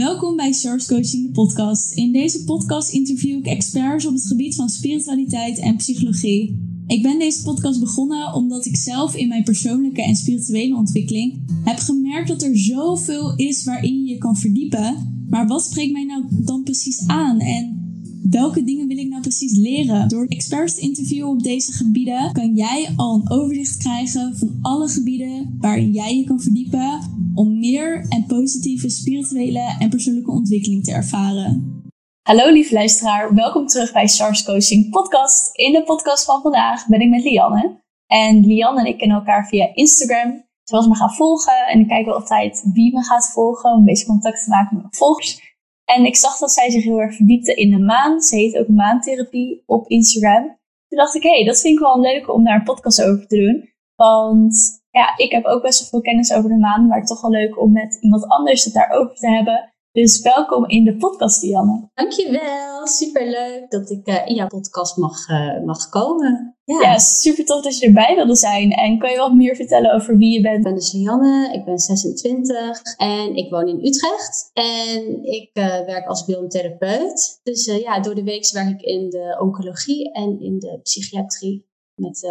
Welkom 0.00 0.36
bij 0.36 0.52
Source 0.52 0.88
Coaching, 0.88 1.26
de 1.26 1.32
podcast. 1.32 1.92
In 1.92 2.12
deze 2.12 2.44
podcast 2.44 2.92
interview 2.92 3.38
ik 3.38 3.46
experts 3.46 4.06
op 4.06 4.12
het 4.12 4.26
gebied 4.26 4.54
van 4.54 4.68
spiritualiteit 4.68 5.58
en 5.58 5.76
psychologie. 5.76 6.58
Ik 6.86 7.02
ben 7.02 7.18
deze 7.18 7.42
podcast 7.42 7.80
begonnen 7.80 8.34
omdat 8.34 8.66
ik 8.66 8.76
zelf 8.76 9.14
in 9.14 9.28
mijn 9.28 9.44
persoonlijke 9.44 10.02
en 10.02 10.16
spirituele 10.16 10.76
ontwikkeling 10.76 11.42
heb 11.64 11.78
gemerkt 11.78 12.28
dat 12.28 12.42
er 12.42 12.58
zoveel 12.58 13.36
is 13.36 13.64
waarin 13.64 14.04
je 14.04 14.12
je 14.12 14.18
kan 14.18 14.36
verdiepen. 14.36 15.24
Maar 15.28 15.46
wat 15.46 15.64
spreekt 15.64 15.92
mij 15.92 16.04
nou 16.04 16.24
dan 16.30 16.62
precies 16.62 17.06
aan? 17.06 17.40
En 17.40 17.92
welke 18.30 18.64
dingen 18.64 18.86
wil 18.86 18.98
ik 18.98 19.08
nou 19.08 19.22
precies 19.22 19.56
leren? 19.56 20.08
Door 20.08 20.26
experts 20.26 20.74
te 20.74 20.80
interviewen 20.80 21.30
op 21.30 21.42
deze 21.42 21.72
gebieden 21.72 22.32
kan 22.32 22.54
jij 22.54 22.92
al 22.96 23.14
een 23.14 23.30
overzicht 23.30 23.76
krijgen 23.76 24.36
van 24.36 24.58
alle 24.60 24.88
gebieden 24.88 25.56
waarin 25.58 25.92
jij 25.92 26.16
je 26.16 26.24
kan 26.24 26.40
verdiepen 26.40 27.00
om 27.34 27.58
meer 27.58 28.06
en 28.08 28.24
positieve 28.26 28.90
spirituele 28.90 29.76
en 29.78 29.88
persoonlijke 29.88 30.30
ontwikkeling 30.30 30.84
te 30.84 30.92
ervaren. 30.92 31.82
Hallo 32.22 32.52
lieve 32.52 32.74
luisteraar, 32.74 33.34
welkom 33.34 33.66
terug 33.66 33.92
bij 33.92 34.06
Stars 34.06 34.44
Coaching 34.44 34.90
Podcast. 34.90 35.56
In 35.56 35.72
de 35.72 35.82
podcast 35.82 36.24
van 36.24 36.42
vandaag 36.42 36.86
ben 36.86 37.00
ik 37.00 37.08
met 37.08 37.24
Lianne. 37.24 37.82
En 38.06 38.46
Lianne 38.46 38.80
en 38.80 38.86
ik 38.86 38.98
kennen 38.98 39.16
elkaar 39.16 39.46
via 39.46 39.74
Instagram. 39.74 40.48
Ze 40.62 40.74
was 40.74 40.86
me 40.86 40.96
gaan 40.96 41.14
volgen 41.14 41.66
en 41.66 41.80
ik 41.80 41.88
kijk 41.88 42.06
altijd 42.06 42.70
wie 42.72 42.94
me 42.94 43.04
gaat 43.04 43.30
volgen 43.32 43.72
om 43.72 43.78
een 43.78 43.84
beetje 43.84 44.06
contact 44.06 44.44
te 44.44 44.50
maken 44.50 44.74
met 44.74 44.82
mijn 44.82 44.94
volgers. 44.94 45.40
En 45.84 46.04
ik 46.04 46.16
zag 46.16 46.38
dat 46.38 46.50
zij 46.50 46.70
zich 46.70 46.84
heel 46.84 47.00
erg 47.00 47.16
verdiepte 47.16 47.54
in 47.54 47.70
de 47.70 47.78
maan. 47.78 48.20
Ze 48.20 48.36
heet 48.36 48.58
ook 48.58 48.68
maantherapie 48.68 49.62
op 49.66 49.88
Instagram. 49.88 50.58
Toen 50.88 50.98
dacht 50.98 51.14
ik, 51.14 51.22
hé, 51.22 51.30
hey, 51.30 51.44
dat 51.44 51.60
vind 51.60 51.74
ik 51.74 51.80
wel 51.80 52.00
leuk 52.00 52.34
om 52.34 52.44
daar 52.44 52.54
een 52.54 52.62
podcast 52.62 53.02
over 53.02 53.26
te 53.26 53.36
doen. 53.36 53.68
Want 53.94 54.79
ja, 54.90 55.16
ik 55.16 55.32
heb 55.32 55.44
ook 55.44 55.62
best 55.62 55.80
wel 55.80 55.88
veel 55.88 56.00
kennis 56.00 56.32
over 56.32 56.50
de 56.50 56.56
maan, 56.56 56.86
maar 56.86 56.98
het 56.98 57.06
toch 57.06 57.20
wel 57.20 57.30
leuk 57.30 57.60
om 57.60 57.72
met 57.72 57.98
iemand 58.00 58.28
anders 58.28 58.64
het 58.64 58.74
daarover 58.74 59.14
te 59.16 59.28
hebben. 59.28 59.72
Dus 59.92 60.20
welkom 60.20 60.68
in 60.68 60.84
de 60.84 60.96
podcast, 60.96 61.40
Dianne. 61.40 61.90
Dankjewel, 61.94 62.86
superleuk 62.86 63.70
dat 63.70 63.90
ik 63.90 64.08
uh, 64.08 64.26
in 64.26 64.34
jouw 64.34 64.46
podcast 64.46 64.96
mag, 64.96 65.28
uh, 65.28 65.64
mag 65.64 65.88
komen. 65.88 66.56
Ja. 66.64 66.80
ja, 66.80 66.98
super 66.98 67.44
tof 67.44 67.62
dat 67.62 67.78
je 67.78 67.86
erbij 67.86 68.14
wilde 68.14 68.36
zijn. 68.36 68.70
En 68.72 68.98
kan 68.98 69.10
je 69.10 69.16
wat 69.16 69.34
meer 69.34 69.56
vertellen 69.56 69.94
over 69.94 70.16
wie 70.16 70.32
je 70.32 70.40
bent? 70.40 70.56
Ik 70.56 70.62
ben 70.62 70.74
dus 70.74 70.92
Lianne, 70.92 71.52
ik 71.52 71.64
ben 71.64 71.78
26 71.78 72.82
en 72.96 73.34
ik 73.34 73.50
woon 73.50 73.68
in 73.68 73.86
Utrecht. 73.86 74.50
En 74.52 75.24
ik 75.24 75.50
uh, 75.52 75.64
werk 75.64 76.06
als 76.06 76.24
biotherapeut. 76.24 77.40
Dus 77.42 77.64
ja, 77.64 78.00
door 78.00 78.14
de 78.14 78.24
week 78.24 78.50
werk 78.50 78.68
ik 78.68 78.82
in 78.82 79.10
de 79.10 79.36
oncologie 79.40 80.12
en 80.12 80.40
in 80.40 80.58
de 80.58 80.80
psychiatrie 80.82 81.68
met 81.94 82.28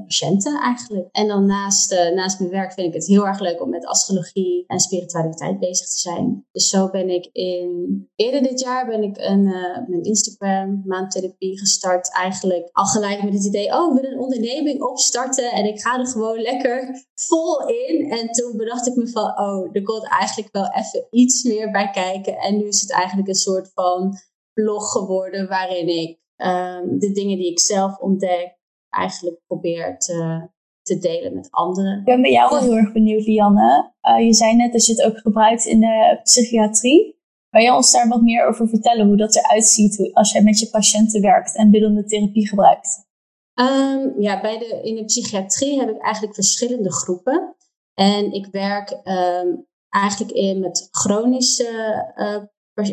patiënten 0.00 0.60
eigenlijk. 0.60 1.08
En 1.12 1.28
dan 1.28 1.46
naast, 1.46 1.92
uh, 1.92 2.14
naast 2.14 2.38
mijn 2.38 2.50
werk 2.50 2.72
vind 2.72 2.86
ik 2.86 2.94
het 2.94 3.06
heel 3.06 3.26
erg 3.26 3.40
leuk 3.40 3.62
om 3.62 3.70
met 3.70 3.86
astrologie 3.86 4.64
en 4.66 4.80
spiritualiteit 4.80 5.58
bezig 5.58 5.86
te 5.88 5.98
zijn. 5.98 6.46
Dus 6.52 6.68
zo 6.68 6.90
ben 6.90 7.08
ik 7.08 7.28
in, 7.32 8.08
eerder 8.16 8.42
dit 8.42 8.60
jaar 8.60 8.86
ben 8.86 9.02
ik 9.02 9.16
een, 9.18 9.44
uh, 9.44 9.88
mijn 9.88 10.02
Instagram 10.02 10.82
maandtherapie 10.84 11.58
gestart. 11.58 12.14
Eigenlijk 12.14 12.68
al 12.72 12.84
gelijk 12.84 13.22
met 13.22 13.32
het 13.32 13.44
idee, 13.44 13.72
oh 13.72 13.94
ik 13.94 14.02
wil 14.02 14.10
een 14.10 14.18
onderneming 14.18 14.82
opstarten 14.82 15.52
en 15.52 15.64
ik 15.64 15.80
ga 15.80 15.98
er 15.98 16.06
gewoon 16.06 16.40
lekker 16.40 17.04
vol 17.14 17.68
in. 17.68 18.10
En 18.10 18.30
toen 18.30 18.56
bedacht 18.56 18.86
ik 18.86 18.96
me 18.96 19.08
van, 19.08 19.38
oh 19.38 19.68
er 19.72 19.82
komt 19.82 20.08
eigenlijk 20.08 20.52
wel 20.52 20.72
even 20.72 21.06
iets 21.10 21.42
meer 21.42 21.70
bij 21.70 21.90
kijken. 21.90 22.36
En 22.36 22.56
nu 22.56 22.66
is 22.66 22.80
het 22.80 22.92
eigenlijk 22.92 23.28
een 23.28 23.34
soort 23.34 23.70
van 23.74 24.14
blog 24.52 24.92
geworden 24.92 25.48
waarin 25.48 25.88
ik 25.88 26.18
um, 26.36 26.98
de 26.98 27.12
dingen 27.12 27.36
die 27.36 27.50
ik 27.50 27.60
zelf 27.60 27.98
ontdek 27.98 28.62
eigenlijk 28.96 29.40
probeer 29.46 29.98
te, 29.98 30.48
te 30.82 30.98
delen 30.98 31.34
met 31.34 31.50
anderen. 31.50 31.98
Ik 31.98 32.04
ben 32.04 32.22
bij 32.22 32.30
jou 32.30 32.50
wel 32.50 32.60
heel 32.60 32.76
erg 32.76 32.92
benieuwd, 32.92 33.26
Lianne. 33.26 33.92
Uh, 34.02 34.26
je 34.26 34.34
zei 34.34 34.56
net 34.56 34.72
dat 34.72 34.86
je 34.86 34.92
het 34.92 35.02
ook 35.02 35.18
gebruikt 35.18 35.64
in 35.64 35.80
de 35.80 36.20
psychiatrie. 36.22 37.22
Kan 37.50 37.62
je 37.62 37.74
ons 37.74 37.92
daar 37.92 38.08
wat 38.08 38.22
meer 38.22 38.46
over 38.46 38.68
vertellen, 38.68 39.06
hoe 39.06 39.16
dat 39.16 39.36
eruit 39.36 39.64
ziet 39.64 40.10
als 40.12 40.32
jij 40.32 40.42
met 40.42 40.58
je 40.58 40.70
patiënten 40.70 41.20
werkt 41.20 41.56
en 41.56 41.70
beeldende 41.70 42.04
therapie 42.04 42.48
gebruikt? 42.48 43.06
Um, 43.54 44.20
ja, 44.20 44.40
bij 44.40 44.58
de, 44.58 44.80
in 44.82 44.94
de 44.94 45.04
psychiatrie 45.04 45.78
heb 45.78 45.88
ik 45.88 46.02
eigenlijk 46.02 46.34
verschillende 46.34 46.92
groepen. 46.92 47.56
En 47.94 48.32
ik 48.32 48.46
werk 48.46 48.90
um, 48.90 49.66
eigenlijk 49.88 50.32
in 50.32 50.60
met 50.60 50.88
chronische 50.90 52.04
uh, 52.16 52.42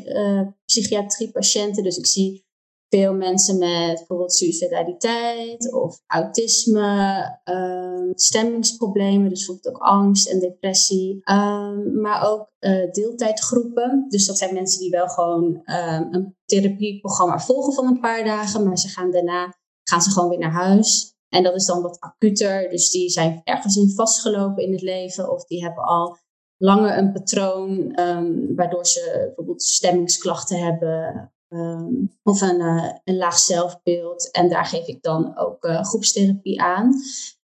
uh, 0.05 0.47
psychiatrie-patiënten. 0.65 1.83
Dus 1.83 1.97
ik 1.97 2.05
zie 2.05 2.45
veel 2.91 3.13
mensen 3.13 3.57
met 3.57 3.95
bijvoorbeeld 3.95 4.33
suicidaliteit 4.33 5.73
of 5.73 6.01
autisme, 6.07 7.39
um, 7.43 8.11
stemmingsproblemen, 8.15 9.29
dus 9.29 9.45
bijvoorbeeld 9.45 9.75
ook 9.75 9.81
angst 9.81 10.27
en 10.27 10.39
depressie, 10.39 11.21
um, 11.31 12.01
maar 12.01 12.29
ook 12.29 12.51
uh, 12.59 12.91
deeltijdgroepen. 12.91 14.05
Dus 14.07 14.25
dat 14.25 14.37
zijn 14.37 14.53
mensen 14.53 14.79
die 14.79 14.89
wel 14.89 15.07
gewoon 15.07 15.43
um, 15.45 16.07
een 16.11 16.35
therapieprogramma 16.45 17.39
volgen 17.39 17.73
van 17.73 17.85
een 17.85 17.99
paar 17.99 18.23
dagen, 18.23 18.63
maar 18.63 18.77
ze 18.77 18.87
gaan 18.87 19.11
daarna 19.11 19.55
gaan 19.83 20.01
ze 20.01 20.11
gewoon 20.11 20.29
weer 20.29 20.39
naar 20.39 20.51
huis. 20.51 21.15
En 21.29 21.43
dat 21.43 21.55
is 21.55 21.65
dan 21.65 21.81
wat 21.81 21.99
acuter, 21.99 22.69
dus 22.69 22.89
die 22.89 23.09
zijn 23.09 23.41
ergens 23.43 23.75
in 23.75 23.91
vastgelopen 23.95 24.63
in 24.63 24.71
het 24.71 24.81
leven 24.81 25.31
of 25.31 25.45
die 25.45 25.63
hebben 25.63 25.83
al 25.83 26.17
langer 26.57 26.97
een 26.97 27.11
patroon 27.11 27.93
waardoor 28.55 28.85
ze 28.85 29.21
bijvoorbeeld 29.25 29.63
stemmingsklachten 29.63 30.57
hebben 30.57 31.31
Um, 31.53 32.17
of 32.23 32.41
een, 32.41 32.59
uh, 32.59 32.91
een 33.03 33.17
laag 33.17 33.37
zelfbeeld. 33.37 34.31
En 34.31 34.49
daar 34.49 34.65
geef 34.65 34.87
ik 34.87 35.01
dan 35.01 35.37
ook 35.37 35.65
uh, 35.65 35.83
groepstherapie 35.83 36.61
aan. 36.61 36.93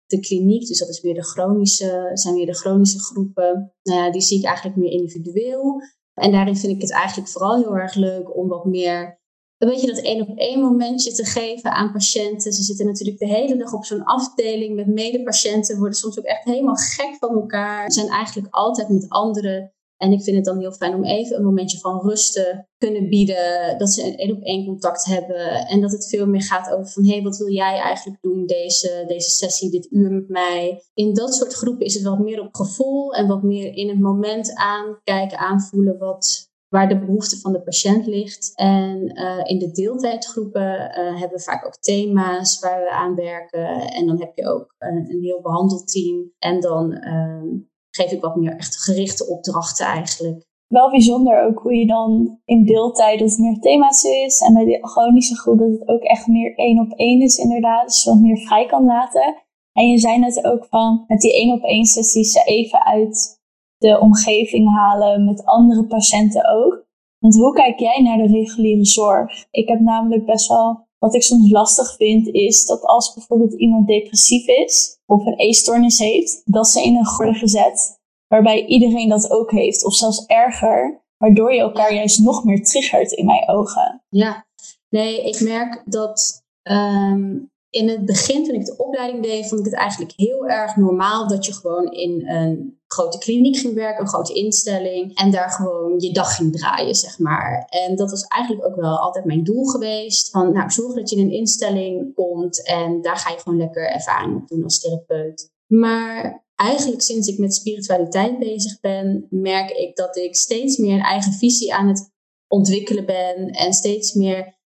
De 0.06 0.20
kliniek, 0.20 0.66
dus 0.66 0.78
dat 0.78 0.88
is 0.88 1.00
weer 1.00 1.14
de 1.14 1.24
chronische, 1.24 2.10
zijn 2.14 2.34
weer 2.34 2.46
de 2.46 2.54
chronische 2.54 2.98
groepen. 2.98 3.74
Uh, 3.82 4.10
die 4.10 4.20
zie 4.20 4.38
ik 4.38 4.44
eigenlijk 4.44 4.76
meer 4.76 4.90
individueel. 4.90 5.82
En 6.14 6.32
daarin 6.32 6.56
vind 6.56 6.72
ik 6.72 6.80
het 6.80 6.92
eigenlijk 6.92 7.30
vooral 7.30 7.56
heel 7.56 7.76
erg 7.76 7.94
leuk 7.94 8.36
om 8.36 8.48
wat 8.48 8.64
meer 8.64 9.20
een 9.58 9.68
beetje 9.68 9.86
dat 9.86 10.04
één 10.04 10.28
op 10.28 10.38
één 10.38 10.60
momentje 10.60 11.12
te 11.12 11.24
geven 11.24 11.72
aan 11.72 11.92
patiënten. 11.92 12.52
Ze 12.52 12.62
zitten 12.62 12.86
natuurlijk 12.86 13.18
de 13.18 13.26
hele 13.26 13.56
dag 13.56 13.72
op 13.72 13.84
zo'n 13.84 14.04
afdeling 14.04 14.74
met 14.74 14.86
medepatiënten, 14.86 15.78
worden 15.78 15.98
soms 15.98 16.18
ook 16.18 16.24
echt 16.24 16.44
helemaal 16.44 16.74
gek 16.74 17.16
van 17.18 17.34
elkaar. 17.34 17.90
Ze 17.90 18.00
zijn 18.00 18.12
eigenlijk 18.12 18.54
altijd 18.54 18.88
met 18.88 19.08
anderen 19.08 19.72
en 20.02 20.12
ik 20.12 20.22
vind 20.22 20.36
het 20.36 20.44
dan 20.44 20.58
heel 20.58 20.72
fijn 20.72 20.94
om 20.94 21.04
even 21.04 21.36
een 21.36 21.44
momentje 21.44 21.78
van 21.78 22.00
rust 22.00 22.32
te 22.32 22.64
kunnen 22.78 23.08
bieden. 23.08 23.78
Dat 23.78 23.90
ze 23.90 24.06
een 24.06 24.16
één 24.16 24.36
op 24.36 24.42
één 24.42 24.66
contact 24.66 25.04
hebben. 25.04 25.66
En 25.66 25.80
dat 25.80 25.92
het 25.92 26.08
veel 26.08 26.26
meer 26.26 26.42
gaat 26.42 26.70
over 26.70 26.92
van 26.92 27.04
hé, 27.04 27.12
hey, 27.12 27.22
wat 27.22 27.36
wil 27.36 27.50
jij 27.50 27.78
eigenlijk 27.78 28.22
doen 28.22 28.46
deze, 28.46 29.04
deze 29.06 29.30
sessie, 29.30 29.70
dit 29.70 29.90
uur 29.90 30.10
met 30.10 30.28
mij. 30.28 30.82
In 30.94 31.14
dat 31.14 31.34
soort 31.34 31.52
groepen 31.52 31.86
is 31.86 31.94
het 31.94 32.02
wat 32.02 32.18
meer 32.18 32.40
op 32.40 32.54
gevoel 32.54 33.14
en 33.14 33.26
wat 33.26 33.42
meer 33.42 33.74
in 33.74 33.88
het 33.88 34.00
moment 34.00 34.54
aankijken, 34.54 35.38
aanvoelen 35.38 35.98
wat, 35.98 36.50
waar 36.68 36.88
de 36.88 36.98
behoefte 36.98 37.40
van 37.40 37.52
de 37.52 37.62
patiënt 37.62 38.06
ligt. 38.06 38.52
En 38.54 39.18
uh, 39.18 39.40
in 39.44 39.58
de 39.58 39.70
deeltijdgroepen 39.70 40.72
uh, 40.72 40.94
hebben 40.94 41.38
we 41.38 41.42
vaak 41.42 41.66
ook 41.66 41.76
thema's 41.76 42.60
waar 42.60 42.82
we 42.82 42.90
aan 42.90 43.14
werken. 43.14 43.68
En 43.90 44.06
dan 44.06 44.20
heb 44.20 44.32
je 44.34 44.48
ook 44.48 44.74
een, 44.78 45.18
heel 45.20 45.40
behandelteam. 45.40 46.32
En 46.38 46.60
dan 46.60 46.92
uh, 46.92 47.62
geef 47.94 48.10
ik 48.10 48.20
wat 48.20 48.36
meer 48.36 48.56
echt 48.56 48.82
gerichte 48.82 49.28
opdrachten 49.28 49.86
eigenlijk. 49.86 50.44
Wel 50.66 50.90
bijzonder 50.90 51.42
ook 51.44 51.58
hoe 51.58 51.74
je 51.74 51.86
dan 51.86 52.38
in 52.44 52.64
deeltijd 52.64 53.18
dat 53.18 53.30
het 53.30 53.38
meer 53.38 53.58
thema's 53.58 54.04
is. 54.04 54.40
En 54.40 54.54
bij 54.54 54.64
de 54.64 54.88
chronische 54.88 55.36
groep 55.36 55.58
dat 55.58 55.70
het 55.70 55.88
ook 55.88 56.02
echt 56.02 56.26
meer 56.26 56.54
één 56.54 56.78
op 56.78 56.92
één 56.98 57.20
is 57.20 57.36
inderdaad. 57.36 57.86
Dus 57.86 58.04
wat 58.04 58.20
meer 58.20 58.38
vrij 58.38 58.66
kan 58.66 58.84
laten. 58.84 59.42
En 59.72 59.88
je 59.88 59.98
zei 59.98 60.18
net 60.18 60.44
ook 60.44 60.66
van 60.70 61.04
met 61.06 61.20
die 61.20 61.34
één 61.34 61.54
op 61.54 61.62
één 61.62 61.84
sessies 61.84 62.32
ze 62.32 62.42
even 62.44 62.84
uit 62.84 63.40
de 63.76 64.00
omgeving 64.00 64.74
halen 64.74 65.24
met 65.24 65.44
andere 65.44 65.86
patiënten 65.86 66.50
ook. 66.50 66.86
Want 67.18 67.34
hoe 67.34 67.52
kijk 67.52 67.78
jij 67.78 68.02
naar 68.02 68.16
de 68.16 68.26
reguliere 68.26 68.84
zorg? 68.84 69.46
Ik 69.50 69.68
heb 69.68 69.80
namelijk 69.80 70.24
best 70.24 70.48
wel, 70.48 70.86
wat 71.02 71.14
ik 71.14 71.22
soms 71.22 71.50
lastig 71.50 71.96
vind, 71.96 72.28
is 72.28 72.66
dat 72.66 72.82
als 72.82 73.14
bijvoorbeeld 73.14 73.52
iemand 73.52 73.86
depressief 73.86 74.46
is, 74.46 74.98
of 75.06 75.26
een 75.26 75.38
eetstoornis 75.38 75.98
heeft, 75.98 76.42
dat 76.44 76.68
ze 76.68 76.82
in 76.82 76.96
een 76.96 77.06
groep 77.06 77.34
gezet 77.34 78.00
waarbij 78.26 78.66
iedereen 78.66 79.08
dat 79.08 79.30
ook 79.30 79.50
heeft, 79.50 79.84
of 79.84 79.94
zelfs 79.94 80.26
erger, 80.26 81.02
waardoor 81.16 81.52
je 81.52 81.60
elkaar 81.60 81.94
juist 81.94 82.18
nog 82.18 82.44
meer 82.44 82.64
triggert 82.64 83.12
in 83.12 83.26
mijn 83.26 83.48
ogen. 83.48 84.02
Ja, 84.08 84.46
nee, 84.88 85.28
ik 85.28 85.40
merk 85.40 85.82
dat 85.84 86.42
ehm, 86.62 87.38
in 87.70 87.88
het 87.88 88.04
begin, 88.04 88.44
toen 88.44 88.54
ik 88.54 88.64
de 88.64 88.76
opleiding 88.76 89.22
deed, 89.22 89.48
vond 89.48 89.60
ik 89.60 89.66
het 89.66 89.80
eigenlijk 89.80 90.12
heel 90.16 90.46
erg 90.46 90.76
normaal 90.76 91.28
dat 91.28 91.46
je 91.46 91.52
gewoon 91.52 91.92
in 91.92 92.28
een 92.28 92.80
grote 92.92 93.18
kliniek 93.18 93.56
ging 93.56 93.74
werken, 93.74 94.00
een 94.00 94.08
grote 94.08 94.34
instelling, 94.34 95.16
en 95.16 95.30
daar 95.30 95.50
gewoon 95.50 95.98
je 95.98 96.12
dag 96.12 96.36
ging 96.36 96.56
draaien, 96.56 96.94
zeg 96.94 97.18
maar. 97.18 97.66
En 97.68 97.96
dat 97.96 98.10
was 98.10 98.22
eigenlijk 98.22 98.66
ook 98.66 98.76
wel 98.76 98.96
altijd 98.96 99.24
mijn 99.24 99.44
doel 99.44 99.64
geweest. 99.64 100.30
Van, 100.30 100.52
nou, 100.52 100.70
zorg 100.70 100.94
dat 100.94 101.10
je 101.10 101.16
in 101.16 101.26
een 101.26 101.32
instelling 101.32 102.14
komt 102.14 102.66
en 102.66 103.02
daar 103.02 103.16
ga 103.16 103.30
je 103.30 103.38
gewoon 103.38 103.58
lekker 103.58 103.90
ervaring 103.90 104.36
op 104.36 104.48
doen 104.48 104.64
als 104.64 104.80
therapeut. 104.80 105.50
Maar 105.66 106.44
eigenlijk 106.54 107.02
sinds 107.02 107.28
ik 107.28 107.38
met 107.38 107.54
spiritualiteit 107.54 108.38
bezig 108.38 108.80
ben, 108.80 109.26
merk 109.30 109.70
ik 109.70 109.96
dat 109.96 110.16
ik 110.16 110.36
steeds 110.36 110.76
meer 110.76 110.94
een 110.94 111.00
eigen 111.00 111.32
visie 111.32 111.74
aan 111.74 111.88
het 111.88 112.10
ontwikkelen 112.48 113.06
ben 113.06 113.50
en 113.50 113.72
steeds 113.72 114.12
meer 114.12 114.60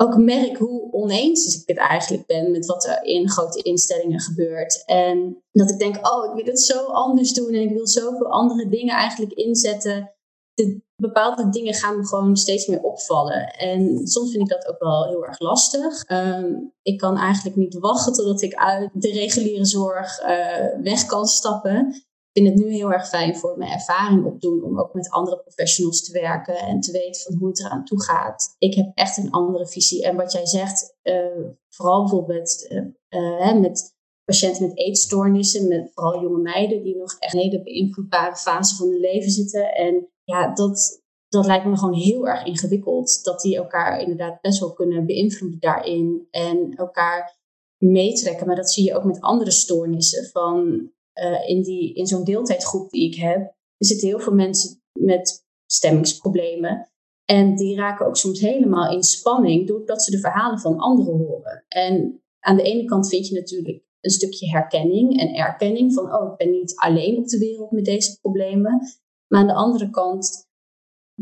ook 0.00 0.16
merk 0.16 0.56
hoe 0.56 0.92
oneens 0.92 1.60
ik 1.60 1.68
het 1.68 1.76
eigenlijk 1.76 2.26
ben 2.26 2.50
met 2.50 2.66
wat 2.66 2.84
er 2.84 3.04
in 3.04 3.30
grote 3.30 3.62
instellingen 3.62 4.20
gebeurt. 4.20 4.82
En 4.86 5.42
dat 5.52 5.70
ik 5.70 5.78
denk, 5.78 6.12
oh, 6.12 6.24
ik 6.24 6.44
wil 6.44 6.52
het 6.52 6.60
zo 6.60 6.84
anders 6.84 7.32
doen 7.32 7.52
en 7.52 7.60
ik 7.60 7.70
wil 7.70 7.86
zoveel 7.86 8.30
andere 8.30 8.68
dingen 8.68 8.94
eigenlijk 8.94 9.32
inzetten 9.32 10.12
de, 10.54 10.80
bepaalde 10.96 11.48
dingen 11.48 11.74
gaan 11.74 11.96
me 11.96 12.06
gewoon 12.06 12.36
steeds 12.36 12.66
meer 12.66 12.82
opvallen. 12.82 13.46
En 13.46 14.06
soms 14.06 14.30
vind 14.30 14.42
ik 14.42 14.56
dat 14.56 14.68
ook 14.68 14.78
wel 14.78 15.08
heel 15.08 15.26
erg 15.26 15.38
lastig. 15.38 16.04
Ehm, 16.04 16.54
ik 16.82 16.98
kan 16.98 17.16
eigenlijk 17.16 17.56
niet 17.56 17.78
wachten 17.78 18.12
totdat 18.12 18.42
ik 18.42 18.54
uit 18.54 18.90
de 18.92 19.10
reguliere 19.12 19.64
zorg 19.64 20.20
uh, 20.22 20.82
weg 20.82 21.06
kan 21.06 21.26
stappen 21.26 22.02
vind 22.32 22.48
het 22.48 22.56
nu 22.56 22.72
heel 22.72 22.92
erg 22.92 23.08
fijn 23.08 23.36
voor 23.36 23.58
mijn 23.58 23.70
ervaring 23.70 24.24
opdoen 24.24 24.62
om 24.62 24.80
ook 24.80 24.94
met 24.94 25.10
andere 25.10 25.38
professionals 25.38 26.04
te 26.04 26.12
werken 26.12 26.56
en 26.56 26.80
te 26.80 26.92
weten 26.92 27.22
van 27.22 27.34
hoe 27.34 27.48
het 27.48 27.60
eraan 27.60 27.84
toe 27.84 28.02
gaat. 28.02 28.54
Ik 28.58 28.74
heb 28.74 28.90
echt 28.94 29.16
een 29.16 29.30
andere 29.30 29.66
visie. 29.66 30.04
En 30.04 30.16
wat 30.16 30.32
jij 30.32 30.46
zegt, 30.46 30.96
uh, 31.02 31.48
vooral 31.68 32.00
bijvoorbeeld 32.00 32.66
uh, 33.08 33.60
met 33.60 33.96
patiënten 34.24 34.66
met 34.66 34.78
eetstoornissen, 34.78 35.68
met 35.68 35.90
vooral 35.94 36.22
jonge 36.22 36.38
meiden 36.38 36.82
die 36.82 36.96
nog 36.96 37.16
echt 37.18 37.34
in 37.34 37.40
een 37.40 37.44
hele 37.44 37.62
beïnvloedbare 37.62 38.36
fase 38.36 38.76
van 38.76 38.88
hun 38.88 39.00
leven 39.00 39.30
zitten. 39.30 39.74
En 39.74 40.08
ja, 40.24 40.54
dat, 40.54 41.02
dat 41.28 41.46
lijkt 41.46 41.64
me 41.64 41.76
gewoon 41.76 41.94
heel 41.94 42.28
erg 42.28 42.44
ingewikkeld. 42.44 43.24
Dat 43.24 43.40
die 43.40 43.56
elkaar 43.56 44.00
inderdaad 44.00 44.40
best 44.40 44.60
wel 44.60 44.72
kunnen 44.72 45.06
beïnvloeden 45.06 45.60
daarin 45.60 46.26
en 46.30 46.74
elkaar 46.76 47.38
meetrekken. 47.76 48.46
Maar 48.46 48.56
dat 48.56 48.70
zie 48.70 48.84
je 48.84 48.96
ook 48.96 49.04
met 49.04 49.20
andere 49.20 49.50
stoornissen. 49.50 50.30
Van 50.30 50.90
uh, 51.22 51.48
in, 51.48 51.62
die, 51.62 51.94
in 51.94 52.06
zo'n 52.06 52.24
deeltijdgroep 52.24 52.90
die 52.90 53.12
ik 53.12 53.14
heb, 53.14 53.54
zitten 53.78 54.08
heel 54.08 54.20
veel 54.20 54.34
mensen 54.34 54.82
met 54.92 55.46
stemmingsproblemen. 55.66 56.90
En 57.24 57.56
die 57.56 57.76
raken 57.76 58.06
ook 58.06 58.16
soms 58.16 58.40
helemaal 58.40 58.92
in 58.92 59.02
spanning 59.02 59.66
doordat 59.66 60.02
ze 60.02 60.10
de 60.10 60.18
verhalen 60.18 60.58
van 60.58 60.78
anderen 60.78 61.16
horen. 61.16 61.64
En 61.68 62.22
aan 62.40 62.56
de 62.56 62.62
ene 62.62 62.84
kant 62.84 63.08
vind 63.08 63.28
je 63.28 63.34
natuurlijk 63.34 63.82
een 64.00 64.10
stukje 64.10 64.50
herkenning 64.50 65.20
en 65.20 65.34
erkenning 65.34 65.94
van, 65.94 66.14
oh, 66.14 66.30
ik 66.30 66.36
ben 66.36 66.50
niet 66.50 66.76
alleen 66.76 67.16
op 67.16 67.26
de 67.26 67.38
wereld 67.38 67.70
met 67.70 67.84
deze 67.84 68.18
problemen. 68.20 68.80
Maar 69.26 69.40
aan 69.40 69.46
de 69.46 69.54
andere 69.54 69.90
kant 69.90 70.48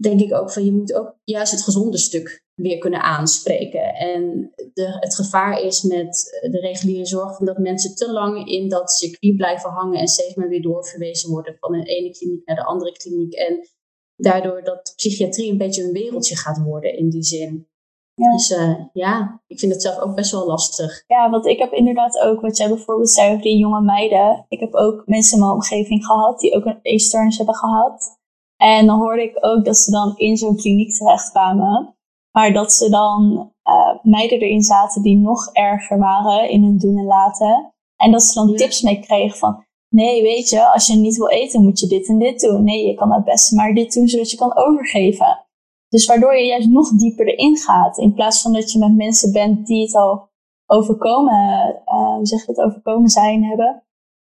denk 0.01 0.21
ik 0.21 0.35
ook 0.35 0.51
van, 0.51 0.65
je 0.65 0.73
moet 0.73 0.95
ook 0.95 1.19
juist 1.25 1.53
het 1.53 1.63
gezonde 1.63 1.99
stuk 1.99 2.45
weer 2.57 2.79
kunnen 2.79 3.03
aanspreken. 3.03 3.95
En 3.95 4.53
de, 4.73 4.97
het 5.01 5.15
gevaar 5.15 5.61
is 5.61 5.83
met 5.83 6.39
de 6.51 6.61
reguliere 6.61 7.07
zorg 7.07 7.39
dat 7.39 7.59
mensen 7.59 7.95
te 7.95 8.13
lang 8.13 8.49
in 8.49 8.69
dat 8.69 8.91
circuit 8.91 9.37
blijven 9.37 9.71
hangen 9.71 10.01
en 10.01 10.09
steeds 10.09 10.35
maar 10.35 10.49
weer 10.49 10.63
doorverwezen 10.63 11.31
worden 11.31 11.57
van 11.61 11.73
de 11.73 11.85
ene 11.85 12.11
kliniek 12.11 12.47
naar 12.47 12.57
de 12.57 12.65
andere 12.65 12.93
kliniek. 12.93 13.33
En 13.33 13.69
daardoor 14.17 14.65
dat 14.65 14.93
psychiatrie 14.97 15.51
een 15.51 15.59
beetje 15.59 15.83
een 15.83 15.93
wereldje 15.93 16.37
gaat 16.37 16.63
worden 16.63 16.99
in 16.99 17.11
die 17.11 17.25
zin. 17.25 17.69
Ja. 18.15 18.33
Dus 18.33 18.51
uh, 18.51 18.75
ja, 18.93 19.43
ik 19.47 19.59
vind 19.59 19.73
het 19.73 19.83
zelf 19.83 19.99
ook 19.99 20.15
best 20.15 20.31
wel 20.31 20.47
lastig. 20.47 21.05
Ja, 21.07 21.31
want 21.31 21.47
ik 21.47 21.59
heb 21.59 21.73
inderdaad 21.73 22.19
ook, 22.19 22.41
wat 22.41 22.57
jij 22.57 22.69
bijvoorbeeld 22.69 23.11
zei 23.11 23.31
over 23.31 23.43
die 23.43 23.59
jonge 23.59 23.81
meiden. 23.81 24.45
Ik 24.49 24.61
heb 24.61 24.75
ook 24.75 25.03
mensen 25.07 25.35
in 25.35 25.43
mijn 25.43 25.55
omgeving 25.55 26.05
gehad 26.07 26.41
die 26.41 26.55
ook 26.55 26.65
een 26.65 26.79
eetstoornis 26.83 27.37
hebben 27.37 27.55
gehad. 27.55 28.19
En 28.57 28.87
dan 28.87 28.99
hoorde 28.99 29.23
ik 29.23 29.37
ook 29.41 29.65
dat 29.65 29.77
ze 29.77 29.91
dan 29.91 30.17
in 30.17 30.37
zo'n 30.37 30.57
kliniek 30.57 30.95
terechtkwamen. 30.95 31.96
Maar 32.37 32.53
dat 32.53 32.73
ze 32.73 32.91
dan 32.91 33.51
uh, 33.65 34.03
meiden 34.03 34.41
erin 34.41 34.63
zaten 34.63 35.03
die 35.03 35.17
nog 35.17 35.51
erger 35.53 35.99
waren 35.99 36.51
in 36.51 36.63
hun 36.63 36.79
doen 36.79 36.99
en 36.99 37.05
laten. 37.05 37.73
En 37.97 38.11
dat 38.11 38.23
ze 38.23 38.35
dan 38.35 38.57
tips 38.57 38.83
mee 38.83 39.01
kregen 39.01 39.39
van, 39.39 39.65
nee, 39.89 40.23
weet 40.23 40.49
je, 40.49 40.73
als 40.73 40.87
je 40.87 40.97
niet 40.97 41.17
wil 41.17 41.29
eten, 41.29 41.63
moet 41.63 41.81
je 41.81 41.87
dit 41.87 42.09
en 42.09 42.19
dit 42.19 42.41
doen. 42.41 42.65
Nee, 42.65 42.87
je 42.87 42.95
kan 42.95 43.13
het 43.13 43.25
beste 43.25 43.55
maar 43.55 43.75
dit 43.75 43.93
doen, 43.93 44.09
zodat 44.09 44.31
je 44.31 44.37
kan 44.37 44.57
overgeven. 44.57 45.47
Dus 45.89 46.07
waardoor 46.07 46.37
je 46.37 46.47
juist 46.47 46.69
nog 46.69 46.91
dieper 46.91 47.27
erin 47.27 47.57
gaat. 47.57 47.99
In 47.99 48.15
plaats 48.15 48.43
van 48.43 48.53
dat 48.53 48.73
je 48.73 48.79
met 48.79 48.97
mensen 48.97 49.33
bent 49.33 49.67
die 49.67 49.83
het 49.83 49.95
al 49.95 50.29
overkomen, 50.67 51.83
uh, 51.87 52.15
hoe 52.15 52.27
zeg 52.27 52.47
je 52.47 52.53
het, 52.53 52.61
overkomen 52.61 53.09
zijn 53.09 53.45
hebben. 53.45 53.83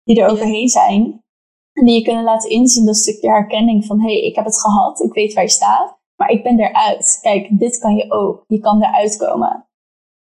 Die 0.03 0.21
er 0.21 0.31
overheen 0.31 0.69
zijn. 0.69 1.23
En 1.73 1.85
die 1.85 1.95
je 1.95 2.03
kunnen 2.03 2.25
laten 2.25 2.51
inzien 2.51 2.87
dat 2.87 2.97
stukje 2.97 3.29
herkenning 3.29 3.85
van, 3.85 4.01
hé, 4.01 4.07
hey, 4.07 4.21
ik 4.21 4.35
heb 4.35 4.45
het 4.45 4.61
gehad, 4.61 5.01
ik 5.01 5.13
weet 5.13 5.35
waar 5.35 5.45
je 5.45 5.51
staat. 5.51 6.03
Maar 6.17 6.31
ik 6.31 6.43
ben 6.43 6.61
eruit. 6.61 7.19
Kijk, 7.21 7.59
dit 7.59 7.79
kan 7.79 7.95
je 7.95 8.13
ook. 8.13 8.45
Je 8.47 8.59
kan 8.59 8.83
eruit 8.83 9.17
komen. 9.17 9.69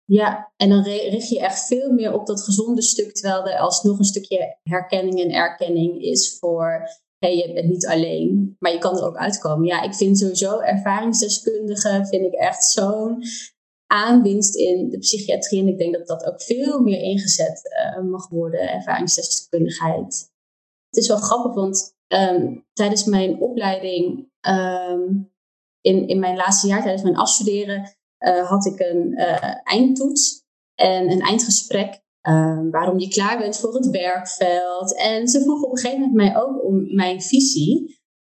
Ja, 0.05 0.53
en 0.57 0.69
dan 0.69 0.83
richt 0.83 1.29
je 1.29 1.39
echt 1.39 1.67
veel 1.67 1.91
meer 1.91 2.13
op 2.13 2.25
dat 2.25 2.43
gezonde 2.43 2.81
stuk, 2.81 3.13
terwijl 3.13 3.47
er 3.47 3.59
alsnog 3.59 3.97
een 3.97 4.03
stukje 4.03 4.57
herkenning 4.63 5.19
en 5.19 5.31
erkenning 5.31 6.01
is 6.01 6.37
voor, 6.39 6.89
hey, 7.17 7.37
je 7.37 7.53
bent 7.53 7.67
niet 7.67 7.87
alleen, 7.87 8.55
maar 8.59 8.71
je 8.71 8.77
kan 8.77 8.97
er 8.97 9.05
ook 9.05 9.17
uitkomen. 9.17 9.65
Ja, 9.65 9.81
ik 9.81 9.93
vind 9.93 10.19
sowieso 10.19 10.59
ervaringsdeskundigen, 10.59 12.07
vind 12.07 12.25
ik 12.25 12.33
echt 12.33 12.63
zo'n 12.63 13.23
aanwinst 13.91 14.55
in 14.55 14.89
de 14.89 14.97
psychiatrie. 14.97 15.61
En 15.61 15.67
ik 15.67 15.77
denk 15.77 15.93
dat 15.97 16.07
dat 16.07 16.25
ook 16.25 16.41
veel 16.41 16.79
meer 16.79 17.01
ingezet 17.01 17.61
uh, 17.95 18.03
mag 18.03 18.29
worden, 18.29 18.69
ervaringsdeskundigheid. 18.69 20.31
Het 20.89 21.03
is 21.03 21.07
wel 21.07 21.17
grappig, 21.17 21.53
want 21.53 21.95
um, 22.07 22.65
tijdens 22.73 23.05
mijn 23.05 23.41
opleiding 23.41 24.29
um, 24.47 25.31
in, 25.81 26.07
in 26.07 26.19
mijn 26.19 26.35
laatste 26.35 26.67
jaar 26.67 26.81
tijdens 26.81 27.03
mijn 27.03 27.17
afstuderen 27.17 27.97
uh, 28.19 28.49
had 28.49 28.65
ik 28.65 28.79
een 28.79 29.11
uh, 29.11 29.55
eindtoets 29.63 30.43
en 30.75 31.11
een 31.11 31.21
eindgesprek. 31.21 32.01
Uh, 32.29 32.59
waarom 32.71 32.99
je 32.99 33.07
klaar 33.07 33.37
bent 33.37 33.57
voor 33.57 33.73
het 33.73 33.89
werkveld. 33.89 34.95
En 34.95 35.27
ze 35.27 35.41
vroegen 35.41 35.67
op 35.67 35.71
een 35.71 35.77
gegeven 35.77 35.99
moment 36.01 36.17
mij 36.17 36.41
ook 36.41 36.63
om 36.63 36.95
mijn 36.95 37.21
visie. 37.21 37.97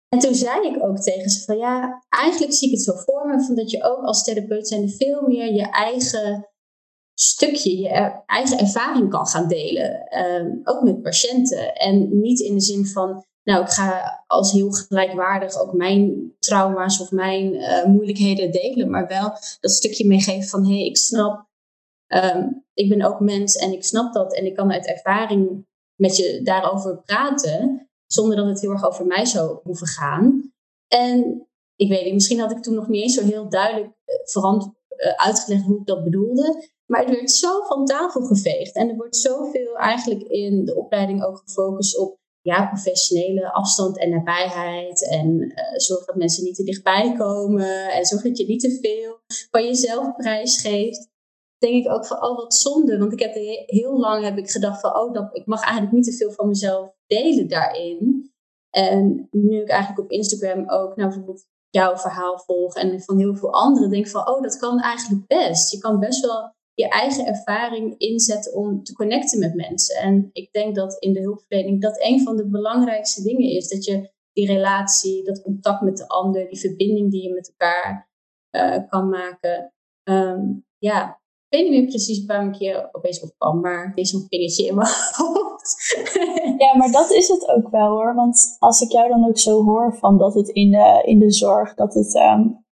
En 0.09 0.19
toen 0.19 0.35
zei 0.35 0.67
ik 0.67 0.83
ook 0.83 0.97
tegen 0.97 1.29
ze 1.29 1.43
van 1.43 1.57
ja, 1.57 2.03
eigenlijk 2.09 2.53
zie 2.53 2.67
ik 2.67 2.73
het 2.73 2.83
zo 2.83 2.93
voor 2.95 3.27
me 3.27 3.43
van 3.43 3.55
dat 3.55 3.71
je 3.71 3.83
ook 3.83 4.03
als 4.03 4.23
therapeut 4.23 4.67
zijn 4.67 4.89
veel 4.89 5.21
meer 5.27 5.53
je 5.53 5.69
eigen 5.69 6.49
stukje, 7.13 7.77
je 7.77 8.21
eigen 8.25 8.59
ervaring 8.59 9.09
kan 9.09 9.27
gaan 9.27 9.47
delen. 9.47 10.03
Ehm, 10.07 10.59
ook 10.63 10.83
met 10.83 11.01
patiënten. 11.01 11.75
En 11.75 12.19
niet 12.21 12.39
in 12.39 12.53
de 12.53 12.61
zin 12.61 12.85
van 12.85 13.25
nou, 13.49 13.63
ik 13.63 13.69
ga 13.69 14.23
als 14.27 14.51
heel 14.51 14.71
gelijkwaardig 14.71 15.59
ook 15.59 15.73
mijn 15.73 16.33
trauma's 16.39 17.01
of 17.01 17.11
mijn 17.11 17.53
uh, 17.53 17.85
moeilijkheden 17.85 18.51
delen, 18.51 18.89
maar 18.89 19.07
wel 19.07 19.33
dat 19.59 19.71
stukje 19.71 20.07
meegeven 20.07 20.49
van 20.49 20.65
hé, 20.65 20.73
hey, 20.73 20.85
ik 20.85 20.97
snap, 20.97 21.47
um, 22.07 22.65
ik 22.73 22.89
ben 22.89 23.01
ook 23.01 23.19
mens 23.19 23.55
en 23.55 23.73
ik 23.73 23.83
snap 23.83 24.13
dat 24.13 24.35
en 24.35 24.45
ik 24.45 24.55
kan 24.55 24.71
uit 24.71 24.87
ervaring 24.87 25.67
met 25.95 26.17
je 26.17 26.41
daarover 26.43 27.01
praten, 27.01 27.89
zonder 28.05 28.35
dat 28.35 28.45
het 28.45 28.61
heel 28.61 28.71
erg 28.71 28.85
over 28.85 29.05
mij 29.05 29.25
zou 29.25 29.59
hoeven 29.63 29.87
gaan. 29.87 30.53
En 30.87 31.47
ik 31.75 31.89
weet 31.89 32.03
niet, 32.03 32.13
misschien 32.13 32.39
had 32.39 32.51
ik 32.51 32.61
toen 32.61 32.75
nog 32.75 32.87
niet 32.87 33.01
eens 33.01 33.15
zo 33.15 33.23
heel 33.23 33.49
duidelijk 33.49 33.87
uh, 33.87 34.15
verant 34.23 34.63
uh, 34.63 35.13
uitgelegd 35.15 35.63
hoe 35.63 35.79
ik 35.79 35.85
dat 35.85 36.03
bedoelde. 36.03 36.69
Maar 36.85 36.99
het 36.99 37.09
werd 37.09 37.31
zo 37.31 37.63
van 37.63 37.85
tafel 37.85 38.21
geveegd. 38.21 38.75
En 38.75 38.89
er 38.89 38.95
wordt 38.95 39.15
zoveel 39.15 39.77
eigenlijk 39.77 40.21
in 40.21 40.65
de 40.65 40.75
opleiding 40.75 41.23
ook 41.23 41.41
gefocust 41.45 41.97
op 41.97 42.18
ja, 42.49 42.67
professionele 42.67 43.53
afstand 43.53 43.97
en 43.97 44.09
nabijheid. 44.09 45.09
En 45.09 45.41
uh, 45.41 45.53
zorg 45.75 46.05
dat 46.05 46.15
mensen 46.15 46.43
niet 46.43 46.55
te 46.55 46.63
dichtbij 46.63 47.13
komen. 47.17 47.91
En 47.91 48.05
zorg 48.05 48.21
dat 48.21 48.37
je 48.37 48.45
niet 48.45 48.61
te 48.61 48.79
veel 48.81 49.19
van 49.51 49.63
jezelf 49.63 50.15
prijsgeeft. 50.15 51.07
Denk 51.57 51.85
ik 51.85 51.91
ook 51.91 52.05
van, 52.05 52.23
oh 52.23 52.35
wat 52.37 52.53
zonde. 52.53 52.97
Want 52.97 53.13
ik 53.13 53.19
heb 53.19 53.33
heel 53.65 53.99
lang 53.99 54.23
heb 54.23 54.37
ik 54.37 54.51
gedacht 54.51 54.81
van, 54.81 54.95
oh 54.95 55.13
dat, 55.13 55.29
ik 55.35 55.45
mag 55.45 55.61
eigenlijk 55.61 55.93
niet 55.93 56.05
te 56.05 56.17
veel 56.17 56.31
van 56.31 56.47
mezelf 56.47 56.93
delen 57.07 57.47
daarin. 57.47 58.31
En 58.69 59.27
nu 59.31 59.61
ik 59.61 59.69
eigenlijk 59.69 59.99
op 59.99 60.11
Instagram 60.11 60.59
ook 60.59 60.95
nou, 60.95 61.09
bijvoorbeeld 61.09 61.45
jouw 61.69 61.97
verhaal 61.97 62.39
volg 62.39 62.75
en 62.75 63.01
van 63.01 63.17
heel 63.17 63.35
veel 63.35 63.53
anderen, 63.53 63.89
denk 63.89 64.07
van, 64.07 64.27
oh 64.27 64.41
dat 64.41 64.57
kan 64.57 64.79
eigenlijk 64.79 65.27
best. 65.27 65.71
Je 65.71 65.77
kan 65.77 65.99
best 65.99 66.25
wel 66.25 66.53
je 66.79 66.89
eigen 66.89 67.25
ervaring 67.25 67.97
inzetten 67.97 68.53
om 68.55 68.83
te 68.83 68.93
connecten 68.93 69.39
met 69.39 69.55
mensen. 69.55 69.95
En 69.95 70.29
ik 70.33 70.51
denk 70.51 70.75
dat 70.75 70.95
in 70.99 71.13
de 71.13 71.21
hulpverlening 71.21 71.81
dat 71.81 72.03
een 72.03 72.21
van 72.21 72.35
de 72.35 72.47
belangrijkste 72.47 73.23
dingen 73.23 73.49
is. 73.49 73.67
Dat 73.67 73.85
je 73.85 74.09
die 74.33 74.47
relatie, 74.47 75.23
dat 75.23 75.41
contact 75.41 75.81
met 75.81 75.97
de 75.97 76.07
ander, 76.07 76.49
die 76.49 76.59
verbinding 76.59 77.11
die 77.11 77.23
je 77.23 77.33
met 77.33 77.53
elkaar 77.57 78.09
uh, 78.51 78.89
kan 78.89 79.09
maken. 79.09 79.73
Um, 80.03 80.65
ja, 80.77 81.19
ik 81.47 81.59
weet 81.59 81.69
niet 81.69 81.79
meer 81.79 81.89
precies 81.89 82.25
waar 82.25 82.47
ik 82.47 82.55
hier 82.55 82.89
opeens 82.91 83.21
op 83.21 83.33
kwam, 83.37 83.59
maar 83.59 83.85
er 83.85 83.97
is 83.97 84.09
zo'n 84.09 84.27
pingetje 84.27 84.65
in 84.65 84.75
mijn 84.75 84.87
hoofd. 85.17 85.99
ja, 86.57 86.77
maar 86.77 86.91
dat 86.91 87.11
is 87.11 87.27
het 87.27 87.47
ook 87.47 87.69
wel 87.69 87.87
hoor. 87.87 88.15
Want 88.15 88.55
als 88.59 88.81
ik 88.81 88.91
jou 88.91 89.09
dan 89.09 89.27
ook 89.27 89.37
zo 89.37 89.63
hoor 89.63 89.97
van 89.97 90.17
dat 90.17 90.33
het 90.33 90.49
in 90.49 90.71
de, 90.71 91.01
in 91.05 91.19
de 91.19 91.31
zorg, 91.31 91.73
dat 91.73 91.93
het 91.93 92.15
um, 92.15 92.65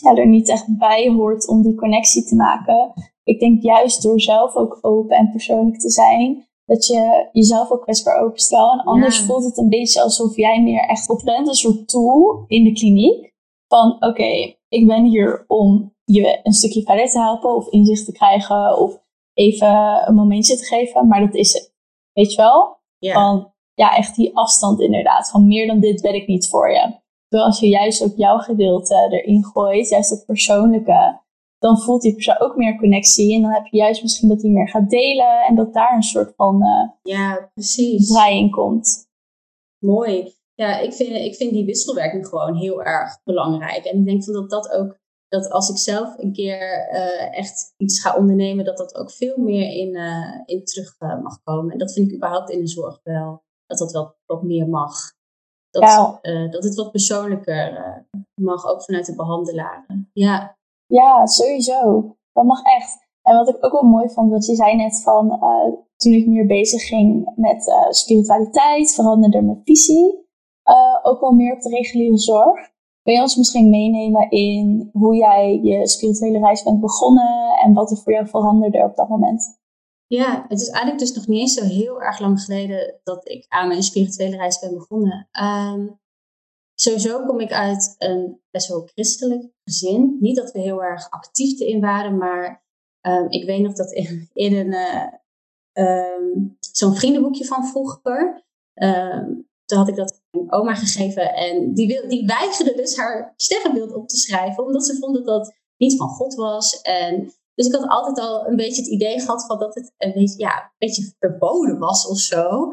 ja, 0.00 0.14
er 0.14 0.28
niet 0.28 0.48
echt 0.48 0.78
bij 0.78 1.08
hoort 1.08 1.48
om 1.48 1.62
die 1.62 1.74
connectie 1.74 2.24
te 2.24 2.34
maken 2.34 2.92
ik 3.24 3.40
denk 3.40 3.62
juist 3.62 4.02
door 4.02 4.20
zelf 4.20 4.54
ook 4.54 4.78
open 4.80 5.16
en 5.16 5.30
persoonlijk 5.30 5.78
te 5.78 5.90
zijn, 5.90 6.46
dat 6.64 6.86
je 6.86 7.28
jezelf 7.32 7.70
ook 7.70 7.82
kwetsbaar 7.82 8.22
openstelt. 8.22 8.72
En 8.72 8.84
anders 8.84 9.20
voelt 9.20 9.44
het 9.44 9.58
een 9.58 9.68
beetje 9.68 10.02
alsof 10.02 10.36
jij 10.36 10.62
meer 10.62 10.88
echt 10.88 11.08
op 11.08 11.20
bent, 11.24 11.48
een 11.48 11.54
soort 11.54 11.88
tool 11.88 12.44
in 12.46 12.64
de 12.64 12.72
kliniek. 12.72 13.32
Van 13.68 13.96
oké, 14.00 14.54
ik 14.68 14.86
ben 14.86 15.04
hier 15.04 15.44
om 15.46 15.94
je 16.04 16.40
een 16.42 16.52
stukje 16.52 16.82
verder 16.82 17.10
te 17.10 17.18
helpen 17.18 17.56
of 17.56 17.68
inzicht 17.68 18.04
te 18.04 18.12
krijgen 18.12 18.78
of 18.78 19.00
even 19.34 20.02
een 20.08 20.14
momentje 20.14 20.56
te 20.56 20.64
geven, 20.64 21.08
maar 21.08 21.20
dat 21.20 21.34
is 21.34 21.52
het. 21.52 21.74
Weet 22.12 22.30
je 22.30 22.36
wel? 22.36 22.76
Ja. 22.98 23.12
Van 23.12 23.52
ja, 23.74 23.96
echt 23.96 24.16
die 24.16 24.36
afstand 24.36 24.80
inderdaad. 24.80 25.30
Van 25.30 25.46
meer 25.46 25.66
dan 25.66 25.80
dit 25.80 26.02
ben 26.02 26.14
ik 26.14 26.26
niet 26.26 26.48
voor 26.48 26.70
je. 26.70 27.00
Terwijl 27.28 27.50
als 27.50 27.60
je 27.60 27.68
juist 27.68 28.04
ook 28.04 28.16
jouw 28.16 28.38
gedeelte 28.38 29.08
erin 29.10 29.44
gooit, 29.44 29.88
juist 29.88 30.10
dat 30.10 30.26
persoonlijke, 30.26 31.20
dan 31.62 31.80
voelt 31.80 32.02
die 32.02 32.14
persoon 32.14 32.40
ook 32.40 32.56
meer 32.56 32.78
connectie. 32.78 33.34
En 33.34 33.42
dan 33.42 33.50
heb 33.50 33.66
je 33.66 33.76
juist 33.76 34.02
misschien 34.02 34.28
dat 34.28 34.42
hij 34.42 34.50
meer 34.50 34.68
gaat 34.68 34.90
delen 34.90 35.44
en 35.48 35.54
dat 35.54 35.72
daar 35.72 35.94
een 35.94 36.02
soort 36.02 36.32
van 36.36 36.62
uh, 36.62 36.90
ja, 37.02 37.50
precies. 37.54 38.08
draai 38.08 38.38
in 38.38 38.50
komt. 38.50 39.08
Mooi. 39.78 40.34
ja 40.54 40.78
ik, 40.78 40.92
vind, 40.92 41.10
ik 41.10 41.34
vind 41.34 41.52
die 41.52 41.64
wisselwerking 41.64 42.26
gewoon 42.26 42.56
heel 42.56 42.82
erg 42.82 43.22
belangrijk. 43.24 43.84
En 43.84 43.98
ik 43.98 44.04
denk 44.04 44.24
dat 44.24 44.50
dat 44.50 44.70
ook, 44.70 44.98
dat 45.28 45.50
als 45.50 45.70
ik 45.70 45.76
zelf 45.76 46.18
een 46.18 46.32
keer 46.32 46.88
uh, 46.92 47.38
echt 47.38 47.74
iets 47.76 48.00
ga 48.00 48.16
ondernemen, 48.16 48.64
dat 48.64 48.76
dat 48.76 48.94
ook 48.94 49.10
veel 49.10 49.36
meer 49.36 49.70
in, 49.70 49.94
uh, 49.94 50.40
in 50.44 50.64
terug 50.64 50.96
mag 50.98 51.42
komen. 51.42 51.72
En 51.72 51.78
dat 51.78 51.92
vind 51.92 52.08
ik 52.08 52.16
überhaupt 52.16 52.50
in 52.50 52.60
de 52.60 52.68
zorg 52.68 53.00
wel, 53.02 53.42
dat 53.66 53.78
dat 53.78 53.92
wel 53.92 54.16
wat 54.26 54.42
meer 54.42 54.68
mag. 54.68 54.94
Dat, 55.70 55.82
ja. 55.82 56.20
dat 56.48 56.64
het 56.64 56.74
wat 56.74 56.90
persoonlijker 56.90 58.06
mag, 58.40 58.66
ook 58.66 58.82
vanuit 58.82 59.06
de 59.06 59.14
behandelaren. 59.14 60.10
Ja. 60.12 60.56
Ja, 60.98 61.26
sowieso. 61.26 62.16
Dat 62.32 62.44
mag 62.44 62.62
echt. 62.62 62.98
En 63.22 63.36
wat 63.36 63.48
ik 63.48 63.64
ook 63.64 63.72
wel 63.72 63.90
mooi 63.90 64.08
vond, 64.08 64.30
wat 64.30 64.46
je 64.46 64.54
zei 64.54 64.76
net 64.76 65.02
van 65.02 65.38
toen 65.96 66.12
ik 66.12 66.26
meer 66.26 66.46
bezig 66.46 66.82
ging 66.82 67.32
met 67.36 67.66
uh, 67.66 67.90
spiritualiteit, 67.90 68.94
veranderde 68.94 69.42
mijn 69.42 69.60
visie. 69.64 70.20
Uh, 70.64 70.98
ook 71.02 71.20
wel 71.20 71.30
meer 71.30 71.54
op 71.54 71.60
de 71.60 71.68
reguliere 71.68 72.18
zorg. 72.18 72.70
Kun 73.02 73.14
je 73.14 73.20
ons 73.20 73.36
misschien 73.36 73.70
meenemen 73.70 74.30
in 74.30 74.90
hoe 74.92 75.16
jij 75.16 75.60
je 75.62 75.88
spirituele 75.88 76.38
reis 76.38 76.62
bent 76.62 76.80
begonnen 76.80 77.58
en 77.64 77.74
wat 77.74 77.90
er 77.90 77.96
voor 77.96 78.12
jou 78.12 78.26
veranderde 78.26 78.84
op 78.84 78.96
dat 78.96 79.08
moment? 79.08 79.60
Ja, 80.06 80.44
het 80.48 80.60
is 80.60 80.68
eigenlijk 80.68 80.98
dus 80.98 81.14
nog 81.14 81.26
niet 81.26 81.40
eens 81.40 81.54
zo 81.54 81.64
heel 81.64 82.02
erg 82.02 82.18
lang 82.18 82.40
geleden 82.40 83.00
dat 83.02 83.28
ik 83.28 83.46
aan 83.48 83.68
mijn 83.68 83.82
spirituele 83.82 84.36
reis 84.36 84.58
ben 84.58 84.74
begonnen. 84.74 85.28
Um, 85.42 86.00
sowieso 86.82 87.26
kom 87.26 87.40
ik 87.40 87.52
uit 87.52 87.94
een 87.98 88.40
best 88.50 88.68
wel 88.68 88.88
christelijk 88.94 89.52
gezin. 89.64 90.16
Niet 90.20 90.36
dat 90.36 90.52
we 90.52 90.60
heel 90.60 90.82
erg 90.82 91.10
actief 91.10 91.60
erin 91.60 91.80
waren, 91.80 92.16
maar 92.16 92.64
um, 93.06 93.30
ik 93.30 93.44
weet 93.44 93.62
nog 93.62 93.72
dat 93.72 93.92
in, 93.92 94.28
een, 94.56 94.72
uh, 94.72 95.12
um, 95.72 96.56
zo'n 96.60 96.94
vriendenboekje 96.94 97.44
van 97.44 97.66
vroeger. 97.66 98.44
Um, 98.74 99.50
toen 99.64 99.78
had 99.78 99.88
ik 99.88 99.96
dat 99.96 100.22
mijn 100.30 100.52
oma 100.52 100.74
gegeven 100.74 101.34
en 101.34 101.74
die, 101.74 101.86
wil, 101.86 102.08
die 102.08 102.26
weigerde 102.26 102.74
dus 102.74 102.96
haar 102.96 103.32
sterrenbeeld 103.36 103.94
op 103.94 104.08
te 104.08 104.16
schrijven, 104.16 104.64
omdat 104.64 104.86
ze 104.86 104.98
vond 104.98 105.14
dat 105.14 105.26
dat 105.26 105.54
niet 105.76 105.96
van 105.96 106.08
God 106.08 106.34
was. 106.34 106.80
En, 106.80 107.32
dus 107.62 107.72
ik 107.72 107.80
had 107.80 107.90
altijd 107.90 108.18
al 108.18 108.46
een 108.46 108.56
beetje 108.56 108.82
het 108.82 108.90
idee 108.90 109.20
gehad 109.20 109.46
van 109.46 109.58
dat 109.58 109.74
het 109.74 109.92
een 109.98 110.12
beetje, 110.12 110.38
ja, 110.38 110.62
een 110.62 110.70
beetje 110.78 111.12
verboden 111.18 111.78
was 111.78 112.06
of 112.06 112.18
zo. 112.18 112.72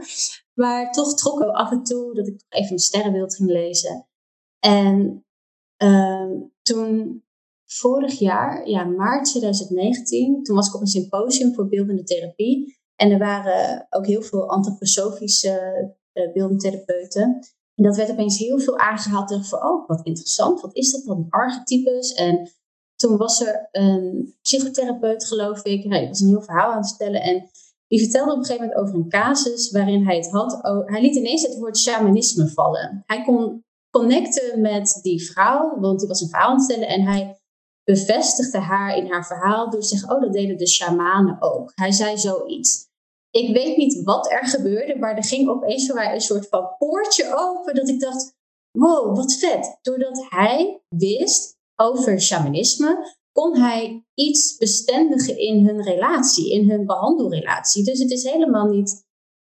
Maar 0.54 0.92
toch 0.92 1.14
trok 1.14 1.42
ik 1.42 1.50
af 1.50 1.72
en 1.72 1.84
toe 1.84 2.14
dat 2.14 2.28
ik 2.28 2.42
even 2.50 2.72
een 2.72 2.80
sterrenbeeld 2.80 3.36
ging 3.36 3.50
lezen. 3.50 4.08
En 4.60 5.26
um, 5.78 6.54
toen 6.62 7.24
vorig 7.66 8.20
jaar, 8.20 8.70
ja, 8.70 8.84
maart 8.84 9.26
2019, 9.26 10.44
toen 10.44 10.56
was 10.56 10.68
ik 10.68 10.76
op 10.76 10.82
een 10.82 10.88
symposium 10.88 11.54
voor 11.54 11.68
beeldende 11.68 12.04
therapie. 12.04 12.78
En 12.96 13.12
er 13.12 13.20
waren 13.20 13.88
ook 13.90 14.06
heel 14.06 14.22
veel 14.22 14.50
antroposofische 14.50 15.98
uh. 16.14 17.24
En 17.76 17.86
dat 17.86 17.96
werd 17.96 18.12
opeens 18.12 18.38
heel 18.38 18.60
veel 18.60 18.78
aangehaald. 18.78 19.32
Ik 19.32 19.44
van, 19.44 19.64
oh, 19.64 19.88
wat 19.88 20.06
interessant. 20.06 20.62
Wat 20.62 20.76
is 20.76 20.92
dat 20.92 21.04
dan? 21.06 21.26
Archetypes. 21.30 22.14
En 22.14 22.52
toen 23.00 23.18
was 23.18 23.42
er 23.42 23.68
een 23.72 24.36
psychotherapeut, 24.42 25.26
geloof 25.26 25.64
ik. 25.64 25.84
Hij 25.84 26.08
was 26.08 26.20
een 26.20 26.28
heel 26.28 26.42
verhaal 26.42 26.72
aan 26.72 26.78
het 26.78 26.88
vertellen. 26.88 27.22
En 27.22 27.50
die 27.88 28.00
vertelde 28.00 28.32
op 28.32 28.38
een 28.38 28.46
gegeven 28.46 28.68
moment 28.68 28.84
over 28.84 28.96
een 28.96 29.10
casus 29.10 29.72
waarin 29.72 30.06
hij 30.06 30.16
het 30.16 30.32
had. 30.32 30.60
Hij 30.86 31.02
liet 31.02 31.16
ineens 31.16 31.42
het 31.42 31.58
woord 31.58 31.78
shamanisme 31.78 32.48
vallen. 32.48 33.04
Hij 33.06 33.24
kon 33.24 33.64
connecten 33.90 34.62
met 34.62 35.00
die 35.02 35.32
vrouw, 35.32 35.80
want 35.80 36.00
die 36.00 36.08
was 36.08 36.22
een 36.22 36.30
verhaal 36.30 36.50
aan 36.50 36.58
het 36.58 36.66
vertellen. 36.66 36.94
En 36.96 37.02
hij 37.02 37.40
bevestigde 37.84 38.60
haar 38.60 38.98
in 38.98 39.12
haar 39.12 39.26
verhaal 39.26 39.70
door 39.70 39.82
te 39.82 39.88
zeggen: 39.88 40.16
Oh, 40.16 40.22
dat 40.22 40.34
deden 40.34 40.58
de 40.58 40.68
shamanen 40.68 41.42
ook. 41.42 41.72
Hij 41.76 41.92
zei 41.92 42.18
zoiets 42.18 42.90
ik 43.32 43.54
weet 43.54 43.78
niet 43.78 44.04
wat 44.04 44.32
er 44.32 44.46
gebeurde, 44.46 44.96
maar 44.98 45.16
er 45.16 45.24
ging 45.24 45.50
opeens 45.50 45.86
voor 45.86 45.96
mij 45.96 46.14
een 46.14 46.22
soort 46.22 46.48
van 46.48 46.76
poortje 46.78 47.36
open 47.36 47.76
dat 47.76 47.90
ik 47.90 48.00
dacht, 48.00 48.36
wow, 48.72 49.16
wat 49.16 49.34
vet. 49.34 49.78
Doordat 49.82 50.26
hij 50.30 50.82
wist 50.88 51.58
over 51.80 52.22
shamanisme, 52.22 53.18
kon 53.32 53.58
hij 53.58 54.06
iets 54.14 54.58
bestendigen 54.58 55.38
in 55.38 55.66
hun 55.66 55.84
relatie, 55.84 56.52
in 56.52 56.70
hun 56.70 56.86
behandelrelatie. 56.86 57.84
Dus 57.84 58.00
het 58.00 58.12
is 58.12 58.24
helemaal 58.24 58.66
niet, 58.66 59.06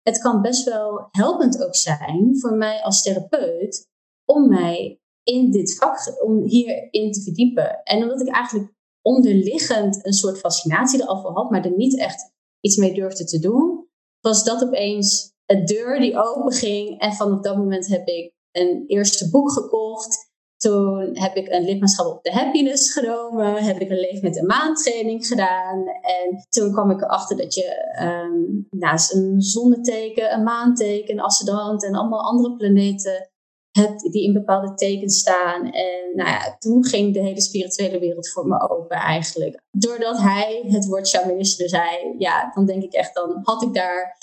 het 0.02 0.18
kan 0.18 0.42
best 0.42 0.64
wel 0.64 1.08
helpend 1.10 1.64
ook 1.64 1.74
zijn 1.74 2.38
voor 2.38 2.52
mij 2.52 2.82
als 2.82 3.02
therapeut 3.02 3.88
om 4.24 4.48
mij 4.48 5.00
in 5.22 5.50
dit 5.50 5.76
vak, 5.76 6.22
om 6.24 6.42
hierin 6.42 7.12
te 7.12 7.22
verdiepen. 7.22 7.82
En 7.82 8.02
omdat 8.02 8.20
ik 8.20 8.28
eigenlijk 8.28 8.74
onderliggend 9.02 10.06
een 10.06 10.12
soort 10.12 10.38
fascinatie 10.38 11.02
er 11.02 11.06
al 11.06 11.20
voor 11.20 11.32
had, 11.32 11.50
maar 11.50 11.64
er 11.64 11.76
niet 11.76 11.98
echt 11.98 12.32
iets 12.60 12.76
mee 12.76 12.94
durfde 12.94 13.24
te 13.24 13.38
doen, 13.38 13.88
was 14.20 14.44
dat 14.44 14.62
opeens 14.62 15.34
een 15.46 15.64
deur 15.64 16.00
die 16.00 16.16
open 16.16 16.52
ging. 16.52 17.00
En 17.00 17.12
vanaf 17.12 17.40
dat 17.40 17.56
moment 17.56 17.86
heb 17.86 18.06
ik 18.06 18.32
een 18.52 18.84
eerste 18.86 19.30
boek 19.30 19.52
gekocht. 19.52 20.25
Toen 20.56 21.18
heb 21.18 21.36
ik 21.36 21.48
een 21.48 21.64
lidmaatschap 21.64 22.06
op 22.06 22.22
de 22.22 22.32
Happiness 22.32 22.92
genomen. 22.92 23.64
Heb 23.64 23.80
ik 23.80 23.90
een 23.90 24.00
Leef 24.00 24.22
met 24.22 24.36
een 24.36 24.46
maandtraining 24.46 25.26
gedaan. 25.26 25.86
En 25.86 26.46
toen 26.48 26.72
kwam 26.72 26.90
ik 26.90 27.02
erachter 27.02 27.36
dat 27.36 27.54
je 27.54 27.96
um, 28.02 28.66
naast 28.70 29.14
een 29.14 29.40
zonneteken, 29.40 30.32
een 30.32 30.42
maanteken, 30.42 31.20
ascendant 31.20 31.84
en 31.84 31.94
allemaal 31.94 32.26
andere 32.26 32.56
planeten 32.56 33.30
hebt 33.70 34.00
die 34.00 34.24
in 34.24 34.32
bepaalde 34.32 34.74
tekens 34.74 35.18
staan. 35.18 35.70
En 35.70 36.12
nou 36.14 36.28
ja, 36.28 36.56
toen 36.58 36.84
ging 36.84 37.14
de 37.14 37.20
hele 37.20 37.40
spirituele 37.40 37.98
wereld 37.98 38.30
voor 38.30 38.46
me 38.46 38.70
open 38.70 38.96
eigenlijk. 38.96 39.62
Doordat 39.70 40.18
hij 40.18 40.64
het 40.66 40.86
woord 40.86 41.08
shamanisme 41.08 41.68
zei, 41.68 42.14
ja, 42.18 42.50
dan 42.54 42.66
denk 42.66 42.82
ik 42.82 42.92
echt, 42.92 43.14
dan 43.14 43.40
had 43.42 43.62
ik 43.62 43.74
daar 43.74 44.18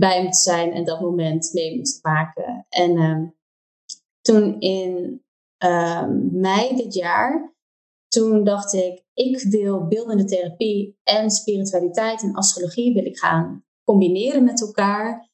bij 0.00 0.22
moeten 0.22 0.40
zijn 0.40 0.72
en 0.72 0.84
dat 0.84 1.00
moment 1.00 1.50
mee 1.52 1.76
moeten 1.76 1.98
maken. 2.02 2.66
En 2.68 2.96
uh, 2.96 3.28
toen 4.20 4.60
in 4.60 5.22
mei 6.32 6.76
dit 6.76 6.94
jaar, 6.94 7.54
toen 8.08 8.44
dacht 8.44 8.72
ik, 8.72 9.04
ik 9.14 9.42
wil 9.50 9.86
beeldende 9.86 10.24
therapie 10.24 10.98
en 11.02 11.30
spiritualiteit 11.30 12.22
en 12.22 12.34
astrologie 12.34 12.94
wil 12.94 13.04
ik 13.04 13.18
gaan 13.18 13.64
combineren 13.84 14.44
met 14.44 14.60
elkaar. 14.60 15.30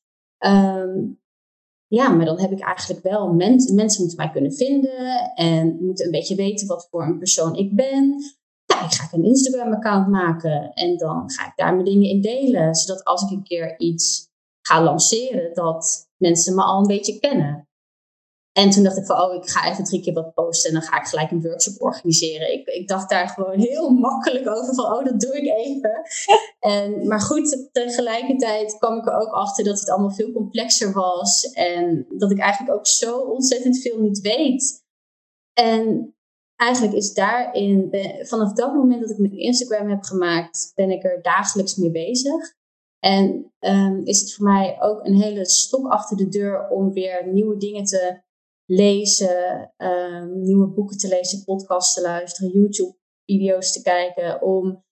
Um, 0.47 1.23
ja, 1.87 2.09
maar 2.09 2.25
dan 2.25 2.41
heb 2.41 2.51
ik 2.51 2.61
eigenlijk 2.61 3.03
wel 3.03 3.33
mensen, 3.33 3.75
mensen 3.75 4.01
moeten 4.01 4.19
mij 4.19 4.31
kunnen 4.31 4.53
vinden 4.53 5.33
en 5.35 5.79
moeten 5.81 6.05
een 6.05 6.11
beetje 6.11 6.35
weten 6.35 6.67
wat 6.67 6.89
voor 6.91 7.03
een 7.03 7.19
persoon 7.19 7.55
ik 7.55 7.77
ben. 7.77 8.09
Nou, 8.67 8.85
ik 8.85 8.93
ga 8.93 9.09
een 9.13 9.25
Instagram-account 9.25 10.09
maken 10.09 10.73
en 10.73 10.97
dan 10.97 11.31
ga 11.31 11.47
ik 11.47 11.53
daar 11.57 11.73
mijn 11.73 11.85
dingen 11.85 12.09
in 12.09 12.21
delen, 12.21 12.75
zodat 12.75 13.05
als 13.05 13.23
ik 13.23 13.31
een 13.31 13.43
keer 13.43 13.79
iets 13.79 14.33
ga 14.61 14.83
lanceren, 14.83 15.55
dat 15.55 16.11
mensen 16.17 16.55
me 16.55 16.63
al 16.63 16.81
een 16.81 16.87
beetje 16.87 17.19
kennen. 17.19 17.69
En 18.55 18.71
toen 18.71 18.83
dacht 18.83 18.97
ik 18.97 19.07
van, 19.07 19.21
oh, 19.21 19.35
ik 19.35 19.49
ga 19.49 19.71
even 19.71 19.85
drie 19.85 20.01
keer 20.01 20.13
wat 20.13 20.35
posten 20.35 20.71
en 20.71 20.81
dan 20.81 20.89
ga 20.89 21.01
ik 21.01 21.07
gelijk 21.07 21.31
een 21.31 21.43
workshop 21.43 21.83
organiseren. 21.83 22.53
Ik, 22.53 22.67
ik 22.67 22.89
dacht 22.89 23.11
daar 23.11 23.29
gewoon 23.29 23.59
heel 23.59 23.91
makkelijk 23.91 24.49
over 24.49 24.75
van, 24.75 24.85
oh, 24.85 25.05
dat 25.05 25.21
doe 25.21 25.37
ik 25.37 25.57
even. 25.57 26.03
En, 26.59 27.07
maar 27.07 27.21
goed, 27.21 27.69
tegelijkertijd 27.73 28.79
kwam 28.79 28.99
ik 28.99 29.07
er 29.07 29.21
ook 29.21 29.33
achter 29.33 29.65
dat 29.65 29.81
het 29.81 29.91
allemaal 29.91 30.11
veel 30.11 30.33
complexer 30.33 30.93
was. 30.93 31.51
En 31.51 32.07
dat 32.11 32.31
ik 32.31 32.39
eigenlijk 32.39 32.79
ook 32.79 32.87
zo 32.87 33.19
ontzettend 33.19 33.81
veel 33.81 34.01
niet 34.01 34.21
weet. 34.21 34.85
En 35.53 36.15
eigenlijk 36.57 36.93
is 36.93 37.15
daarin, 37.15 37.89
vanaf 38.23 38.53
dat 38.53 38.75
moment 38.75 39.01
dat 39.01 39.11
ik 39.11 39.19
mijn 39.19 39.39
Instagram 39.39 39.89
heb 39.89 40.03
gemaakt, 40.03 40.73
ben 40.75 40.91
ik 40.91 41.05
er 41.05 41.23
dagelijks 41.23 41.77
mee 41.77 41.91
bezig. 41.91 42.55
En 42.99 43.53
um, 43.61 44.01
is 44.05 44.21
het 44.21 44.35
voor 44.35 44.45
mij 44.45 44.77
ook 44.81 45.07
een 45.07 45.21
hele 45.21 45.47
stok 45.47 45.87
achter 45.87 46.17
de 46.17 46.29
deur 46.29 46.69
om 46.69 46.93
weer 46.93 47.29
nieuwe 47.33 47.57
dingen 47.57 47.85
te 47.85 48.23
lezen, 48.67 49.73
um, 49.77 50.43
nieuwe 50.43 50.67
boeken 50.67 50.99
te 50.99 51.09
lezen, 51.09 51.45
podcasts 51.45 51.95
te 51.95 52.01
luisteren, 52.01 52.53
YouTube-video's 52.53 53.73
te 53.73 53.83
kijken, 53.83 54.43
om 54.43 54.85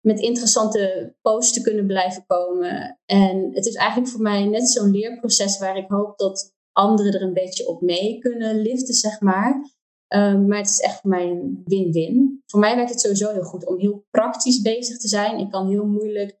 met 0.00 0.20
interessante 0.20 1.14
posts 1.20 1.52
te 1.52 1.60
kunnen 1.60 1.86
blijven 1.86 2.24
komen. 2.26 3.00
En 3.04 3.50
het 3.54 3.66
is 3.66 3.74
eigenlijk 3.74 4.10
voor 4.10 4.22
mij 4.22 4.44
net 4.44 4.70
zo'n 4.70 4.90
leerproces 4.90 5.58
waar 5.58 5.76
ik 5.76 5.88
hoop 5.88 6.18
dat 6.18 6.56
anderen 6.72 7.12
er 7.12 7.22
een 7.22 7.34
beetje 7.34 7.68
op 7.68 7.80
mee 7.80 8.18
kunnen 8.18 8.60
liften, 8.60 8.94
zeg 8.94 9.20
maar. 9.20 9.76
Um, 10.14 10.46
maar 10.46 10.58
het 10.58 10.68
is 10.68 10.80
echt 10.80 11.00
voor 11.00 11.10
mij 11.10 11.30
een 11.30 11.62
win-win. 11.64 12.42
Voor 12.46 12.60
mij 12.60 12.74
werkt 12.74 12.90
het 12.90 13.00
sowieso 13.00 13.32
heel 13.32 13.42
goed 13.42 13.66
om 13.66 13.78
heel 13.78 14.06
praktisch 14.10 14.60
bezig 14.60 14.98
te 14.98 15.08
zijn. 15.08 15.38
Ik 15.38 15.50
kan 15.50 15.68
heel 15.68 15.86
moeilijk 15.86 16.38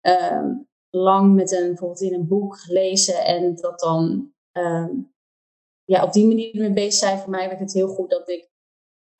um, 0.00 0.68
lang 0.90 1.34
met 1.34 1.52
een, 1.52 1.66
bijvoorbeeld 1.66 2.00
in 2.00 2.14
een 2.14 2.28
boek 2.28 2.64
lezen 2.66 3.24
en 3.24 3.54
dat 3.54 3.78
dan 3.78 4.32
ja, 5.90 6.04
op 6.04 6.12
die 6.12 6.26
manier 6.26 6.60
mee 6.60 6.72
bezig 6.72 6.92
zijn. 6.92 7.18
Voor 7.18 7.30
mij 7.30 7.46
werkt 7.46 7.60
het 7.60 7.72
heel 7.72 7.88
goed 7.88 8.10
dat 8.10 8.28
ik 8.28 8.50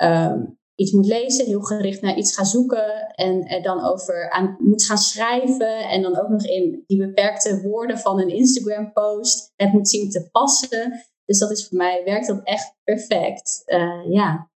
um, 0.02 0.58
iets 0.74 0.92
moet 0.92 1.06
lezen, 1.06 1.46
heel 1.46 1.60
gericht 1.60 2.00
naar 2.00 2.16
iets 2.16 2.34
ga 2.34 2.44
zoeken 2.44 3.06
en 3.06 3.46
er 3.46 3.62
dan 3.62 3.84
over 3.84 4.56
moet 4.58 4.84
gaan 4.84 4.98
schrijven. 4.98 5.88
En 5.88 6.02
dan 6.02 6.18
ook 6.18 6.28
nog 6.28 6.44
in 6.44 6.84
die 6.86 7.06
beperkte 7.06 7.62
woorden 7.62 7.98
van 7.98 8.20
een 8.20 8.28
Instagram-post 8.28 9.52
het 9.56 9.72
moet 9.72 9.88
zien 9.88 10.10
te 10.10 10.30
passen. 10.30 11.06
Dus 11.24 11.38
dat 11.38 11.50
is 11.50 11.68
voor 11.68 11.78
mij, 11.78 12.04
werkt 12.04 12.26
dat 12.26 12.40
echt 12.44 12.76
perfect. 12.84 13.62
Uh, 13.66 14.12
ja. 14.12 14.50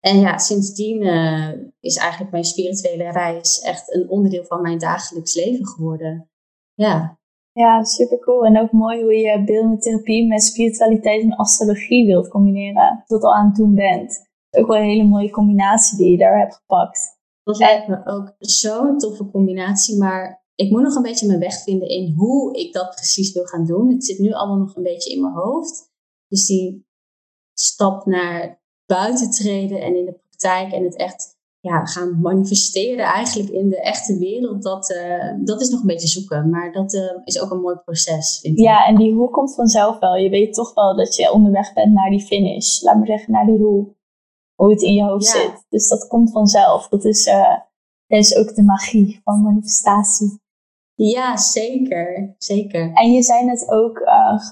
En 0.00 0.20
ja, 0.20 0.38
sindsdien 0.38 1.02
uh, 1.02 1.52
is 1.80 1.96
eigenlijk 1.96 2.30
mijn 2.30 2.44
spirituele 2.44 3.10
reis 3.10 3.60
echt 3.60 3.94
een 3.94 4.08
onderdeel 4.08 4.44
van 4.44 4.62
mijn 4.62 4.78
dagelijks 4.78 5.34
leven 5.34 5.66
geworden. 5.66 6.30
Ja. 6.74 7.19
Ja, 7.52 7.84
super 7.84 8.18
cool. 8.18 8.44
En 8.44 8.60
ook 8.60 8.72
mooi 8.72 9.02
hoe 9.02 9.14
je 9.14 9.44
beeldende 9.44 9.78
therapie 9.78 10.26
met 10.26 10.42
spiritualiteit 10.42 11.22
en 11.22 11.36
astrologie 11.36 12.06
wilt 12.06 12.28
combineren. 12.28 13.02
Tot 13.06 13.22
al 13.22 13.34
aan 13.34 13.46
het 13.46 13.56
doen 13.56 13.74
bent. 13.74 14.28
Ook 14.50 14.66
wel 14.66 14.76
een 14.76 14.88
hele 14.88 15.08
mooie 15.08 15.30
combinatie 15.30 15.96
die 15.98 16.10
je 16.10 16.18
daar 16.18 16.38
hebt 16.38 16.54
gepakt. 16.54 17.18
Dat 17.42 17.58
lijkt 17.58 17.88
me 17.88 18.06
ook 18.06 18.34
zo'n 18.38 18.98
toffe 18.98 19.30
combinatie. 19.30 19.98
Maar 19.98 20.44
ik 20.54 20.70
moet 20.70 20.82
nog 20.82 20.94
een 20.94 21.02
beetje 21.02 21.26
mijn 21.26 21.38
weg 21.38 21.62
vinden 21.62 21.88
in 21.88 22.14
hoe 22.14 22.58
ik 22.58 22.72
dat 22.72 22.94
precies 22.94 23.32
wil 23.32 23.44
gaan 23.44 23.66
doen. 23.66 23.92
Het 23.92 24.04
zit 24.04 24.18
nu 24.18 24.32
allemaal 24.32 24.58
nog 24.58 24.76
een 24.76 24.82
beetje 24.82 25.12
in 25.14 25.20
mijn 25.20 25.34
hoofd. 25.34 25.90
Dus 26.28 26.46
die 26.46 26.86
stap 27.52 28.06
naar 28.06 28.62
buiten 28.86 29.30
treden 29.30 29.80
en 29.80 29.96
in 29.96 30.04
de 30.04 30.20
praktijk 30.28 30.72
en 30.72 30.84
het 30.84 30.96
echt 30.96 31.38
ja, 31.60 31.84
gaan 31.84 32.20
manifesteren 32.20 33.04
eigenlijk 33.04 33.50
in 33.50 33.68
de 33.68 33.80
echte 33.80 34.18
wereld, 34.18 34.62
dat, 34.62 34.90
uh, 34.90 35.34
dat 35.44 35.60
is 35.60 35.68
nog 35.68 35.80
een 35.80 35.86
beetje 35.86 36.08
zoeken. 36.08 36.50
Maar 36.50 36.72
dat 36.72 36.94
uh, 36.94 37.16
is 37.24 37.40
ook 37.40 37.50
een 37.50 37.60
mooi 37.60 37.76
proces, 37.76 38.38
vind 38.40 38.58
ik. 38.58 38.64
Ja, 38.64 38.86
en 38.86 38.96
die 38.96 39.14
hoe 39.14 39.30
komt 39.30 39.54
vanzelf 39.54 39.98
wel. 39.98 40.16
Je 40.16 40.30
weet 40.30 40.54
toch 40.54 40.74
wel 40.74 40.96
dat 40.96 41.16
je 41.16 41.32
onderweg 41.32 41.72
bent 41.72 41.92
naar 41.92 42.10
die 42.10 42.26
finish. 42.26 42.80
Laat 42.82 42.96
maar 42.96 43.06
zeggen, 43.06 43.32
naar 43.32 43.46
die 43.46 43.58
hoe. 43.58 43.98
Hoe 44.54 44.70
het 44.70 44.82
in 44.82 44.94
je 44.94 45.02
hoofd 45.02 45.26
zit. 45.26 45.64
Dus 45.68 45.88
dat 45.88 46.06
komt 46.06 46.32
vanzelf. 46.32 46.88
Dat 46.88 47.04
is, 47.04 47.26
uh, 47.26 47.56
dat 48.06 48.18
is 48.18 48.36
ook 48.36 48.54
de 48.54 48.62
magie 48.62 49.20
van 49.24 49.42
manifestatie. 49.42 50.40
Ja, 50.94 51.36
zeker. 51.36 52.34
Zeker. 52.38 52.92
En 52.92 53.12
je 53.12 53.22
zei 53.22 53.44
net 53.44 53.70
ook, 53.70 54.02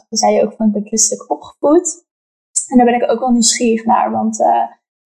zei 0.09 0.35
je 0.35 0.43
ook 0.43 0.53
van 0.53 0.75
ik 0.75 0.87
christelijk 0.87 1.31
opgevoed. 1.31 2.07
En 2.67 2.77
daar 2.77 2.87
ben 2.87 3.03
ik 3.03 3.11
ook 3.11 3.19
wel 3.19 3.31
nieuwsgierig 3.31 3.85
naar, 3.85 4.11
want 4.11 4.38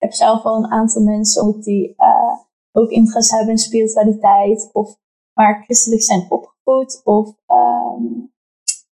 heb 0.03 0.13
zelf 0.13 0.45
al 0.45 0.57
een 0.57 0.71
aantal 0.71 1.03
mensen 1.03 1.61
die 1.61 1.95
uh, 1.97 2.39
ook 2.73 2.91
interesse 2.91 3.37
hebben 3.37 3.55
in 3.55 3.59
spiritualiteit 3.59 4.71
of 4.73 4.97
maar 5.33 5.63
christelijk 5.65 6.03
zijn 6.03 6.27
opgevoed 6.29 7.01
of 7.05 7.35
um, 7.47 8.33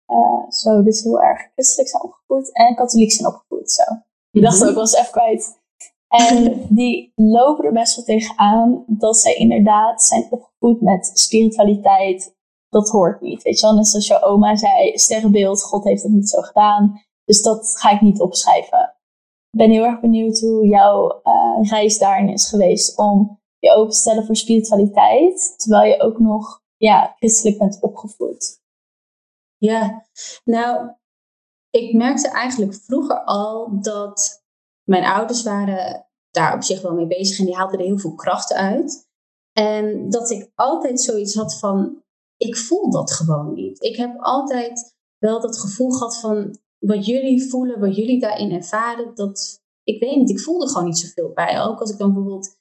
uh, 0.07 0.51
zo, 0.51 0.83
dus 0.83 1.03
heel 1.03 1.23
erg 1.23 1.51
christelijk 1.53 1.89
zijn 1.89 2.03
opgevoed 2.03 2.53
en 2.53 2.75
katholiek 2.75 3.13
zijn 3.13 3.29
opgevoed. 3.29 3.71
Zo. 3.71 3.83
Die 4.31 4.43
dachten 4.43 4.61
mhm. 4.61 4.69
ook 4.69 4.75
wel 4.75 4.85
eens 4.85 4.95
even 4.95 5.13
kwijt. 5.13 5.63
En 6.09 6.67
die 6.79 7.13
lopen 7.15 7.65
er 7.65 7.73
best 7.73 7.97
wel 7.97 8.05
tegenaan 8.05 8.85
dat 8.87 9.17
zij 9.17 9.35
inderdaad 9.35 10.05
zijn 10.05 10.27
opgevoed 10.31 10.81
met 10.81 11.11
spiritualiteit. 11.15 12.35
Dat 12.69 12.89
hoort 12.89 13.21
niet. 13.21 13.43
Weet 13.43 13.61
je 13.61 13.67
wel, 13.67 13.75
net 13.75 13.89
zoals 13.89 14.07
jouw 14.07 14.23
oma 14.23 14.57
zei, 14.57 14.99
sterrenbeeld, 14.99 15.63
God 15.63 15.85
heeft 15.85 16.03
dat 16.03 16.11
niet 16.11 16.29
zo 16.29 16.41
gedaan. 16.41 17.03
Dus 17.25 17.43
dat 17.43 17.77
ga 17.79 17.91
ik 17.91 18.01
niet 18.01 18.21
opschrijven 18.21 18.94
ben 19.57 19.71
heel 19.71 19.85
erg 19.85 20.01
benieuwd 20.01 20.41
hoe 20.41 20.67
jouw 20.67 21.21
uh, 21.25 21.71
reis 21.71 21.99
daarin 21.99 22.29
is 22.29 22.49
geweest 22.49 22.99
om 22.99 23.41
je 23.59 23.71
open 23.71 23.91
te 23.91 23.99
stellen 23.99 24.27
voor 24.27 24.37
spiritualiteit, 24.37 25.55
terwijl 25.57 25.93
je 25.93 26.01
ook 26.01 26.19
nog 26.19 26.63
ja, 26.77 27.15
christelijk 27.17 27.59
bent 27.59 27.79
opgevoed. 27.81 28.63
Ja, 29.57 30.07
nou, 30.45 30.91
ik 31.71 31.95
merkte 31.95 32.29
eigenlijk 32.29 32.75
vroeger 32.75 33.25
al 33.25 33.81
dat 33.81 34.45
mijn 34.83 35.05
ouders 35.05 35.43
waren 35.43 36.07
daar 36.31 36.55
op 36.55 36.63
zich 36.63 36.83
wel 36.83 36.95
mee 36.95 37.07
bezig 37.07 37.39
en 37.39 37.45
die 37.45 37.55
haalden 37.55 37.79
er 37.79 37.85
heel 37.85 37.99
veel 37.99 38.15
kracht 38.15 38.53
uit. 38.53 39.09
En 39.53 40.11
dat 40.11 40.31
ik 40.31 40.51
altijd 40.55 41.01
zoiets 41.01 41.35
had 41.35 41.59
van, 41.59 42.03
ik 42.37 42.57
voel 42.57 42.91
dat 42.91 43.13
gewoon 43.13 43.55
niet. 43.55 43.83
Ik 43.83 43.97
heb 43.97 44.17
altijd 44.19 44.95
wel 45.19 45.41
dat 45.41 45.59
gevoel 45.59 45.91
gehad 45.91 46.21
van, 46.21 46.59
wat 46.87 47.07
jullie 47.07 47.49
voelen, 47.49 47.81
wat 47.81 47.97
jullie 47.97 48.21
daarin 48.21 48.53
ervaren, 48.53 49.15
dat, 49.15 49.63
ik 49.85 50.01
weet 50.01 50.17
niet, 50.17 50.31
ik 50.31 50.41
voelde 50.41 50.69
gewoon 50.69 50.85
niet 50.85 50.99
zoveel 50.99 51.33
bij. 51.33 51.61
Ook 51.61 51.81
als 51.81 51.91
ik 51.91 51.99
dan 51.99 52.13
bijvoorbeeld 52.13 52.59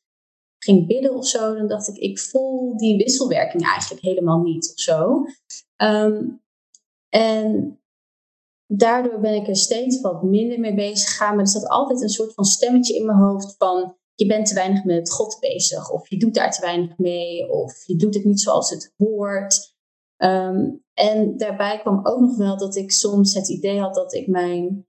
ging 0.57 0.87
bidden 0.87 1.15
of 1.15 1.27
zo, 1.27 1.55
dan 1.55 1.67
dacht 1.67 1.87
ik, 1.87 1.97
ik 1.97 2.19
voel 2.19 2.77
die 2.77 2.97
wisselwerking 2.97 3.63
eigenlijk 3.63 4.03
helemaal 4.03 4.41
niet 4.41 4.71
of 4.71 4.79
zo. 4.79 5.25
Ehm, 5.75 6.29
en 7.09 7.79
daardoor 8.67 9.19
ben 9.19 9.33
ik 9.33 9.47
er 9.47 9.55
steeds 9.55 10.01
wat 10.01 10.23
minder 10.23 10.59
mee 10.59 10.75
bezig 10.75 11.09
gegaan. 11.09 11.35
Maar 11.35 11.43
er 11.43 11.51
zat 11.51 11.67
altijd 11.67 12.01
een 12.01 12.09
soort 12.09 12.33
van 12.33 12.45
stemmetje 12.45 12.95
in 12.95 13.05
mijn 13.05 13.17
hoofd 13.17 13.55
van, 13.57 13.95
je 14.15 14.25
bent 14.25 14.45
te 14.45 14.53
weinig 14.53 14.83
met 14.83 15.11
God 15.11 15.37
bezig. 15.39 15.91
Of 15.91 16.09
je 16.09 16.17
doet 16.17 16.33
daar 16.33 16.51
te 16.51 16.61
weinig 16.61 16.97
mee. 16.97 17.51
Of 17.51 17.83
je 17.85 17.95
doet 17.95 18.13
het 18.13 18.23
niet 18.23 18.41
zoals 18.41 18.69
het 18.69 18.93
hoort. 18.97 19.75
Ehm, 20.17 20.69
en 20.93 21.37
daarbij 21.37 21.79
kwam 21.79 21.99
ook 22.03 22.19
nog 22.19 22.37
wel 22.37 22.57
dat 22.57 22.75
ik 22.75 22.91
soms 22.91 23.33
het 23.33 23.49
idee 23.49 23.79
had 23.79 23.93
dat 23.93 24.13
ik 24.13 24.27
mijn 24.27 24.87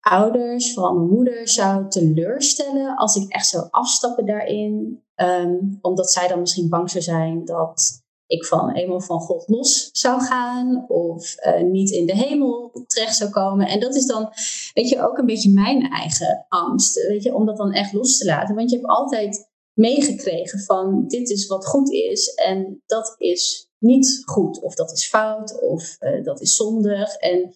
ouders, 0.00 0.74
vooral 0.74 0.94
mijn 0.94 1.10
moeder, 1.10 1.48
zou 1.48 1.88
teleurstellen 1.88 2.96
als 2.96 3.16
ik 3.16 3.32
echt 3.32 3.46
zou 3.46 3.66
afstappen 3.70 4.26
daarin. 4.26 5.02
Ehm, 5.14 5.56
omdat 5.80 6.10
zij 6.10 6.28
dan 6.28 6.40
misschien 6.40 6.68
bang 6.68 6.90
zou 6.90 7.04
zijn 7.04 7.44
dat 7.44 8.02
ik 8.26 8.44
van 8.44 8.70
eenmaal 8.70 9.00
van 9.00 9.20
God 9.20 9.48
los 9.48 9.88
zou 9.92 10.20
gaan 10.20 10.84
of 10.88 11.34
uh, 11.46 11.62
niet 11.62 11.90
in 11.90 12.06
de 12.06 12.16
hemel 12.16 12.84
terecht 12.86 13.16
zou 13.16 13.30
komen. 13.30 13.66
En 13.66 13.80
dat 13.80 13.94
is 13.94 14.06
dan, 14.06 14.28
weet 14.74 14.88
je, 14.88 15.02
ook 15.02 15.18
een 15.18 15.26
beetje 15.26 15.52
mijn 15.52 15.90
eigen 15.90 16.46
angst, 16.48 17.06
weet 17.06 17.22
je, 17.22 17.34
om 17.34 17.46
dat 17.46 17.56
dan 17.56 17.72
echt 17.72 17.92
los 17.92 18.18
te 18.18 18.24
laten. 18.24 18.54
Want 18.54 18.70
je 18.70 18.76
hebt 18.76 18.88
altijd 18.88 19.50
meegekregen 19.72 20.60
van 20.60 21.04
dit 21.06 21.30
is 21.30 21.46
wat 21.46 21.66
goed 21.66 21.90
is 21.90 22.34
en 22.34 22.82
dat 22.86 23.14
is 23.18 23.71
niet 23.82 24.22
goed 24.24 24.60
of 24.60 24.74
dat 24.74 24.92
is 24.92 25.08
fout 25.08 25.60
of 25.60 25.96
uh, 26.00 26.24
dat 26.24 26.40
is 26.40 26.56
zondig. 26.56 27.14
En 27.14 27.54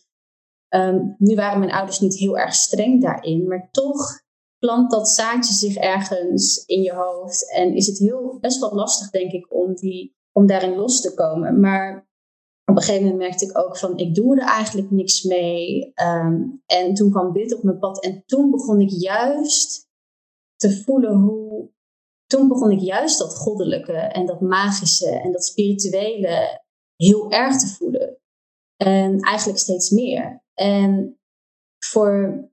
um, 0.68 1.14
nu 1.18 1.34
waren 1.34 1.58
mijn 1.58 1.72
ouders 1.72 2.00
niet 2.00 2.18
heel 2.18 2.38
erg 2.38 2.54
streng 2.54 3.02
daarin, 3.02 3.48
maar 3.48 3.68
toch 3.70 4.24
plant 4.58 4.90
dat 4.90 5.08
zaadje 5.08 5.52
zich 5.52 5.76
ergens 5.76 6.64
in 6.66 6.82
je 6.82 6.92
hoofd 6.92 7.52
en 7.52 7.74
is 7.74 7.86
het 7.86 7.98
heel 7.98 8.38
best 8.40 8.60
wel 8.60 8.74
lastig 8.74 9.10
denk 9.10 9.32
ik 9.32 9.54
om, 9.54 9.74
die, 9.74 10.16
om 10.32 10.46
daarin 10.46 10.76
los 10.76 11.00
te 11.00 11.14
komen. 11.14 11.60
Maar 11.60 12.08
op 12.64 12.76
een 12.76 12.82
gegeven 12.82 13.02
moment 13.02 13.20
merkte 13.20 13.44
ik 13.44 13.58
ook 13.58 13.76
van 13.76 13.98
ik 13.98 14.14
doe 14.14 14.36
er 14.36 14.46
eigenlijk 14.46 14.90
niks 14.90 15.22
mee. 15.22 15.92
Um, 16.02 16.62
en 16.66 16.94
toen 16.94 17.10
kwam 17.10 17.32
dit 17.32 17.54
op 17.54 17.62
mijn 17.62 17.78
pad 17.78 18.04
en 18.04 18.22
toen 18.26 18.50
begon 18.50 18.80
ik 18.80 18.90
juist 18.90 19.88
te 20.56 20.82
voelen 20.82 21.14
hoe 21.14 21.70
toen 22.26 22.48
begon 22.48 22.70
ik 22.70 22.80
juist 22.80 23.18
dat 23.18 23.36
goddelijke 23.36 23.92
en 23.92 24.26
dat 24.26 24.40
magische 24.40 25.10
en 25.10 25.32
dat 25.32 25.44
spirituele 25.44 26.62
heel 26.96 27.30
erg 27.30 27.58
te 27.58 27.66
voelen. 27.66 28.18
En 28.76 29.20
eigenlijk 29.20 29.58
steeds 29.58 29.90
meer. 29.90 30.44
En 30.54 31.18
voor 31.78 32.44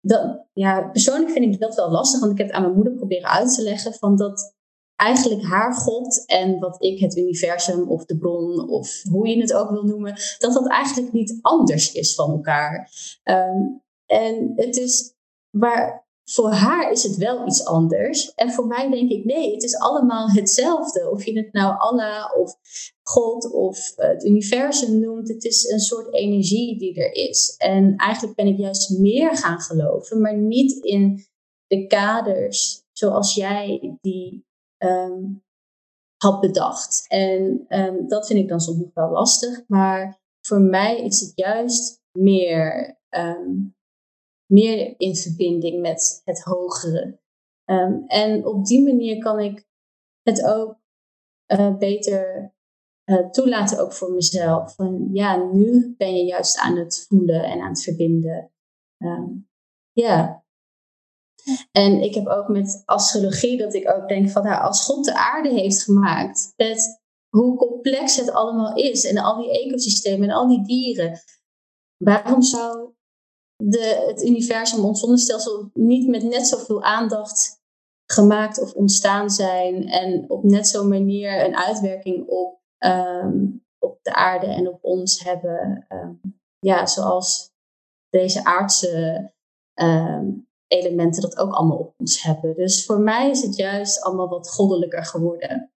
dat, 0.00 0.46
ja, 0.52 0.82
persoonlijk 0.82 1.30
vind 1.30 1.54
ik 1.54 1.60
dat 1.60 1.74
wel 1.74 1.90
lastig, 1.90 2.20
want 2.20 2.32
ik 2.32 2.38
heb 2.38 2.46
het 2.46 2.56
aan 2.56 2.62
mijn 2.62 2.74
moeder 2.74 2.94
proberen 2.94 3.28
uit 3.28 3.54
te 3.54 3.62
leggen 3.62 3.94
van 3.94 4.16
dat 4.16 4.56
eigenlijk 4.96 5.42
haar 5.42 5.74
God 5.74 6.26
en 6.26 6.58
wat 6.58 6.82
ik 6.82 6.98
het 7.00 7.16
universum 7.16 7.90
of 7.90 8.04
de 8.04 8.18
bron 8.18 8.68
of 8.68 9.02
hoe 9.10 9.28
je 9.28 9.40
het 9.40 9.52
ook 9.52 9.70
wil 9.70 9.82
noemen, 9.82 10.14
dat 10.38 10.52
dat 10.52 10.68
eigenlijk 10.68 11.12
niet 11.12 11.38
anders 11.40 11.92
is 11.92 12.14
van 12.14 12.30
elkaar. 12.30 12.90
Um, 13.24 13.82
en 14.06 14.52
het 14.56 14.76
is 14.76 15.14
waar 15.50 16.07
voor 16.30 16.50
haar 16.50 16.90
is 16.92 17.02
het 17.02 17.16
wel 17.16 17.46
iets 17.46 17.64
anders. 17.64 18.34
En 18.34 18.50
voor 18.50 18.66
mij 18.66 18.90
denk 18.90 19.10
ik, 19.10 19.24
nee, 19.24 19.52
het 19.52 19.62
is 19.62 19.76
allemaal 19.76 20.30
hetzelfde. 20.30 21.10
Of 21.10 21.24
je 21.24 21.38
het 21.38 21.52
nou 21.52 21.78
Allah 21.78 22.38
of 22.38 22.56
God 23.02 23.52
of 23.52 23.92
het 23.96 24.24
universum 24.24 25.00
noemt, 25.00 25.28
het 25.28 25.44
is 25.44 25.68
een 25.68 25.80
soort 25.80 26.14
energie 26.14 26.78
die 26.78 26.94
er 26.94 27.14
is. 27.14 27.54
En 27.56 27.96
eigenlijk 27.96 28.36
ben 28.36 28.46
ik 28.46 28.58
juist 28.58 28.98
meer 28.98 29.36
gaan 29.36 29.60
geloven, 29.60 30.20
maar 30.20 30.36
niet 30.36 30.84
in 30.84 31.24
de 31.66 31.86
kaders 31.86 32.84
zoals 32.92 33.34
jij 33.34 33.98
die 34.00 34.46
um, 34.78 35.42
had 36.16 36.40
bedacht. 36.40 37.04
En 37.08 37.64
um, 37.68 38.08
dat 38.08 38.26
vind 38.26 38.38
ik 38.38 38.48
dan 38.48 38.60
soms 38.60 38.78
nog 38.78 38.94
wel 38.94 39.10
lastig. 39.10 39.62
Maar 39.66 40.20
voor 40.40 40.60
mij 40.60 41.04
is 41.04 41.20
het 41.20 41.32
juist 41.34 42.00
meer 42.12 42.98
um, 43.10 43.76
meer 44.50 44.94
in 44.98 45.16
verbinding 45.16 45.80
met 45.80 46.22
het 46.24 46.42
hogere. 46.42 47.20
Um, 47.64 48.04
en 48.06 48.46
op 48.46 48.64
die 48.64 48.82
manier 48.82 49.18
kan 49.18 49.40
ik 49.40 49.66
het 50.22 50.44
ook 50.44 50.80
uh, 51.46 51.76
beter 51.76 52.54
uh, 53.04 53.30
toelaten, 53.30 53.78
ook 53.78 53.92
voor 53.92 54.12
mezelf. 54.12 54.74
Van 54.74 55.08
ja, 55.12 55.36
nu 55.36 55.94
ben 55.96 56.16
je 56.16 56.24
juist 56.24 56.58
aan 56.58 56.76
het 56.76 57.06
voelen 57.08 57.44
en 57.44 57.60
aan 57.60 57.68
het 57.68 57.82
verbinden. 57.82 58.52
Um, 58.98 59.48
ja. 59.92 60.44
En 61.70 62.02
ik 62.02 62.14
heb 62.14 62.26
ook 62.26 62.48
met 62.48 62.82
astrologie 62.84 63.58
dat 63.58 63.74
ik 63.74 63.90
ook 63.90 64.08
denk 64.08 64.30
van 64.30 64.42
nou, 64.42 64.62
als 64.62 64.84
God 64.84 65.04
de 65.04 65.14
aarde 65.14 65.48
heeft 65.48 65.82
gemaakt, 65.82 66.52
met 66.56 67.02
hoe 67.28 67.56
complex 67.56 68.16
het 68.16 68.30
allemaal 68.30 68.76
is 68.76 69.04
en 69.04 69.18
al 69.18 69.40
die 69.40 69.50
ecosystemen 69.50 70.28
en 70.28 70.34
al 70.34 70.48
die 70.48 70.64
dieren, 70.64 71.20
waarom 71.96 72.42
zou 72.42 72.92
de, 73.62 74.04
het 74.06 74.24
universum, 74.24 74.84
ons 74.84 75.00
zonnestelsel, 75.00 75.70
niet 75.74 76.08
met 76.08 76.22
net 76.22 76.46
zoveel 76.46 76.82
aandacht 76.82 77.60
gemaakt 78.12 78.60
of 78.60 78.72
ontstaan 78.72 79.30
zijn 79.30 79.88
en 79.88 80.30
op 80.30 80.42
net 80.42 80.68
zo'n 80.68 80.88
manier 80.88 81.44
een 81.44 81.56
uitwerking 81.56 82.28
op, 82.28 82.60
ehm, 82.78 83.46
op 83.78 83.98
de 84.02 84.14
aarde 84.14 84.46
en 84.46 84.68
op 84.68 84.78
ons 84.84 85.24
hebben. 85.24 85.84
Ehm, 85.88 86.12
ja, 86.58 86.86
zoals 86.86 87.50
deze 88.10 88.44
aardse 88.44 89.32
ehm, 89.74 90.30
elementen 90.66 91.22
dat 91.22 91.38
ook 91.38 91.52
allemaal 91.52 91.78
op 91.78 91.94
ons 91.96 92.22
hebben. 92.22 92.54
Dus 92.54 92.86
voor 92.86 93.00
mij 93.00 93.30
is 93.30 93.42
het 93.42 93.56
juist 93.56 94.02
allemaal 94.02 94.28
wat 94.28 94.50
goddelijker 94.50 95.04
geworden. 95.04 95.72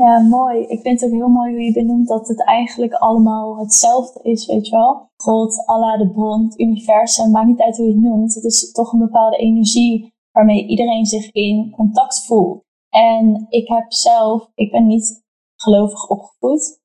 Ja, 0.00 0.18
mooi. 0.18 0.62
Ik 0.66 0.80
vind 0.80 1.00
het 1.00 1.10
ook 1.10 1.16
heel 1.16 1.28
mooi 1.28 1.52
hoe 1.52 1.62
je 1.62 1.72
benoemt 1.72 2.08
dat 2.08 2.28
het 2.28 2.44
eigenlijk 2.44 2.92
allemaal 2.92 3.58
hetzelfde 3.58 4.22
is, 4.22 4.46
weet 4.46 4.66
je 4.66 4.76
wel. 4.76 5.08
God, 5.16 5.66
Allah, 5.66 5.98
de 5.98 6.10
bron, 6.10 6.44
het 6.44 6.60
universum, 6.60 7.30
maakt 7.30 7.46
niet 7.46 7.60
uit 7.60 7.76
hoe 7.76 7.86
je 7.86 7.92
het 7.92 8.02
noemt. 8.02 8.34
Het 8.34 8.44
is 8.44 8.72
toch 8.72 8.92
een 8.92 8.98
bepaalde 8.98 9.36
energie 9.36 10.12
waarmee 10.32 10.66
iedereen 10.66 11.06
zich 11.06 11.32
in 11.32 11.70
contact 11.70 12.26
voelt. 12.26 12.64
En 12.88 13.46
ik 13.48 13.68
heb 13.68 13.92
zelf, 13.92 14.50
ik 14.54 14.70
ben 14.70 14.86
niet 14.86 15.24
gelovig 15.56 16.08
opgevoed, 16.08 16.80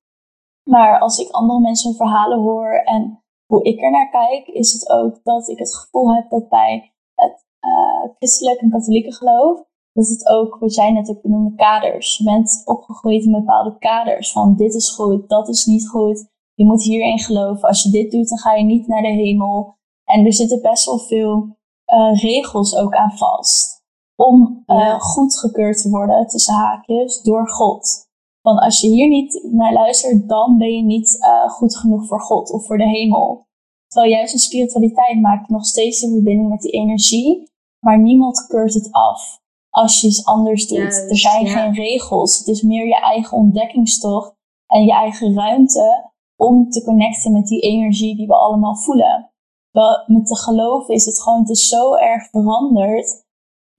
maar 0.69 0.99
als 0.99 1.19
ik 1.19 1.29
andere 1.29 1.59
mensen 1.59 1.95
verhalen 1.95 2.39
hoor 2.39 2.71
en 2.71 3.23
hoe 3.45 3.63
ik 3.63 3.81
er 3.81 3.91
naar 3.91 4.09
kijk, 4.09 4.47
is 4.47 4.73
het 4.73 4.89
ook 4.89 5.23
dat 5.23 5.49
ik 5.49 5.57
het 5.57 5.75
gevoel 5.75 6.15
heb 6.15 6.29
dat 6.29 6.49
bij 6.49 6.93
het 7.13 7.45
uh, 7.61 8.15
christelijk 8.17 8.59
en 8.59 8.69
katholieke 8.69 9.13
geloof, 9.13 9.63
dat 9.95 10.07
het 10.07 10.27
ook, 10.27 10.57
wat 10.59 10.75
jij 10.75 10.91
net 10.91 11.09
ook 11.09 11.21
benoemde, 11.21 11.55
kaders. 11.55 12.17
Je 12.17 12.23
bent 12.23 12.61
opgegroeid 12.65 13.23
in 13.23 13.31
bepaalde 13.31 13.77
kaders 13.77 14.31
van 14.31 14.55
dit 14.55 14.73
is 14.73 14.89
goed, 14.89 15.29
dat 15.29 15.49
is 15.49 15.65
niet 15.65 15.87
goed. 15.87 16.27
Je 16.53 16.65
moet 16.65 16.83
hierin 16.83 17.19
geloven. 17.19 17.67
Als 17.67 17.83
je 17.83 17.89
dit 17.89 18.11
doet, 18.11 18.29
dan 18.29 18.37
ga 18.37 18.53
je 18.53 18.63
niet 18.63 18.87
naar 18.87 19.01
de 19.01 19.07
hemel. 19.07 19.75
En 20.03 20.25
er 20.25 20.33
zitten 20.33 20.61
best 20.61 20.85
wel 20.85 20.99
veel 20.99 21.57
uh, 21.93 22.21
regels 22.21 22.75
ook 22.75 22.95
aan 22.95 23.11
vast. 23.11 23.83
Om 24.15 24.63
uh, 24.67 24.77
ja. 24.77 24.99
goedgekeurd 24.99 25.81
te 25.81 25.89
worden, 25.89 26.27
tussen 26.27 26.53
haakjes, 26.53 27.21
door 27.21 27.49
God. 27.49 28.07
Want 28.41 28.59
als 28.59 28.81
je 28.81 28.87
hier 28.87 29.07
niet 29.07 29.47
naar 29.51 29.73
luistert, 29.73 30.29
dan 30.29 30.57
ben 30.57 30.75
je 30.75 30.83
niet 30.83 31.17
uh, 31.19 31.49
goed 31.49 31.77
genoeg 31.77 32.07
voor 32.07 32.21
God 32.21 32.51
of 32.51 32.65
voor 32.65 32.77
de 32.77 32.89
hemel. 32.89 33.45
Terwijl 33.87 34.13
juist 34.13 34.33
in 34.33 34.39
spiritualiteit 34.39 35.21
maak 35.21 35.47
je 35.47 35.53
nog 35.53 35.65
steeds 35.65 36.01
een 36.01 36.11
verbinding 36.11 36.49
met 36.49 36.61
die 36.61 36.71
energie, 36.71 37.51
maar 37.79 37.99
niemand 37.99 38.47
keurt 38.47 38.73
het 38.73 38.91
af 38.91 39.43
als 39.75 40.01
je 40.01 40.07
iets 40.07 40.25
anders 40.25 40.67
doet. 40.67 41.09
er 41.09 41.17
zijn 41.17 41.47
geen 41.47 41.73
regels. 41.73 42.37
Het 42.37 42.47
is 42.47 42.61
meer 42.61 42.87
je 42.87 42.99
eigen 42.99 43.37
ontdekkingstocht 43.37 44.33
en 44.67 44.83
je 44.83 44.91
eigen 44.91 45.33
ruimte 45.35 46.11
om 46.35 46.69
te 46.69 46.83
connecten 46.83 47.31
met 47.31 47.47
die 47.47 47.61
energie 47.61 48.15
die 48.15 48.27
we 48.27 48.35
allemaal 48.35 48.75
voelen. 48.75 49.31
met 50.05 50.25
te 50.25 50.35
geloven 50.35 50.93
is 50.93 51.05
het 51.05 51.21
gewoon, 51.21 51.39
het 51.39 51.49
is 51.49 51.67
zo 51.67 51.95
erg 51.95 52.29
veranderd 52.29 53.23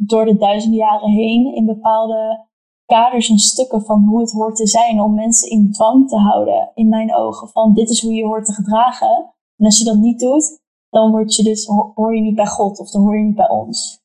door 0.03 0.25
de 0.25 0.37
duizenden 0.37 0.79
jaren 0.79 1.11
heen 1.11 1.55
in 1.55 1.67
bepaalde 1.67 2.47
kaders 2.85 3.29
en 3.29 3.39
stukken 3.39 3.83
van 3.83 4.05
hoe 4.05 4.21
het 4.21 4.33
hoort 4.33 4.57
te 4.57 4.67
zijn 4.67 5.01
om 5.01 5.15
mensen 5.15 5.51
in 5.51 5.73
dwang 5.73 6.09
te 6.09 6.17
houden, 6.17 6.71
in 6.75 6.89
mijn 6.89 7.15
ogen. 7.15 7.49
Van 7.49 7.75
dit 7.75 7.91
is 7.91 8.03
hoe 8.03 8.13
je 8.13 8.25
hoort 8.25 8.47
te 8.47 8.53
gedragen. 8.53 9.35
En 9.57 9.65
als 9.65 9.79
je 9.79 9.85
dat 9.85 9.97
niet 9.97 10.21
doet, 10.21 10.61
dan 10.89 11.11
word 11.11 11.35
je 11.35 11.43
dus, 11.43 11.67
hoor 11.95 12.15
je 12.15 12.21
niet 12.21 12.35
bij 12.35 12.47
God 12.47 12.79
of 12.79 12.91
dan 12.91 13.03
hoor 13.03 13.19
je 13.19 13.25
niet 13.25 13.37
bij 13.37 13.49
ons. 13.49 14.05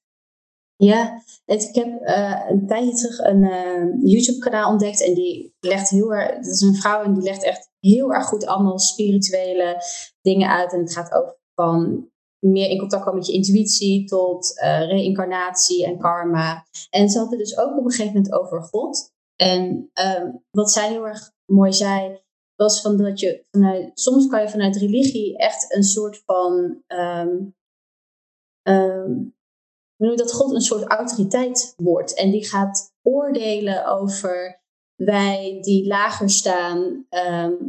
Ja, 0.76 1.22
ik 1.60 1.76
heb 1.76 2.02
uh, 2.02 2.46
een 2.50 2.68
tijdje 2.68 2.94
terug 2.94 3.20
een 3.20 3.44
uh, 3.44 4.12
YouTube-kanaal 4.12 4.72
ontdekt 4.72 5.06
en 5.06 5.14
die 5.14 5.56
legt 5.60 5.90
heel 5.90 6.14
erg, 6.14 6.36
dat 6.36 6.46
is 6.46 6.62
een 6.62 6.76
vrouw 6.76 7.04
en 7.04 7.14
die 7.14 7.24
legt 7.24 7.44
echt 7.44 7.70
heel 7.80 8.14
erg 8.14 8.26
goed 8.26 8.46
allemaal 8.46 8.80
spirituele 8.80 9.84
dingen 10.22 10.50
uit. 10.50 10.74
En 10.74 10.80
het 10.80 10.94
gaat 10.94 11.12
over 11.14 11.38
van 11.56 12.10
meer 12.40 12.70
in 12.70 12.78
contact 12.78 13.04
komen 13.04 13.20
met 13.20 13.28
je 13.28 13.34
intuïtie 13.34 14.06
tot 14.06 14.62
uh, 14.64 14.88
reïncarnatie 14.88 15.86
en 15.86 15.98
karma. 15.98 16.66
En 16.90 17.10
ze 17.10 17.20
had 17.20 17.30
het 17.30 17.40
dus 17.40 17.58
ook 17.58 17.78
op 17.78 17.86
een 17.86 17.92
gegeven 17.92 18.14
moment 18.14 18.34
over 18.34 18.64
God. 18.64 19.12
En 19.36 19.92
um, 19.94 20.44
wat 20.52 20.72
zij 20.72 20.90
heel 20.90 21.08
erg 21.08 21.32
mooi 21.46 21.74
zei, 21.74 22.20
was 22.56 22.82
van 22.82 22.98
dat 22.98 23.20
je 23.20 23.46
vanuit, 23.52 23.92
soms 23.94 24.28
kan 24.28 24.42
je 24.42 24.50
vanuit 24.50 24.76
religie 24.76 25.38
echt 25.38 25.76
een 25.76 25.84
soort 25.84 26.22
van, 26.26 26.84
um, 28.64 29.36
dat 30.10 30.34
God 30.34 30.54
een 30.54 30.62
soort 30.62 30.84
autoriteit 30.84 31.74
wordt 31.78 32.14
en 32.14 32.32
die 32.32 32.46
gaat 32.46 32.94
oordelen 33.02 33.86
over 33.86 34.60
wij 34.96 35.58
die 35.62 35.88
lager 35.88 36.30
staan, 36.30 37.06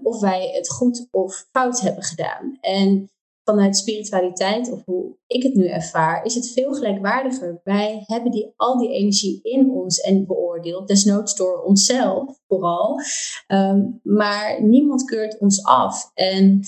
of 0.03 0.21
wij 0.21 0.51
het 0.55 0.71
goed 0.71 1.09
of 1.11 1.47
fout 1.51 1.81
hebben 1.81 2.03
gedaan. 2.03 2.59
En 2.61 3.11
vanuit 3.45 3.77
spiritualiteit, 3.77 4.73
of 4.73 4.85
hoe 4.85 5.17
ik 5.27 5.43
het 5.43 5.55
nu 5.55 5.67
ervaar, 5.67 6.25
is 6.25 6.35
het 6.35 6.53
veel 6.53 6.75
gelijkwaardiger. 6.75 7.61
Wij 7.65 8.05
hebben 8.07 8.31
die, 8.31 8.53
al 8.57 8.79
die 8.79 8.91
energie 8.93 9.41
in 9.43 9.71
ons 9.71 10.01
en 10.01 10.27
beoordeeld, 10.27 10.89
desnoods 10.89 11.37
door 11.37 11.63
onszelf 11.63 12.41
vooral. 12.49 13.01
Ehm, 13.47 13.83
maar 14.03 14.63
niemand 14.63 15.05
keurt 15.05 15.39
ons 15.39 15.65
af. 15.65 16.11
En 16.15 16.61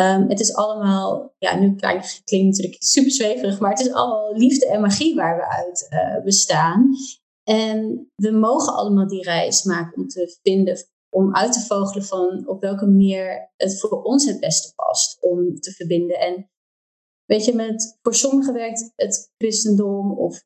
um, 0.00 0.28
het 0.28 0.40
is 0.40 0.54
allemaal, 0.54 1.34
ja, 1.38 1.58
nu 1.58 1.74
klinkt 1.74 2.24
het 2.24 2.40
natuurlijk 2.42 2.82
super 2.82 3.10
zweverig, 3.10 3.60
maar 3.60 3.70
het 3.70 3.80
is 3.80 3.92
allemaal 3.92 4.36
liefde 4.36 4.66
en 4.66 4.80
magie 4.80 5.14
waar 5.14 5.36
we 5.36 5.48
uit 5.48 5.86
uh, 5.90 6.24
bestaan. 6.24 6.90
En 7.42 8.10
we 8.14 8.30
mogen 8.30 8.74
allemaal 8.74 9.06
die 9.06 9.22
reis 9.22 9.62
maken 9.62 10.02
om 10.02 10.08
te 10.08 10.38
vinden 10.42 10.76
om 11.10 11.34
uit 11.34 11.52
te 11.52 11.60
vogelen 11.60 12.04
van 12.04 12.48
op 12.48 12.60
welke 12.60 12.86
manier 12.86 13.50
het 13.56 13.80
voor 13.80 14.02
ons 14.02 14.26
het 14.26 14.40
beste 14.40 14.74
past 14.74 15.22
om 15.22 15.60
te 15.60 15.72
verbinden. 15.72 16.18
En 16.18 16.50
weet 17.24 17.44
je, 17.44 17.54
met, 17.54 17.98
voor 18.02 18.14
sommigen 18.14 18.54
werkt 18.54 18.92
het 18.96 19.32
christendom 19.36 20.18
of 20.18 20.42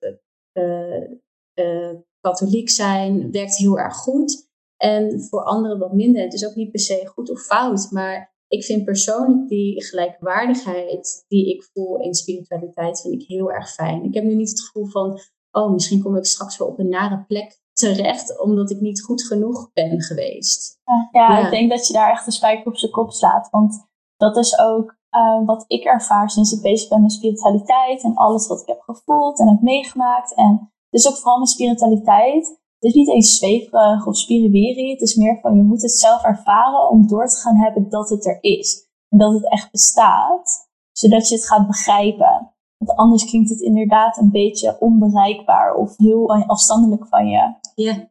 uh, 0.52 1.92
katholiek 2.20 2.70
zijn 2.70 3.30
werkt 3.30 3.56
heel 3.56 3.78
erg 3.78 3.96
goed. 3.96 4.50
En 4.76 5.20
voor 5.20 5.42
anderen 5.42 5.78
wat 5.78 5.92
minder. 5.92 6.22
Het 6.22 6.34
is 6.34 6.46
ook 6.46 6.54
niet 6.54 6.70
per 6.70 6.80
se 6.80 7.06
goed 7.06 7.30
of 7.30 7.42
fout, 7.42 7.90
maar 7.90 8.32
ik 8.52 8.64
vind 8.64 8.84
persoonlijk 8.84 9.48
die 9.48 9.84
gelijkwaardigheid 9.84 11.24
die 11.28 11.54
ik 11.54 11.68
voel 11.72 12.00
in 12.00 12.14
spiritualiteit, 12.14 13.00
vind 13.00 13.14
ik 13.22 13.28
heel 13.28 13.52
erg 13.52 13.72
fijn. 13.72 14.04
Ik 14.04 14.14
heb 14.14 14.24
nu 14.24 14.34
niet 14.34 14.50
het 14.50 14.60
gevoel 14.60 14.86
van, 14.86 15.20
oh, 15.50 15.72
misschien 15.72 16.02
kom 16.02 16.16
ik 16.16 16.26
straks 16.26 16.56
wel 16.56 16.68
op 16.68 16.78
een 16.78 16.88
nare 16.88 17.24
plek 17.26 17.60
terecht 17.72 18.40
omdat 18.40 18.70
ik 18.70 18.80
niet 18.80 19.02
goed 19.02 19.22
genoeg 19.22 19.72
ben 19.72 20.02
geweest. 20.02 20.80
Ja, 21.12 21.44
ik 21.44 21.50
denk 21.50 21.70
dat 21.70 21.86
je 21.86 21.92
daar 21.92 22.10
echt 22.10 22.24
de 22.24 22.30
spijker 22.30 22.66
op 22.66 22.76
zijn 22.76 22.92
kop 22.92 23.12
slaat. 23.12 23.50
Want 23.50 23.86
dat 24.16 24.36
is 24.36 24.58
ook 24.58 24.96
uh, 25.10 25.46
wat 25.46 25.64
ik 25.66 25.84
ervaar 25.84 26.30
sinds 26.30 26.52
ik 26.52 26.62
bezig 26.62 26.88
ben 26.88 27.02
met 27.02 27.12
spiritualiteit 27.12 28.02
en 28.02 28.14
alles 28.14 28.46
wat 28.46 28.60
ik 28.60 28.66
heb 28.66 28.80
gevoeld 28.80 29.38
en 29.38 29.48
heb 29.48 29.60
meegemaakt. 29.60 30.34
En 30.34 30.72
dus 30.90 31.08
ook 31.08 31.16
vooral 31.16 31.38
met 31.38 31.48
spiritualiteit. 31.48 32.60
Het 32.83 32.90
is 32.90 32.97
niet 32.97 33.09
eens 33.09 33.37
zweverig 33.37 34.07
of 34.07 34.16
spiriwiri. 34.16 34.90
Het 34.90 35.01
is 35.01 35.14
meer 35.14 35.38
van 35.40 35.57
je 35.57 35.62
moet 35.62 35.83
het 35.83 35.92
zelf 35.92 36.23
ervaren 36.23 36.90
om 36.90 37.07
door 37.07 37.27
te 37.27 37.37
gaan 37.37 37.57
hebben 37.57 37.88
dat 37.88 38.09
het 38.09 38.27
er 38.27 38.38
is. 38.40 38.88
En 39.09 39.18
dat 39.18 39.33
het 39.33 39.51
echt 39.51 39.71
bestaat. 39.71 40.71
Zodat 40.92 41.29
je 41.29 41.35
het 41.35 41.47
gaat 41.47 41.66
begrijpen. 41.66 42.55
Want 42.77 42.99
anders 42.99 43.25
klinkt 43.25 43.51
het 43.51 43.61
inderdaad 43.61 44.16
een 44.16 44.31
beetje 44.31 44.81
onbereikbaar 44.81 45.75
of 45.75 45.97
heel 45.97 46.31
afstandelijk 46.47 47.07
van 47.07 47.27
je. 47.27 47.55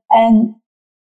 En 0.08 0.64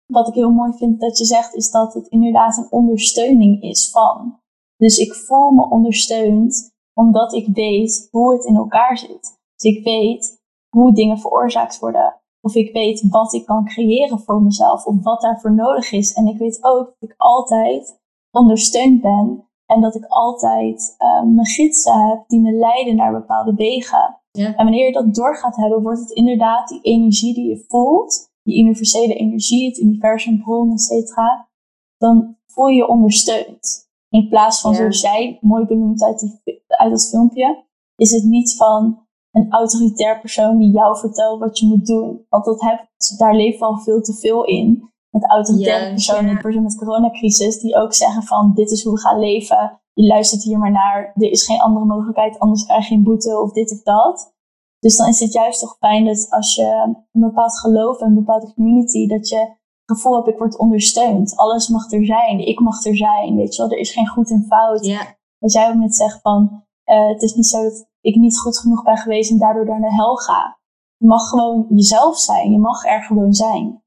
wat 0.06 0.28
ik 0.28 0.34
heel 0.34 0.50
mooi 0.50 0.72
vind 0.72 1.00
dat 1.00 1.18
je 1.18 1.24
zegt, 1.24 1.54
is 1.54 1.70
dat 1.70 1.94
het 1.94 2.06
inderdaad 2.06 2.56
een 2.56 2.72
ondersteuning 2.72 3.62
is 3.62 3.90
van. 3.90 4.40
Dus 4.76 4.98
ik 4.98 5.14
voel 5.14 5.50
me 5.50 5.70
ondersteund 5.70 6.74
omdat 6.94 7.32
ik 7.32 7.46
weet 7.54 8.08
hoe 8.10 8.32
het 8.32 8.44
in 8.44 8.56
elkaar 8.56 8.98
zit. 8.98 9.38
Dus 9.54 9.72
ik 9.76 9.84
weet 9.84 10.40
hoe 10.68 10.92
dingen 10.92 11.18
veroorzaakt 11.18 11.78
worden. 11.78 12.19
Of 12.40 12.54
ik 12.54 12.72
weet 12.72 13.08
wat 13.08 13.32
ik 13.32 13.46
kan 13.46 13.64
creëren 13.64 14.20
voor 14.20 14.42
mezelf. 14.42 14.84
Of 14.84 15.02
wat 15.02 15.20
daarvoor 15.20 15.54
nodig 15.54 15.92
is. 15.92 16.12
En 16.12 16.26
ik 16.26 16.38
weet 16.38 16.64
ook 16.64 16.94
dat 16.98 17.10
ik 17.10 17.14
altijd 17.16 18.00
ondersteund 18.30 19.00
ben 19.00 19.48
en 19.66 19.80
dat 19.80 19.94
ik 19.94 20.04
altijd 20.04 20.96
uh, 20.98 21.22
mijn 21.22 21.46
gidsen 21.46 22.08
heb 22.08 22.24
die 22.26 22.40
me 22.40 22.52
leiden 22.52 22.96
naar 22.96 23.12
bepaalde 23.12 23.54
wegen. 23.54 24.20
Ja. 24.30 24.46
En 24.46 24.64
wanneer 24.64 24.86
je 24.86 24.92
dat 24.92 25.14
door 25.14 25.36
gaat 25.36 25.56
hebben, 25.56 25.82
wordt 25.82 26.00
het 26.00 26.10
inderdaad 26.10 26.68
die 26.68 26.80
energie 26.80 27.34
die 27.34 27.48
je 27.48 27.64
voelt, 27.68 28.30
die 28.42 28.62
universele 28.62 29.14
energie, 29.14 29.68
het 29.68 29.78
universum, 29.78 30.42
bron, 30.42 30.72
et 30.72 30.80
cetera, 30.80 31.48
dan 31.96 32.36
voel 32.46 32.66
je 32.66 32.76
je 32.76 32.88
ondersteund. 32.88 33.88
In 34.08 34.28
plaats 34.28 34.60
van, 34.60 34.74
zoals 34.74 35.00
jij 35.00 35.38
mooi 35.40 35.64
benoemd 35.64 36.02
uit, 36.02 36.18
die, 36.18 36.62
uit 36.66 36.90
dat 36.90 37.08
filmpje, 37.08 37.64
is 37.96 38.10
het 38.10 38.24
niet 38.24 38.56
van 38.56 39.06
een 39.32 39.50
autoritair 39.50 40.20
persoon 40.20 40.58
die 40.58 40.70
jou 40.70 40.98
vertelt 40.98 41.40
wat 41.40 41.58
je 41.58 41.66
moet 41.66 41.86
doen. 41.86 42.26
Want 42.28 42.44
dat 42.44 42.60
heb, 42.60 42.88
daar 43.18 43.34
leeft 43.34 43.60
al 43.60 43.78
veel 43.78 44.00
te 44.00 44.14
veel 44.14 44.44
in 44.44 44.88
met 45.10 45.30
autoritaire 45.30 45.90
personen, 45.90 46.32
ja. 46.32 46.40
persoon 46.40 46.62
met 46.62 46.76
coronacrisis, 46.76 47.60
die 47.60 47.76
ook 47.76 47.94
zeggen 47.94 48.22
van 48.22 48.52
dit 48.54 48.70
is 48.70 48.84
hoe 48.84 48.92
we 48.92 49.00
gaan 49.00 49.18
leven. 49.18 49.80
Je 49.92 50.06
luistert 50.06 50.42
hier 50.42 50.58
maar 50.58 50.70
naar, 50.70 51.12
er 51.14 51.30
is 51.30 51.44
geen 51.44 51.60
andere 51.60 51.84
mogelijkheid, 51.84 52.38
anders 52.38 52.64
krijg 52.64 52.88
je 52.88 52.94
een 52.94 53.02
boete 53.02 53.40
of 53.40 53.52
dit 53.52 53.72
of 53.72 53.82
dat. 53.82 54.34
Dus 54.78 54.96
dan 54.96 55.08
is 55.08 55.20
het 55.20 55.32
juist 55.32 55.60
toch 55.60 55.76
fijn 55.78 56.04
dat 56.04 56.26
als 56.30 56.54
je 56.54 56.94
een 57.12 57.20
bepaald 57.20 57.58
geloof 57.58 58.00
en 58.00 58.06
een 58.06 58.14
bepaalde 58.14 58.54
community, 58.54 59.06
dat 59.06 59.28
je 59.28 59.36
het 59.36 59.58
gevoel 59.84 60.14
hebt, 60.14 60.28
ik 60.28 60.38
word 60.38 60.58
ondersteund. 60.58 61.36
Alles 61.36 61.68
mag 61.68 61.92
er 61.92 62.04
zijn, 62.04 62.46
ik 62.46 62.60
mag 62.60 62.84
er 62.84 62.96
zijn, 62.96 63.36
weet 63.36 63.54
je 63.54 63.62
wel. 63.62 63.70
Er 63.70 63.78
is 63.78 63.92
geen 63.92 64.08
goed 64.08 64.30
en 64.30 64.44
fout. 64.48 64.86
Ja. 64.86 65.18
Wat 65.38 65.52
jij 65.52 65.68
ook 65.68 65.74
net 65.74 65.94
zegt 65.94 66.20
van, 66.20 66.64
uh, 66.90 67.08
het 67.08 67.22
is 67.22 67.34
niet 67.34 67.46
zo 67.46 67.62
dat 67.62 67.88
ik 68.00 68.14
niet 68.14 68.38
goed 68.38 68.58
genoeg 68.58 68.82
ben 68.82 68.96
geweest 68.96 69.30
en 69.30 69.38
daardoor 69.38 69.66
naar 69.66 69.80
de 69.80 69.94
hel 69.94 70.16
ga. 70.16 70.58
Je 70.96 71.06
mag 71.06 71.28
gewoon 71.28 71.66
jezelf 71.68 72.18
zijn, 72.18 72.52
je 72.52 72.58
mag 72.58 72.84
er 72.84 73.02
gewoon 73.02 73.32
zijn. 73.32 73.82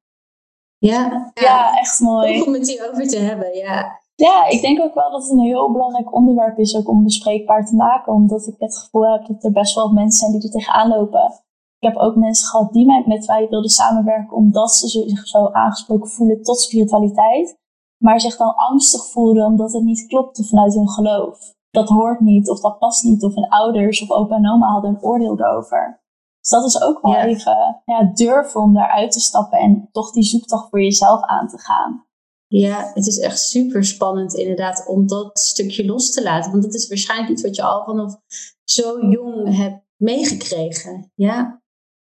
Ja, 0.77 1.31
ja, 1.33 1.77
echt 1.77 1.99
mooi. 1.99 2.41
Om 2.41 2.53
het 2.53 2.67
hierover 2.67 3.07
te 3.07 3.17
hebben, 3.17 3.55
ja. 3.55 4.01
Ja, 4.15 4.47
ik 4.47 4.61
denk 4.61 4.81
ook 4.81 4.93
wel 4.93 5.11
dat 5.11 5.21
het 5.21 5.31
een 5.31 5.39
heel 5.39 5.71
belangrijk 5.71 6.15
onderwerp 6.15 6.57
is 6.57 6.75
ook 6.75 6.87
om 6.87 7.03
bespreekbaar 7.03 7.65
te 7.65 7.75
maken. 7.75 8.13
Omdat 8.13 8.47
ik 8.47 8.55
het 8.57 8.77
gevoel 8.77 9.11
heb 9.11 9.25
dat 9.27 9.43
er 9.43 9.51
best 9.51 9.75
wel 9.75 9.91
mensen 9.91 10.19
zijn 10.19 10.31
die 10.31 10.43
er 10.43 10.49
tegenaan 10.49 10.89
lopen. 10.89 11.43
ik 11.79 11.87
heb 11.89 11.95
ook 11.95 12.15
mensen 12.15 12.47
gehad 12.47 12.73
die 12.73 12.85
mij, 12.85 13.03
met 13.05 13.27
mij 13.27 13.47
wilden 13.49 13.69
samenwerken 13.69 14.37
omdat 14.37 14.73
ze 14.73 14.87
zich 14.87 15.27
zo 15.27 15.47
aangesproken 15.51 16.09
voelen 16.09 16.43
tot 16.43 16.59
spiritualiteit. 16.59 17.57
Maar 17.97 18.19
zich 18.19 18.37
dan 18.37 18.55
angstig 18.55 19.05
voelden 19.05 19.45
omdat 19.45 19.73
het 19.73 19.83
niet 19.83 20.07
klopte 20.07 20.43
vanuit 20.43 20.73
hun 20.73 20.89
geloof. 20.89 21.53
Dat 21.73 21.89
hoort 21.89 22.19
niet 22.19 22.49
of 22.49 22.59
dat 22.59 22.79
past 22.79 23.03
niet 23.03 23.23
of 23.23 23.35
hun 23.35 23.49
ouders 23.49 24.01
of 24.01 24.11
opa 24.11 24.35
en 24.35 24.51
oma 24.51 24.67
hadden 24.67 24.89
een 24.89 25.01
oordeel 25.01 25.39
erover. 25.39 26.01
Dus 26.39 26.49
dat 26.49 26.65
is 26.65 26.81
ook 26.81 27.01
wel 27.01 27.15
even 27.15 27.81
ja, 27.85 28.11
durven 28.13 28.61
om 28.61 28.73
daaruit 28.73 29.11
te 29.11 29.19
stappen 29.19 29.59
en 29.59 29.89
toch 29.91 30.11
die 30.11 30.23
zoektocht 30.23 30.69
voor 30.69 30.81
jezelf 30.81 31.21
aan 31.21 31.47
te 31.47 31.59
gaan. 31.59 32.05
Ja, 32.47 32.91
het 32.93 33.07
is 33.07 33.19
echt 33.19 33.39
super 33.39 33.85
spannend 33.85 34.33
inderdaad 34.33 34.87
om 34.87 35.07
dat 35.07 35.39
stukje 35.39 35.85
los 35.85 36.11
te 36.11 36.23
laten. 36.23 36.51
Want 36.51 36.63
dat 36.63 36.73
is 36.73 36.87
waarschijnlijk 36.87 37.31
iets 37.31 37.41
wat 37.41 37.55
je 37.55 37.63
al 37.63 37.83
vanaf 37.83 38.15
zo 38.63 39.07
jong 39.07 39.55
hebt 39.57 39.85
meegekregen. 39.95 41.11
Ja. 41.15 41.61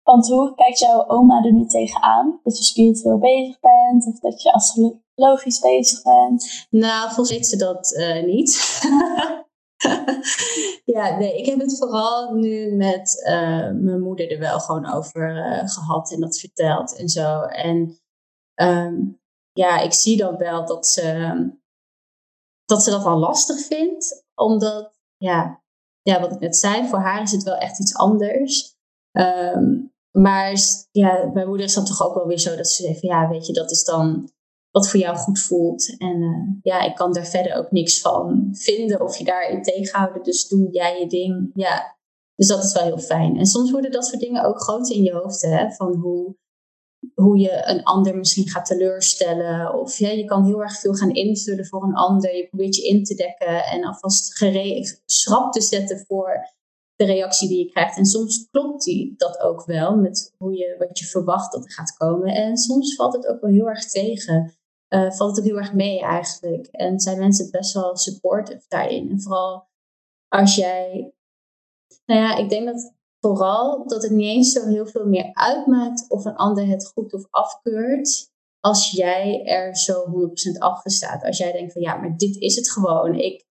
Want 0.02 0.28
hoe 0.28 0.54
kijkt 0.54 0.78
jouw 0.78 1.08
oma 1.08 1.44
er 1.44 1.52
nu 1.52 1.66
tegenaan? 1.66 2.40
Dat 2.42 2.58
je 2.58 2.64
spiritueel 2.64 3.18
bezig 3.18 3.60
bent 3.60 4.06
of 4.06 4.18
dat 4.20 4.42
je 4.42 4.52
astrologisch 4.52 5.60
bezig 5.60 6.02
bent? 6.02 6.66
Nou, 6.70 7.06
volgens 7.06 7.30
weet 7.30 7.46
ze 7.46 7.56
dat 7.56 7.92
uh, 7.92 8.24
niet. 8.24 8.56
ja, 10.94 11.16
nee, 11.16 11.38
ik 11.38 11.46
heb 11.46 11.58
het 11.58 11.78
vooral 11.78 12.34
nu 12.34 12.76
met 12.76 13.24
uh, 13.26 13.70
mijn 13.70 14.00
moeder 14.00 14.32
er 14.32 14.38
wel 14.38 14.60
gewoon 14.60 14.92
over 14.92 15.36
uh, 15.36 15.68
gehad 15.68 16.12
en 16.12 16.20
dat 16.20 16.38
verteld 16.38 16.96
en 16.96 17.08
zo. 17.08 17.40
En 17.40 17.98
um, 18.54 19.20
ja, 19.52 19.80
ik 19.80 19.92
zie 19.92 20.16
dan 20.16 20.36
wel 20.36 20.66
dat 20.66 20.86
ze, 20.86 21.36
dat 22.64 22.82
ze 22.82 22.90
dat 22.90 23.04
wel 23.04 23.18
lastig 23.18 23.66
vindt. 23.66 24.24
Omdat, 24.34 24.92
ja, 25.16 25.62
ja, 26.02 26.20
wat 26.20 26.32
ik 26.32 26.40
net 26.40 26.56
zei, 26.56 26.88
voor 26.88 26.98
haar 26.98 27.22
is 27.22 27.32
het 27.32 27.42
wel 27.42 27.56
echt 27.56 27.80
iets 27.80 27.94
anders. 27.94 28.76
Um, 29.12 29.92
maar 30.10 30.54
ja, 30.90 31.30
mijn 31.32 31.48
moeder 31.48 31.66
is 31.66 31.74
dan 31.74 31.84
toch 31.84 32.06
ook 32.06 32.14
wel 32.14 32.26
weer 32.26 32.38
zo 32.38 32.56
dat 32.56 32.68
ze 32.68 32.82
zegt 32.82 33.00
ja, 33.00 33.28
weet 33.28 33.46
je, 33.46 33.52
dat 33.52 33.70
is 33.70 33.84
dan 33.84 34.30
wat 34.78 34.90
voor 34.90 35.00
jou 35.00 35.16
goed 35.16 35.38
voelt. 35.38 35.96
En 35.98 36.22
uh, 36.22 36.48
ja, 36.62 36.80
ik 36.80 36.94
kan 36.94 37.12
daar 37.12 37.26
verder 37.26 37.54
ook 37.54 37.70
niks 37.70 38.00
van 38.00 38.48
vinden 38.52 39.00
of 39.00 39.18
je 39.18 39.24
daarin 39.24 39.62
tegenhouden. 39.62 40.22
Dus 40.22 40.48
doe 40.48 40.68
jij 40.70 41.00
je 41.00 41.06
ding. 41.06 41.50
Ja, 41.54 41.96
dus 42.34 42.46
dat 42.46 42.64
is 42.64 42.72
wel 42.72 42.84
heel 42.84 42.98
fijn. 42.98 43.36
En 43.36 43.46
soms 43.46 43.70
worden 43.70 43.90
dat 43.90 44.06
soort 44.06 44.20
dingen 44.20 44.44
ook 44.44 44.60
groot 44.60 44.88
in 44.88 45.02
je 45.02 45.12
hoofd. 45.12 45.42
Hè? 45.42 45.70
Van 45.70 45.94
hoe, 45.94 46.36
hoe 47.14 47.38
je 47.38 47.62
een 47.64 47.82
ander 47.82 48.16
misschien 48.16 48.48
gaat 48.48 48.66
teleurstellen. 48.66 49.74
Of 49.80 49.98
ja, 49.98 50.08
je 50.08 50.24
kan 50.24 50.44
heel 50.44 50.62
erg 50.62 50.80
veel 50.80 50.94
gaan 50.94 51.10
invullen 51.10 51.66
voor 51.66 51.82
een 51.82 51.94
ander. 51.94 52.36
Je 52.36 52.48
probeert 52.48 52.76
je 52.76 52.86
in 52.86 53.04
te 53.04 53.14
dekken 53.14 53.64
en 53.64 53.84
alvast 53.84 54.42
schrap 55.06 55.52
te 55.52 55.60
zetten 55.60 56.04
voor 56.06 56.56
de 56.96 57.04
reactie 57.04 57.48
die 57.48 57.58
je 57.58 57.70
krijgt. 57.70 57.96
En 57.96 58.04
soms 58.04 58.48
klopt 58.50 58.84
die 58.84 59.14
dat 59.16 59.40
ook 59.40 59.64
wel 59.64 59.96
met 59.96 60.34
hoe 60.36 60.54
je, 60.56 60.74
wat 60.78 60.98
je 60.98 61.04
verwacht 61.04 61.52
dat 61.52 61.64
er 61.64 61.72
gaat 61.72 61.96
komen. 61.96 62.34
En 62.34 62.56
soms 62.56 62.94
valt 62.94 63.12
het 63.12 63.26
ook 63.26 63.40
wel 63.40 63.50
heel 63.50 63.68
erg 63.68 63.88
tegen. 63.88 64.57
Uh, 64.88 65.10
valt 65.10 65.30
het 65.30 65.38
ook 65.38 65.50
heel 65.50 65.58
erg 65.58 65.74
mee 65.74 66.00
eigenlijk. 66.00 66.66
En 66.66 67.00
zijn 67.00 67.18
mensen 67.18 67.50
best 67.50 67.74
wel 67.74 67.96
supportive 67.96 68.64
daarin. 68.68 69.10
En 69.10 69.20
vooral 69.20 69.68
als 70.28 70.54
jij. 70.54 71.12
Nou 72.06 72.20
ja, 72.20 72.36
ik 72.36 72.48
denk 72.48 72.66
dat 72.66 72.94
vooral 73.20 73.88
dat 73.88 74.02
het 74.02 74.12
niet 74.12 74.28
eens 74.28 74.52
zo 74.52 74.66
heel 74.66 74.86
veel 74.86 75.06
meer 75.06 75.30
uitmaakt 75.32 76.04
of 76.08 76.24
een 76.24 76.36
ander 76.36 76.66
het 76.66 76.90
goed 76.94 77.14
of 77.14 77.26
afkeurt. 77.30 78.30
Als 78.60 78.90
jij 78.90 79.44
er 79.44 79.76
zo 79.76 80.04
100% 80.54 80.58
achter 80.58 80.90
staat. 80.90 81.24
Als 81.24 81.38
jij 81.38 81.52
denkt 81.52 81.72
van 81.72 81.82
ja, 81.82 81.96
maar 81.96 82.16
dit 82.16 82.36
is 82.36 82.56
het 82.56 82.70
gewoon. 82.70 83.14
Ik, 83.14 83.46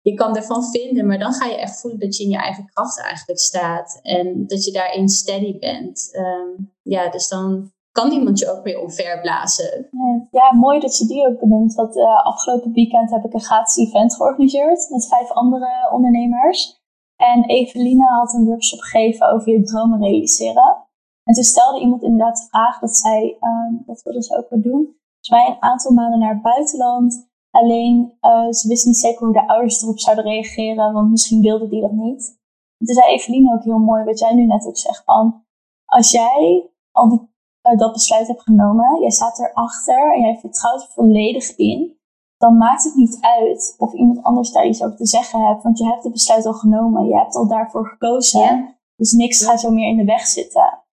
je 0.00 0.14
kan 0.14 0.36
ervan 0.36 0.70
vinden, 0.70 1.06
maar 1.06 1.18
dan 1.18 1.32
ga 1.32 1.46
je 1.46 1.56
echt 1.56 1.80
voelen 1.80 2.00
dat 2.00 2.16
je 2.16 2.24
in 2.24 2.30
je 2.30 2.36
eigen 2.36 2.70
kracht 2.72 3.00
eigenlijk 3.00 3.38
staat. 3.38 3.98
En 4.02 4.46
dat 4.46 4.64
je 4.64 4.72
daarin 4.72 5.08
steady 5.08 5.58
bent. 5.58 6.08
Ehm, 6.12 6.48
ja, 6.82 7.10
dus 7.10 7.28
dan 7.28 7.72
kan 7.92 8.08
niemand 8.08 8.38
je 8.38 8.50
ook 8.50 8.64
weer 8.64 8.80
omverblazen. 8.80 9.88
Ja, 10.30 10.54
mooi 10.54 10.80
dat 10.80 10.98
je 10.98 11.06
die 11.06 11.26
ook 11.26 11.38
benoemt. 11.38 11.74
Want 11.74 11.96
uh, 11.96 12.24
afgelopen 12.24 12.72
weekend 12.72 13.10
heb 13.10 13.24
ik 13.24 13.34
een 13.34 13.40
gratis 13.40 13.76
event 13.76 14.14
georganiseerd 14.14 14.88
met 14.90 15.08
vijf 15.08 15.30
andere 15.30 15.90
ondernemers. 15.92 16.78
En 17.16 17.44
Eveline 17.44 18.06
had 18.06 18.32
een 18.32 18.44
workshop 18.44 18.80
gegeven 18.80 19.32
over 19.32 19.52
je 19.52 19.62
dromen 19.62 20.00
realiseren. 20.00 20.88
En 21.24 21.34
toen 21.34 21.44
stelde 21.44 21.80
iemand 21.80 22.02
inderdaad 22.02 22.36
de 22.36 22.48
vraag 22.48 22.78
dat 22.78 22.96
zij, 22.96 23.36
um, 23.40 23.82
dat 23.86 24.02
wilde 24.02 24.22
ze 24.22 24.36
ook 24.36 24.50
wel 24.50 24.60
doen. 24.60 24.96
Dus 25.18 25.28
wij 25.28 25.46
een 25.46 25.62
aantal 25.62 25.92
maanden 25.92 26.18
naar 26.18 26.32
het 26.32 26.42
buitenland. 26.42 27.28
Alleen 27.50 28.16
uh, 28.20 28.50
ze 28.50 28.68
wist 28.68 28.86
niet 28.86 28.96
zeker 28.96 29.24
hoe 29.24 29.32
de 29.32 29.48
ouders 29.48 29.82
erop 29.82 29.98
zouden 29.98 30.24
reageren, 30.24 30.92
want 30.92 31.10
misschien 31.10 31.40
wilden 31.40 31.70
die 31.70 31.80
dat 31.80 31.92
niet. 31.92 32.38
En 32.78 32.86
toen 32.86 32.94
zei 32.94 33.14
Eveline 33.14 33.54
ook 33.54 33.64
heel 33.64 33.78
mooi, 33.78 34.04
wat 34.04 34.18
jij 34.18 34.34
nu 34.34 34.46
net 34.46 34.66
ook 34.66 34.76
zegt, 34.76 35.04
van 35.04 35.44
als 35.84 36.10
jij 36.10 36.70
al 36.90 37.08
die, 37.08 37.29
uh, 37.62 37.78
dat 37.78 37.92
besluit 37.92 38.26
hebt 38.26 38.42
genomen, 38.42 39.00
jij 39.00 39.10
staat 39.10 39.38
erachter 39.38 40.14
en 40.14 40.20
jij 40.20 40.38
vertrouwt 40.40 40.82
er 40.82 40.88
volledig 40.88 41.56
in, 41.56 42.00
dan 42.40 42.56
maakt 42.56 42.84
het 42.84 42.94
niet 42.94 43.18
uit 43.20 43.74
of 43.78 43.92
iemand 43.92 44.22
anders 44.22 44.52
daar 44.52 44.66
iets 44.66 44.82
over 44.82 44.96
te 44.96 45.06
zeggen 45.06 45.46
heeft. 45.46 45.62
Want 45.62 45.78
je 45.78 45.84
hebt 45.84 46.02
het 46.02 46.12
besluit 46.12 46.46
al 46.46 46.52
genomen. 46.52 47.08
Je 47.08 47.16
hebt 47.16 47.34
al 47.34 47.48
daarvoor 47.48 47.88
gekozen. 47.88 48.78
Dus 48.96 49.12
niks 49.12 49.44
gaat 49.44 49.60
zo 49.60 49.70
meer 49.70 49.88
in 49.88 49.96
de 49.96 50.04
weg 50.04 50.26
zitten. 50.26 50.84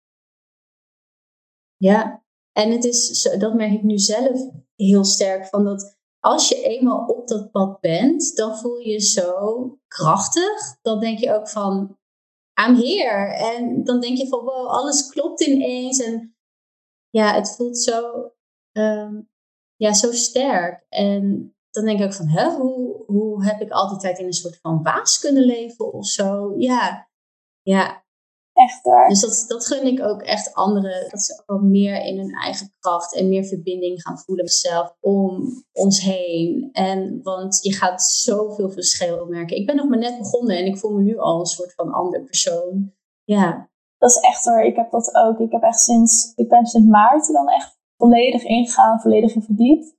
Ja, 1.77 2.23
en 2.53 2.71
het 2.71 2.85
is, 2.85 3.23
dat 3.39 3.55
merk 3.55 3.73
ik 3.73 3.83
nu 3.83 3.99
zelf 3.99 4.41
heel 4.75 5.05
sterk. 5.05 5.47
Van 5.47 5.65
dat 5.65 5.97
als 6.21 6.49
je 6.49 6.63
eenmaal 6.63 7.07
op 7.07 7.29
dat 7.29 7.51
pad 7.51 7.81
bent, 7.81 8.37
dan 8.37 8.57
voel 8.57 8.79
je 8.79 8.91
je 8.91 9.01
zo 9.01 9.79
krachtig. 9.87 10.79
Dan 10.83 11.01
denk 11.01 11.19
je 11.19 11.35
ook 11.35 11.49
van, 11.49 11.99
I'm 12.67 12.75
here. 12.75 13.35
En 13.35 13.85
dan 13.85 14.01
denk 14.01 14.17
je 14.17 14.29
van, 14.29 14.45
wow, 14.45 14.67
alles 14.67 15.09
klopt 15.09 15.41
ineens. 15.41 16.03
En 16.03 16.36
ja, 17.17 17.35
het 17.35 17.55
voelt 17.57 17.79
zo 17.79 18.31
ehm, 18.73 19.21
ja, 19.77 19.93
zo 19.93 20.13
sterk. 20.13 20.87
En 20.89 21.55
dan 21.71 21.85
denk 21.85 21.99
ik 21.99 22.05
ook 22.05 22.15
van, 22.15 22.29
hè, 22.29 22.51
hoe, 22.51 23.05
hoe 23.07 23.45
heb 23.45 23.61
ik 23.61 23.71
al 23.71 23.89
die 23.89 23.99
tijd 23.99 24.19
in 24.19 24.27
een 24.27 24.33
soort 24.33 24.59
van 24.61 24.83
waas 24.83 25.19
kunnen 25.19 25.43
leven 25.43 25.93
of 25.93 26.07
zo? 26.07 26.55
Ja, 26.59 27.09
ja. 27.63 28.05
Echt 28.53 28.83
waar. 28.83 29.09
Dus 29.09 29.21
dat, 29.21 29.45
dat 29.49 29.67
gun 29.67 29.87
ik 29.87 30.03
ook 30.03 30.23
echt 30.23 30.55
anderen. 30.55 31.11
Dat 31.11 31.23
ze 31.23 31.43
ook 31.47 31.63
meer 31.63 32.05
in 32.05 32.19
hun 32.19 32.33
eigen 32.33 32.75
kracht 32.79 33.15
en 33.15 33.29
meer 33.29 33.45
verbinding 33.45 34.03
gaan 34.03 34.19
voelen 34.19 34.45
met 34.45 34.55
zichzelf 34.55 34.97
om 35.01 35.45
ons 35.73 36.01
heen. 36.01 36.69
En, 36.73 37.23
want 37.23 37.59
je 37.63 37.75
gaat 37.75 38.03
zoveel 38.03 38.71
verschil 38.71 39.27
merken. 39.27 39.57
Ik 39.57 39.67
ben 39.67 39.77
nog 39.77 39.89
maar 39.89 39.99
net 39.99 40.19
begonnen 40.19 40.57
en 40.57 40.67
ik 40.67 40.79
voel 40.79 40.93
me 40.93 41.03
nu 41.03 41.19
al 41.19 41.41
een 41.41 41.47
soort 41.47 41.75
van 41.75 41.93
ander 41.93 42.25
persoon. 42.25 42.95
Ja. 43.25 43.71
Dat 44.07 44.17
is 44.17 44.23
echt 44.23 44.45
hoor. 44.45 44.61
Ik 44.61 44.77
heb 44.77 44.91
dat 44.91 45.15
ook. 45.15 45.39
Ik 45.39 45.53
heb 45.53 45.63
echt 45.63 45.81
sinds, 45.81 46.33
ik 46.35 46.49
ben 46.49 46.67
sinds 46.67 46.89
maart 46.89 47.33
dan 47.33 47.49
echt 47.49 47.79
volledig 47.97 48.43
ingegaan, 48.43 49.01
volledig 49.01 49.35
in 49.35 49.43
verdiept. 49.43 49.97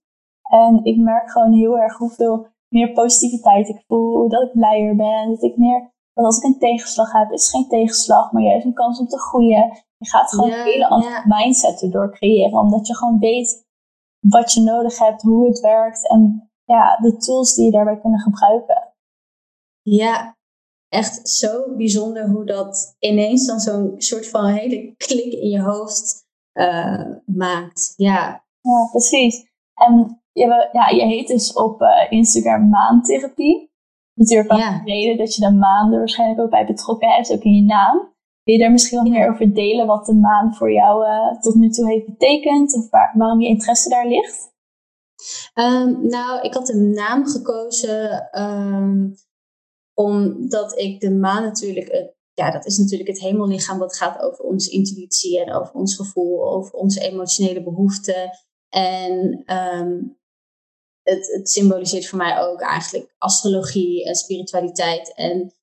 En 0.49 0.83
ik 0.83 0.97
merk 0.97 1.31
gewoon 1.31 1.53
heel 1.53 1.77
erg 1.77 1.97
hoeveel 1.97 2.47
meer 2.67 2.91
positiviteit 2.91 3.69
ik 3.69 3.83
voel, 3.87 4.29
dat 4.29 4.41
ik 4.41 4.51
blijer 4.51 4.95
ben, 4.95 5.29
dat 5.29 5.43
ik 5.43 5.57
meer, 5.57 5.91
dat 6.13 6.25
als 6.25 6.37
ik 6.37 6.43
een 6.43 6.59
tegenslag 6.59 7.11
heb, 7.11 7.31
is 7.31 7.41
het 7.41 7.51
geen 7.51 7.67
tegenslag, 7.67 8.31
maar 8.31 8.43
juist 8.43 8.65
een 8.65 8.73
kans 8.73 8.99
om 8.99 9.07
te 9.07 9.19
groeien. 9.19 9.83
Je 9.97 10.09
gaat 10.09 10.29
gewoon 10.29 10.51
een 10.51 10.63
hele 10.63 10.87
andere 10.87 11.23
mindset 11.25 11.81
erdoor 11.81 12.11
creëren, 12.11 12.59
omdat 12.59 12.87
je 12.87 12.95
gewoon 12.95 13.19
weet 13.19 13.65
wat 14.19 14.53
je 14.53 14.61
nodig 14.61 14.99
hebt, 14.99 15.21
hoe 15.21 15.47
het 15.47 15.59
werkt 15.59 16.09
en 16.09 16.49
ja, 16.63 16.97
de 16.97 17.17
tools 17.17 17.55
die 17.55 17.65
je 17.65 17.71
daarbij 17.71 17.99
kunnen 17.99 18.19
gebruiken. 18.19 18.93
Ja, 19.81 20.36
echt 20.89 21.29
zo 21.29 21.75
bijzonder 21.75 22.29
hoe 22.29 22.45
dat 22.45 22.95
ineens 22.99 23.45
dan 23.45 23.59
zo'n 23.59 23.93
soort 23.97 24.29
van 24.29 24.45
hele 24.45 24.93
klik 24.97 25.33
in 25.33 25.49
je 25.49 25.61
hoofd 25.61 26.25
uh, 26.53 27.05
maakt. 27.25 27.93
Ja. 27.95 28.45
ja, 28.61 28.87
precies. 28.91 29.45
En 29.73 30.21
je, 30.31 30.69
ja, 30.71 30.87
je 30.87 31.05
heet 31.05 31.27
dus 31.27 31.53
op 31.53 31.81
uh, 31.81 31.89
Instagram 32.09 32.69
maantherapie. 32.69 33.71
Natuurlijk 34.13 34.53
ook 34.53 34.59
ja. 34.59 34.81
de 34.83 34.91
reden 34.91 35.17
dat 35.17 35.35
je 35.35 35.41
de 35.41 35.53
maan 35.53 35.91
er 35.91 35.97
waarschijnlijk 35.97 36.39
ook 36.39 36.49
bij 36.49 36.65
betrokken 36.65 37.09
hebt, 37.09 37.31
ook 37.31 37.43
in 37.43 37.53
je 37.53 37.63
naam. 37.63 38.15
Wil 38.43 38.55
je 38.55 38.61
daar 38.61 38.71
misschien 38.71 38.97
wat 38.97 39.07
meer 39.07 39.29
over 39.29 39.53
delen 39.53 39.87
wat 39.87 40.05
de 40.05 40.13
maan 40.13 40.55
voor 40.55 40.71
jou 40.71 41.05
uh, 41.05 41.39
tot 41.39 41.55
nu 41.55 41.69
toe 41.69 41.87
heeft 41.87 42.05
betekend? 42.05 42.75
Of 42.75 42.89
waar, 42.89 43.13
waarom 43.17 43.41
je 43.41 43.47
interesse 43.47 43.89
daar 43.89 44.07
ligt? 44.07 44.55
Um, 45.55 46.07
nou, 46.07 46.41
ik 46.41 46.53
had 46.53 46.69
een 46.69 46.93
naam 46.93 47.25
gekozen 47.25 48.29
um, 48.41 49.15
omdat 49.97 50.79
ik 50.79 50.99
de 50.99 51.11
maan 51.11 51.43
natuurlijk 51.43 52.15
ja, 52.33 52.51
dat 52.51 52.65
is 52.65 52.77
natuurlijk 52.77 53.09
het 53.09 53.19
hemellichaam 53.19 53.79
wat 53.79 53.97
gaat 53.97 54.21
over 54.21 54.43
onze 54.43 54.69
intuïtie 54.71 55.43
en 55.43 55.53
over 55.53 55.73
ons 55.73 55.95
gevoel, 55.95 56.51
over 56.51 56.73
onze 56.73 57.01
emotionele 57.01 57.63
behoeften. 57.63 58.29
En 58.69 59.43
ehm, 59.45 59.99
het, 61.03 61.27
het, 61.33 61.49
symboliseert 61.49 62.07
voor 62.07 62.17
mij 62.17 62.39
ook 62.39 62.61
eigenlijk 62.61 63.13
astrologie 63.17 64.05
en 64.05 64.15
spiritualiteit. 64.15 65.13
En 65.15 65.53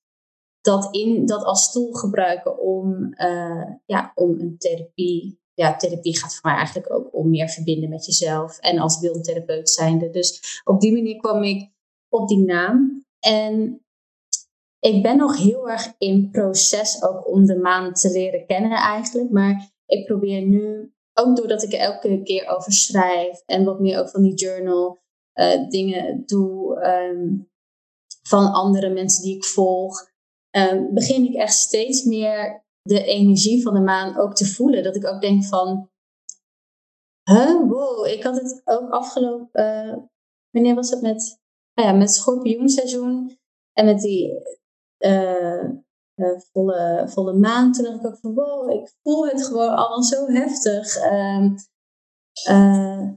dat, 0.60 0.88
in, 0.94 1.26
dat 1.26 1.44
als 1.44 1.72
tool 1.72 1.92
gebruiken 1.92 2.58
om, 2.58 3.14
uh, 3.16 3.70
ja, 3.86 4.12
om 4.14 4.40
een 4.40 4.58
therapie. 4.58 5.42
Ja, 5.54 5.76
therapie 5.76 6.18
gaat 6.18 6.34
voor 6.34 6.50
mij 6.50 6.58
eigenlijk 6.58 6.92
ook 6.92 7.14
om 7.14 7.30
meer 7.30 7.48
verbinden 7.48 7.88
met 7.88 8.06
jezelf. 8.06 8.58
En 8.58 8.78
als 8.78 8.98
beeldtherapeut 8.98 9.70
zijnde. 9.70 10.10
Dus 10.10 10.60
op 10.64 10.80
die 10.80 10.92
manier 10.92 11.16
kwam 11.16 11.42
ik 11.42 11.70
op 12.08 12.28
die 12.28 12.44
naam. 12.44 13.04
En 13.18 13.83
ik 14.84 15.02
ben 15.02 15.16
nog 15.16 15.36
heel 15.36 15.70
erg 15.70 15.94
in 15.98 16.30
proces 16.30 17.02
ook 17.02 17.28
om 17.28 17.44
de 17.44 17.56
maan 17.56 17.92
te 17.92 18.10
leren 18.10 18.46
kennen 18.46 18.70
eigenlijk. 18.70 19.30
Maar 19.30 19.70
ik 19.86 20.06
probeer 20.06 20.42
nu, 20.42 20.92
ook 21.12 21.36
doordat 21.36 21.62
ik 21.62 21.72
er 21.72 21.78
elke 21.78 22.22
keer 22.22 22.46
over 22.48 22.72
schrijf 22.72 23.42
en 23.46 23.64
wat 23.64 23.80
meer 23.80 23.98
ook 23.98 24.08
van 24.08 24.22
die 24.22 24.34
journal 24.34 24.98
uh, 25.34 25.68
dingen 25.68 26.22
doe 26.26 26.84
um, 26.86 27.50
van 28.22 28.52
andere 28.52 28.88
mensen 28.88 29.22
die 29.22 29.36
ik 29.36 29.44
volg, 29.44 30.10
um, 30.56 30.94
begin 30.94 31.24
ik 31.24 31.34
echt 31.34 31.54
steeds 31.54 32.04
meer 32.04 32.64
de 32.82 33.04
energie 33.04 33.62
van 33.62 33.74
de 33.74 33.80
maan 33.80 34.18
ook 34.18 34.34
te 34.34 34.46
voelen. 34.46 34.82
Dat 34.82 34.96
ik 34.96 35.06
ook 35.06 35.20
denk 35.20 35.44
van, 35.44 35.90
huh, 37.30 37.68
wow, 37.68 38.06
ik 38.06 38.22
had 38.22 38.40
het 38.40 38.62
ook 38.64 38.90
afgelopen, 38.90 39.48
uh, 39.52 39.96
wanneer 40.50 40.74
was 40.74 40.90
het 40.90 41.02
met, 41.02 41.40
nou 41.74 41.88
ja, 41.88 41.94
met 41.94 42.10
schorpioenseizoen 42.10 43.38
en 43.72 43.84
met 43.84 44.00
die 44.00 44.42
uh, 45.04 45.64
uh, 46.14 46.38
volle, 46.52 47.04
volle 47.08 47.32
maan. 47.32 47.72
Toen 47.72 47.84
dacht 47.84 47.96
ik 47.96 48.06
ook 48.06 48.18
van 48.20 48.34
wow, 48.34 48.70
ik 48.70 48.94
voel 49.02 49.26
het 49.26 49.46
gewoon 49.46 49.76
allemaal 49.76 50.02
zo 50.02 50.26
heftig. 50.26 50.96
Um, 51.12 51.54
uh, 52.48 53.10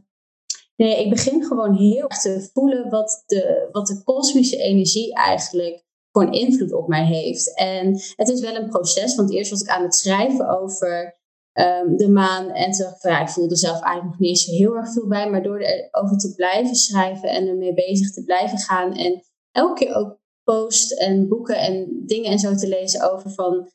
nee, 0.75 1.03
ik 1.03 1.09
begin 1.09 1.43
gewoon 1.43 1.75
heel 1.75 2.07
erg 2.07 2.21
te 2.21 2.49
voelen 2.53 2.89
wat 2.89 3.23
de, 3.25 3.69
wat 3.71 3.87
de 3.87 4.03
kosmische 4.03 4.57
energie 4.57 5.13
eigenlijk 5.13 5.85
voor 6.11 6.23
een 6.23 6.31
invloed 6.31 6.73
op 6.73 6.87
mij 6.87 7.05
heeft. 7.05 7.57
En 7.57 7.87
het 8.15 8.29
is 8.29 8.41
wel 8.41 8.55
een 8.55 8.69
proces, 8.69 9.15
want 9.15 9.31
eerst 9.31 9.51
was 9.51 9.61
ik 9.61 9.69
aan 9.69 9.83
het 9.83 9.95
schrijven 9.95 10.49
over 10.59 11.19
um, 11.53 11.97
de 11.97 12.09
maan. 12.09 12.49
En 12.49 12.71
toen 12.71 12.83
dacht 12.83 12.95
ik 12.95 13.01
van 13.01 13.11
ja, 13.11 13.21
ik 13.21 13.29
voelde 13.29 13.55
zelf 13.55 13.81
eigenlijk 13.81 14.19
nog 14.19 14.19
niet 14.19 14.39
zo 14.39 14.51
heel 14.51 14.75
erg 14.75 14.93
veel 14.93 15.07
bij. 15.07 15.29
Maar 15.29 15.43
door 15.43 15.59
erover 15.59 16.17
te 16.17 16.33
blijven 16.35 16.75
schrijven 16.75 17.29
en 17.29 17.47
ermee 17.47 17.73
bezig 17.73 18.13
te 18.13 18.23
blijven 18.23 18.57
gaan. 18.57 18.93
En 18.93 19.23
elke 19.51 19.85
keer 19.85 19.95
ook 19.95 20.19
post 20.51 20.99
en 20.99 21.27
boeken 21.27 21.57
en 21.57 22.03
dingen 22.05 22.31
en 22.31 22.39
zo 22.39 22.55
te 22.55 22.67
lezen 22.67 23.11
over 23.11 23.31
van 23.31 23.69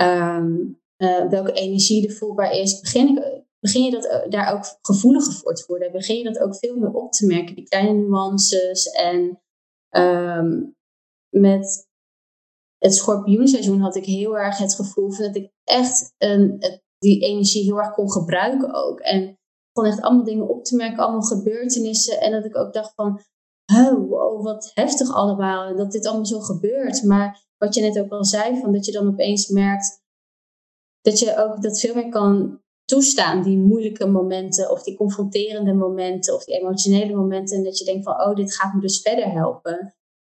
um, 0.00 0.80
uh, 0.96 1.28
welke 1.28 1.52
energie 1.52 2.08
er 2.08 2.14
voelbaar 2.14 2.52
is, 2.52 2.80
begin, 2.80 3.08
ik, 3.08 3.42
begin 3.58 3.82
je 3.82 3.90
dat, 3.90 4.04
uh, 4.04 4.30
daar 4.30 4.52
ook 4.52 4.78
gevoeliger 4.82 5.32
voor 5.32 5.54
te 5.54 5.64
worden. 5.66 5.92
Begin 5.92 6.16
je 6.16 6.24
dat 6.24 6.38
ook 6.38 6.56
veel 6.56 6.76
meer 6.76 6.92
op 6.92 7.12
te 7.12 7.26
merken, 7.26 7.54
die 7.54 7.68
kleine 7.68 7.92
nuances. 7.92 8.86
En 8.86 9.40
um, 9.90 10.76
met 11.28 11.88
het 12.78 12.94
schorpioenseizoen 12.94 13.80
had 13.80 13.96
ik 13.96 14.04
heel 14.04 14.38
erg 14.38 14.58
het 14.58 14.74
gevoel 14.74 15.10
van 15.10 15.24
dat 15.24 15.36
ik 15.36 15.50
echt 15.64 16.14
een, 16.18 16.58
die 16.98 17.22
energie 17.22 17.64
heel 17.64 17.78
erg 17.78 17.94
kon 17.94 18.10
gebruiken 18.10 18.74
ook. 18.74 19.00
En 19.00 19.38
gewoon 19.72 19.90
echt 19.90 20.00
allemaal 20.00 20.24
dingen 20.24 20.48
op 20.48 20.64
te 20.64 20.76
merken, 20.76 20.98
allemaal 20.98 21.22
gebeurtenissen. 21.22 22.20
En 22.20 22.32
dat 22.32 22.44
ik 22.44 22.56
ook 22.56 22.72
dacht 22.72 22.94
van, 22.94 23.20
oh, 23.66 24.42
wat 24.42 24.70
heftig 24.74 25.14
allemaal. 25.14 25.76
Dat 25.76 25.92
dit 25.92 26.06
allemaal 26.06 26.26
zo 26.26 26.40
gebeurt. 26.40 27.02
Maar 27.02 27.42
wat 27.58 27.74
je 27.74 27.80
net 27.80 27.98
ook 27.98 28.10
al 28.10 28.24
zei, 28.24 28.60
van 28.60 28.72
dat 28.72 28.84
je 28.84 28.92
dan 28.92 29.08
opeens 29.08 29.48
merkt 29.48 30.02
dat 31.00 31.18
je 31.18 31.36
ook 31.36 31.62
dat 31.62 31.80
veel 31.80 31.94
meer 31.94 32.08
kan 32.08 32.60
toestaan, 32.84 33.42
die 33.42 33.58
moeilijke 33.58 34.06
momenten 34.06 34.70
of 34.70 34.82
die 34.82 34.96
confronterende 34.96 35.72
momenten 35.72 36.34
of 36.34 36.44
die 36.44 36.58
emotionele 36.58 37.14
momenten. 37.14 37.56
En 37.56 37.64
dat 37.64 37.78
je 37.78 37.84
denkt 37.84 38.04
van, 38.04 38.20
oh, 38.20 38.34
dit 38.34 38.54
gaat 38.54 38.74
me 38.74 38.80
dus 38.80 39.00
verder 39.00 39.30
helpen. 39.30 39.94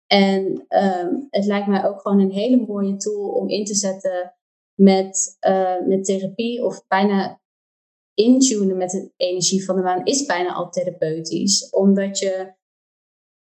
En 0.08 0.66
um, 0.70 1.28
het 1.30 1.46
lijkt 1.46 1.68
mij 1.68 1.86
ook 1.86 2.02
gewoon 2.02 2.20
een 2.20 2.32
hele 2.32 2.66
mooie 2.68 2.96
tool 2.96 3.30
om 3.30 3.50
in 3.50 3.66
te 3.66 3.76
zetten 3.76 4.34
met, 4.74 5.38
uh, 5.48 5.88
met 5.88 6.06
therapie 6.06 6.66
of 6.66 6.88
bijna 6.88 7.42
intunen 8.14 8.78
met 8.78 8.90
de 8.90 9.12
energie 9.16 9.66
van 9.66 9.76
de 9.76 9.82
maan 9.82 10.06
is 10.06 10.26
bijna 10.26 10.54
al 10.54 10.70
therapeutisch. 10.70 11.70
Omdat 11.70 12.20
je 12.20 12.54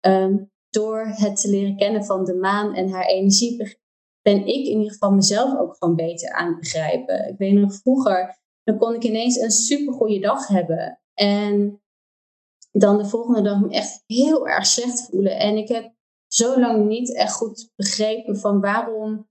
Um, 0.02 0.52
door 0.70 1.06
het 1.06 1.42
te 1.42 1.50
leren 1.50 1.78
kennen 1.78 2.06
van 2.06 2.26
de 2.26 2.36
maan 2.36 2.74
en 2.74 2.90
haar 2.90 3.06
energie 3.06 3.78
ben 4.22 4.40
ik 4.40 4.66
in 4.66 4.78
ieder 4.78 4.92
geval 4.92 5.12
mezelf 5.12 5.60
ook 5.60 5.76
gewoon 5.78 5.96
beter 5.96 6.32
aan 6.32 6.48
het 6.48 6.60
begrijpen. 6.60 7.28
Ik 7.28 7.38
weet 7.38 7.54
nog 7.54 7.74
vroeger, 7.74 8.40
dan 8.64 8.78
kon 8.78 8.94
ik 8.94 9.04
ineens 9.04 9.38
een 9.38 9.52
super 9.52 9.94
goede 9.94 10.20
dag 10.20 10.48
hebben. 10.48 11.02
En 11.14 11.82
dan 12.72 12.98
de 12.98 13.06
volgende 13.06 13.42
dag 13.42 13.62
me 13.62 13.70
echt 13.70 14.04
heel 14.06 14.48
erg 14.48 14.66
slecht 14.66 15.06
voelen. 15.10 15.40
En 15.40 15.58
ik 15.58 15.68
heb 15.68 15.94
zo 16.28 16.60
lang 16.60 16.88
niet 16.88 17.16
echt 17.16 17.34
goed 17.34 17.72
begrepen 17.76 18.38
van 18.38 18.62
waarom 18.62 19.30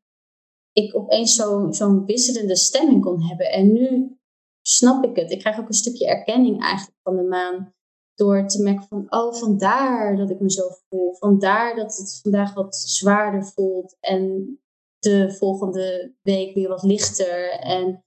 ik 0.73 0.97
opeens 0.97 1.35
zo'n 1.35 1.75
zo 1.75 2.05
wisselende 2.05 2.57
stemming 2.57 3.03
kon 3.03 3.23
hebben. 3.23 3.53
En 3.53 3.73
nu 3.73 4.19
snap 4.63 5.05
ik 5.05 5.17
het. 5.17 5.31
Ik 5.31 5.39
krijg 5.39 5.59
ook 5.59 5.69
een 5.69 5.75
stukje 5.75 6.07
erkenning 6.07 6.63
eigenlijk 6.63 6.99
van 7.03 7.17
de 7.17 7.23
maan. 7.23 7.75
Door 8.21 8.47
te 8.47 8.63
merken 8.63 8.87
van, 8.89 9.07
oh, 9.09 9.35
vandaar 9.35 10.17
dat 10.17 10.31
ik 10.31 10.41
me 10.41 10.51
zo 10.51 10.69
voel. 10.89 11.15
Vandaar 11.15 11.77
dat 11.77 11.97
het 11.97 12.21
vandaag 12.23 12.55
wat 12.55 12.77
zwaarder 12.77 13.47
voelt. 13.47 13.97
En 14.01 14.59
de 14.99 15.33
volgende 15.33 16.15
week 16.23 16.55
weer 16.55 16.69
wat 16.69 16.83
lichter. 16.83 17.51
En 17.51 18.05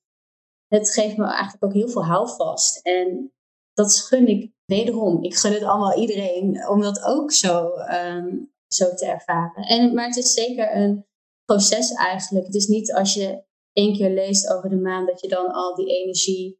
het 0.67 0.93
geeft 0.93 1.17
me 1.17 1.25
eigenlijk 1.25 1.63
ook 1.63 1.73
heel 1.73 1.89
veel 1.89 2.05
houvast. 2.05 2.81
En 2.81 3.33
dat 3.73 3.95
gun 3.95 4.27
ik 4.27 4.51
wederom. 4.65 5.23
Ik 5.23 5.35
gun 5.35 5.53
het 5.53 5.63
allemaal 5.63 5.99
iedereen 5.99 6.67
om 6.67 6.81
dat 6.81 7.03
ook 7.03 7.31
zo, 7.31 7.71
um, 7.77 8.53
zo 8.67 8.93
te 8.93 9.05
ervaren. 9.05 9.63
En, 9.63 9.93
maar 9.93 10.05
het 10.05 10.17
is 10.17 10.33
zeker 10.33 10.75
een 10.75 11.05
proces 11.45 11.91
eigenlijk. 11.91 12.45
Het 12.45 12.55
is 12.55 12.67
niet 12.67 12.93
als 12.93 13.13
je 13.13 13.43
één 13.71 13.93
keer 13.93 14.09
leest 14.09 14.53
over 14.53 14.69
de 14.69 14.75
maan 14.75 15.05
dat 15.05 15.21
je 15.21 15.27
dan 15.27 15.51
al 15.51 15.75
die 15.75 15.87
energie 15.87 16.59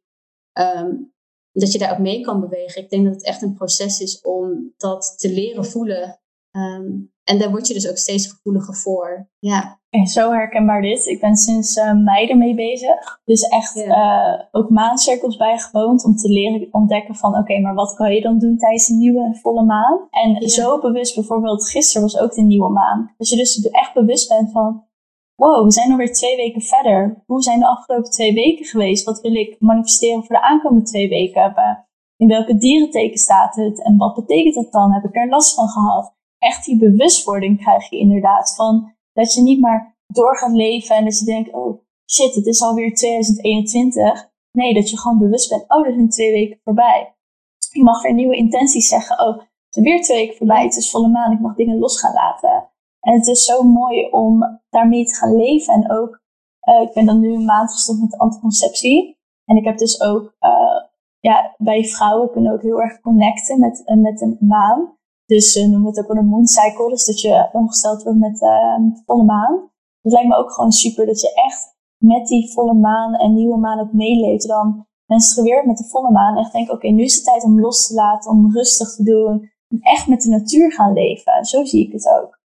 um, 0.52 1.13
dat 1.60 1.72
je 1.72 1.78
daar 1.78 1.92
ook 1.92 1.98
mee 1.98 2.20
kan 2.20 2.40
bewegen. 2.40 2.82
Ik 2.82 2.90
denk 2.90 3.04
dat 3.04 3.14
het 3.14 3.24
echt 3.24 3.42
een 3.42 3.54
proces 3.54 4.00
is 4.00 4.20
om 4.20 4.72
dat 4.76 5.14
te 5.16 5.32
leren 5.32 5.64
voelen. 5.64 6.20
Um, 6.50 7.12
en 7.24 7.38
daar 7.38 7.50
word 7.50 7.66
je 7.66 7.74
dus 7.74 7.88
ook 7.88 7.96
steeds 7.96 8.26
gevoeliger 8.26 8.74
voor. 8.74 9.28
Ja. 9.38 9.80
En 9.90 10.06
zo 10.06 10.30
herkenbaar 10.32 10.82
dit. 10.82 11.06
Ik 11.06 11.20
ben 11.20 11.36
sinds 11.36 11.76
uh, 11.76 11.92
mei 11.92 12.28
ermee 12.28 12.54
bezig. 12.54 13.20
Dus 13.24 13.42
echt 13.42 13.74
ja. 13.74 14.36
uh, 14.36 14.44
ook 14.50 14.70
maancirkels 14.70 15.36
bijgewoond 15.36 16.04
om 16.04 16.16
te 16.16 16.28
leren 16.28 16.68
ontdekken 16.70 17.14
van 17.14 17.36
oké, 17.36 17.60
maar 17.60 17.74
wat 17.74 17.94
kan 17.94 18.14
je 18.14 18.20
dan 18.20 18.38
doen 18.38 18.56
tijdens 18.56 18.86
de 18.86 18.94
nieuwe 18.94 19.38
volle 19.42 19.64
maan? 19.64 20.06
En 20.10 20.30
ja. 20.40 20.48
zo 20.48 20.80
bewust, 20.80 21.14
bijvoorbeeld 21.14 21.68
gisteren 21.68 22.02
was 22.02 22.18
ook 22.18 22.34
de 22.34 22.42
nieuwe 22.42 22.70
maan. 22.70 23.14
Dat 23.16 23.28
je 23.28 23.36
dus 23.36 23.60
echt 23.60 23.94
bewust 23.94 24.28
bent 24.28 24.50
van 24.50 24.84
wow, 25.36 25.64
we 25.64 25.70
zijn 25.70 25.90
alweer 25.90 26.12
twee 26.12 26.36
weken 26.36 26.62
verder. 26.62 27.22
Hoe 27.26 27.42
zijn 27.42 27.58
de 27.58 27.66
afgelopen 27.66 28.10
twee 28.10 28.34
weken 28.34 28.64
geweest? 28.64 29.04
Wat 29.04 29.20
wil 29.20 29.34
ik 29.34 29.56
manifesteren 29.58 30.24
voor 30.24 30.36
de 30.36 30.42
aankomende 30.42 30.86
twee 30.86 31.08
weken? 31.08 31.86
In 32.16 32.28
welke 32.28 32.56
dierenteken 32.56 33.18
staat 33.18 33.54
het? 33.56 33.82
En 33.82 33.96
wat 33.96 34.14
betekent 34.14 34.54
dat 34.54 34.72
dan? 34.72 34.92
Heb 34.92 35.04
ik 35.04 35.16
er 35.16 35.28
last 35.28 35.54
van 35.54 35.68
gehad? 35.68 36.14
Echt 36.38 36.64
die 36.64 36.78
bewustwording 36.78 37.60
krijg 37.60 37.90
je 37.90 37.98
inderdaad. 37.98 38.54
Van 38.56 38.92
dat 39.12 39.34
je 39.34 39.42
niet 39.42 39.60
maar 39.60 39.96
door 40.06 40.38
gaat 40.38 40.52
leven 40.52 40.96
en 40.96 41.04
dat 41.04 41.18
je 41.18 41.24
denkt, 41.24 41.52
oh 41.52 41.82
shit, 42.10 42.34
het 42.34 42.46
is 42.46 42.62
alweer 42.62 42.94
2021. 42.94 44.32
Nee, 44.52 44.74
dat 44.74 44.90
je 44.90 44.98
gewoon 44.98 45.18
bewust 45.18 45.48
bent, 45.48 45.64
oh, 45.68 45.86
er 45.86 45.92
zijn 45.92 46.08
twee 46.08 46.32
weken 46.32 46.60
voorbij. 46.64 47.14
Je 47.72 47.82
mag 47.82 48.02
weer 48.02 48.14
nieuwe 48.14 48.36
intenties 48.36 48.88
zeggen, 48.88 49.26
oh, 49.26 49.36
er 49.36 49.48
zijn 49.68 49.84
weer 49.84 50.02
twee 50.02 50.18
weken 50.18 50.36
voorbij, 50.36 50.62
het 50.62 50.76
is 50.76 50.90
volle 50.90 51.08
maan, 51.08 51.32
ik 51.32 51.40
mag 51.40 51.54
dingen 51.54 51.78
los 51.78 52.00
gaan 52.00 52.12
laten. 52.12 52.70
En 53.04 53.14
het 53.14 53.26
is 53.26 53.44
zo 53.44 53.62
mooi 53.62 54.08
om 54.10 54.60
daarmee 54.70 55.04
te 55.04 55.14
gaan 55.14 55.36
leven. 55.36 55.74
En 55.74 55.90
ook, 55.90 56.20
uh, 56.68 56.80
ik 56.80 56.92
ben 56.92 57.06
dan 57.06 57.20
nu 57.20 57.34
een 57.34 57.44
maand 57.44 57.72
gestopt 57.72 58.00
met 58.00 58.18
anticonceptie. 58.18 59.18
En 59.44 59.56
ik 59.56 59.64
heb 59.64 59.78
dus 59.78 60.00
ook, 60.00 60.34
uh, 60.40 60.80
ja, 61.20 61.54
bij 61.58 61.84
vrouwen 61.84 62.30
kunnen 62.30 62.52
ook 62.52 62.62
heel 62.62 62.80
erg 62.80 63.00
connecten 63.00 63.60
met, 63.60 63.82
uh, 63.86 63.96
met 63.96 64.18
de 64.18 64.36
maan. 64.40 64.96
Dus 65.26 65.52
ze 65.52 65.68
noemen 65.68 65.88
het 65.88 65.98
ook 65.98 66.12
wel 66.12 66.16
een 66.16 66.28
moon 66.28 66.46
cycle. 66.46 66.88
Dus 66.88 67.04
dat 67.04 67.20
je 67.20 67.48
ongesteld 67.52 68.02
wordt 68.02 68.18
met 68.18 68.38
de 68.38 69.02
volle 69.06 69.24
maan. 69.24 69.70
Dat 70.00 70.12
lijkt 70.12 70.28
me 70.28 70.36
ook 70.36 70.52
gewoon 70.52 70.72
super 70.72 71.06
dat 71.06 71.20
je 71.20 71.34
echt 71.34 71.76
met 71.96 72.26
die 72.26 72.52
volle 72.52 72.74
maan 72.74 73.14
en 73.14 73.34
nieuwe 73.34 73.58
maan 73.58 73.80
ook 73.80 73.92
meeleeft. 73.92 74.48
Dan 74.48 74.86
menstrueert 75.06 75.66
met 75.66 75.76
de 75.76 75.84
volle 75.84 76.10
maan. 76.10 76.36
Echt 76.36 76.52
denk, 76.52 76.70
oké, 76.70 76.88
nu 76.88 77.02
is 77.02 77.14
het 77.14 77.24
tijd 77.24 77.44
om 77.44 77.60
los 77.60 77.86
te 77.86 77.94
laten, 77.94 78.30
om 78.30 78.52
rustig 78.52 78.94
te 78.94 79.02
doen. 79.02 79.52
En 79.68 79.78
echt 79.80 80.08
met 80.08 80.22
de 80.22 80.28
natuur 80.28 80.72
gaan 80.72 80.92
leven. 80.92 81.44
Zo 81.44 81.64
zie 81.64 81.86
ik 81.86 81.92
het 81.92 82.08
ook. 82.08 82.42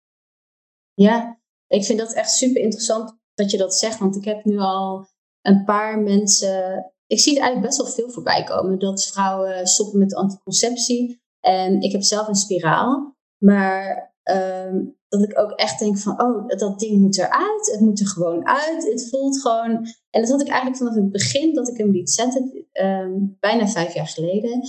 Ja, 0.97 1.41
ik 1.67 1.85
vind 1.85 1.99
dat 1.99 2.13
echt 2.13 2.31
super 2.31 2.63
interessant 2.63 3.19
dat 3.35 3.51
je 3.51 3.57
dat 3.57 3.75
zegt. 3.75 3.99
Want 3.99 4.17
ik 4.17 4.25
heb 4.25 4.45
nu 4.45 4.59
al 4.59 5.07
een 5.43 5.65
paar 5.65 5.99
mensen. 5.99 6.93
Ik 7.07 7.21
zie 7.21 7.33
het 7.33 7.43
eigenlijk 7.43 7.71
best 7.71 7.83
wel 7.83 7.95
veel 7.95 8.11
voorbij 8.11 8.45
komen. 8.45 8.79
Dat 8.79 9.07
vrouwen 9.07 9.67
stoppen 9.67 9.99
met 9.99 10.15
anticonceptie. 10.15 11.23
En 11.41 11.81
ik 11.81 11.93
heb 11.93 12.03
zelf 12.03 12.29
een 12.29 12.35
spiraal. 12.35 13.17
Maar 13.39 14.15
um, 14.23 14.97
dat 15.09 15.23
ik 15.23 15.39
ook 15.39 15.51
echt 15.51 15.79
denk 15.79 15.99
van, 15.99 16.23
oh, 16.23 16.47
dat 16.47 16.79
ding 16.79 17.01
moet 17.01 17.19
eruit. 17.19 17.71
Het 17.73 17.81
moet 17.81 18.01
er 18.01 18.07
gewoon 18.07 18.47
uit. 18.47 18.85
Het 18.85 19.09
voelt 19.09 19.41
gewoon... 19.41 19.87
En 20.11 20.21
dat 20.21 20.31
had 20.31 20.41
ik 20.41 20.49
eigenlijk 20.49 20.77
vanaf 20.77 20.95
het 20.95 21.11
begin 21.11 21.55
dat 21.55 21.69
ik 21.69 21.77
hem 21.77 21.91
liet 21.91 22.11
zetten, 22.11 22.67
um, 22.73 23.37
bijna 23.41 23.69
vijf 23.69 23.95
jaar 23.95 24.07
geleden. 24.07 24.61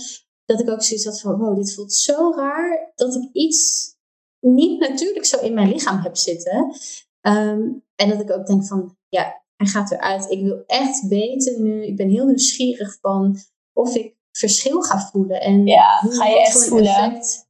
Dat 0.44 0.60
ik 0.60 0.70
ook 0.70 0.82
zoiets 0.82 1.04
had 1.04 1.20
van, 1.20 1.38
wow, 1.38 1.56
dit 1.56 1.74
voelt 1.74 1.94
zo 1.94 2.32
raar. 2.36 2.92
Dat 2.94 3.14
ik 3.14 3.28
iets 3.32 3.96
niet 4.40 4.80
natuurlijk 4.80 5.24
zo 5.24 5.40
in 5.40 5.54
mijn 5.54 5.68
lichaam 5.68 6.00
heb 6.00 6.16
zitten. 6.16 6.72
Um, 7.20 7.84
en 7.94 8.08
dat 8.08 8.20
ik 8.20 8.30
ook 8.30 8.46
denk 8.46 8.66
van, 8.66 8.96
ja, 9.08 9.42
hij 9.56 9.66
gaat 9.66 9.90
eruit. 9.90 10.30
Ik 10.30 10.42
wil 10.42 10.62
echt 10.66 11.08
weten 11.08 11.62
nu, 11.62 11.86
ik 11.86 11.96
ben 11.96 12.08
heel 12.08 12.26
nieuwsgierig 12.26 12.98
van 13.00 13.36
of 13.72 13.94
ik 13.94 14.16
verschil 14.32 14.82
ga 14.82 15.00
voelen. 15.00 15.40
En 15.40 15.66
ja, 15.66 15.98
ga 16.08 16.26
je 16.26 16.40
echt 16.40 16.68
voelen? 16.68 16.94
Effect, 16.94 17.48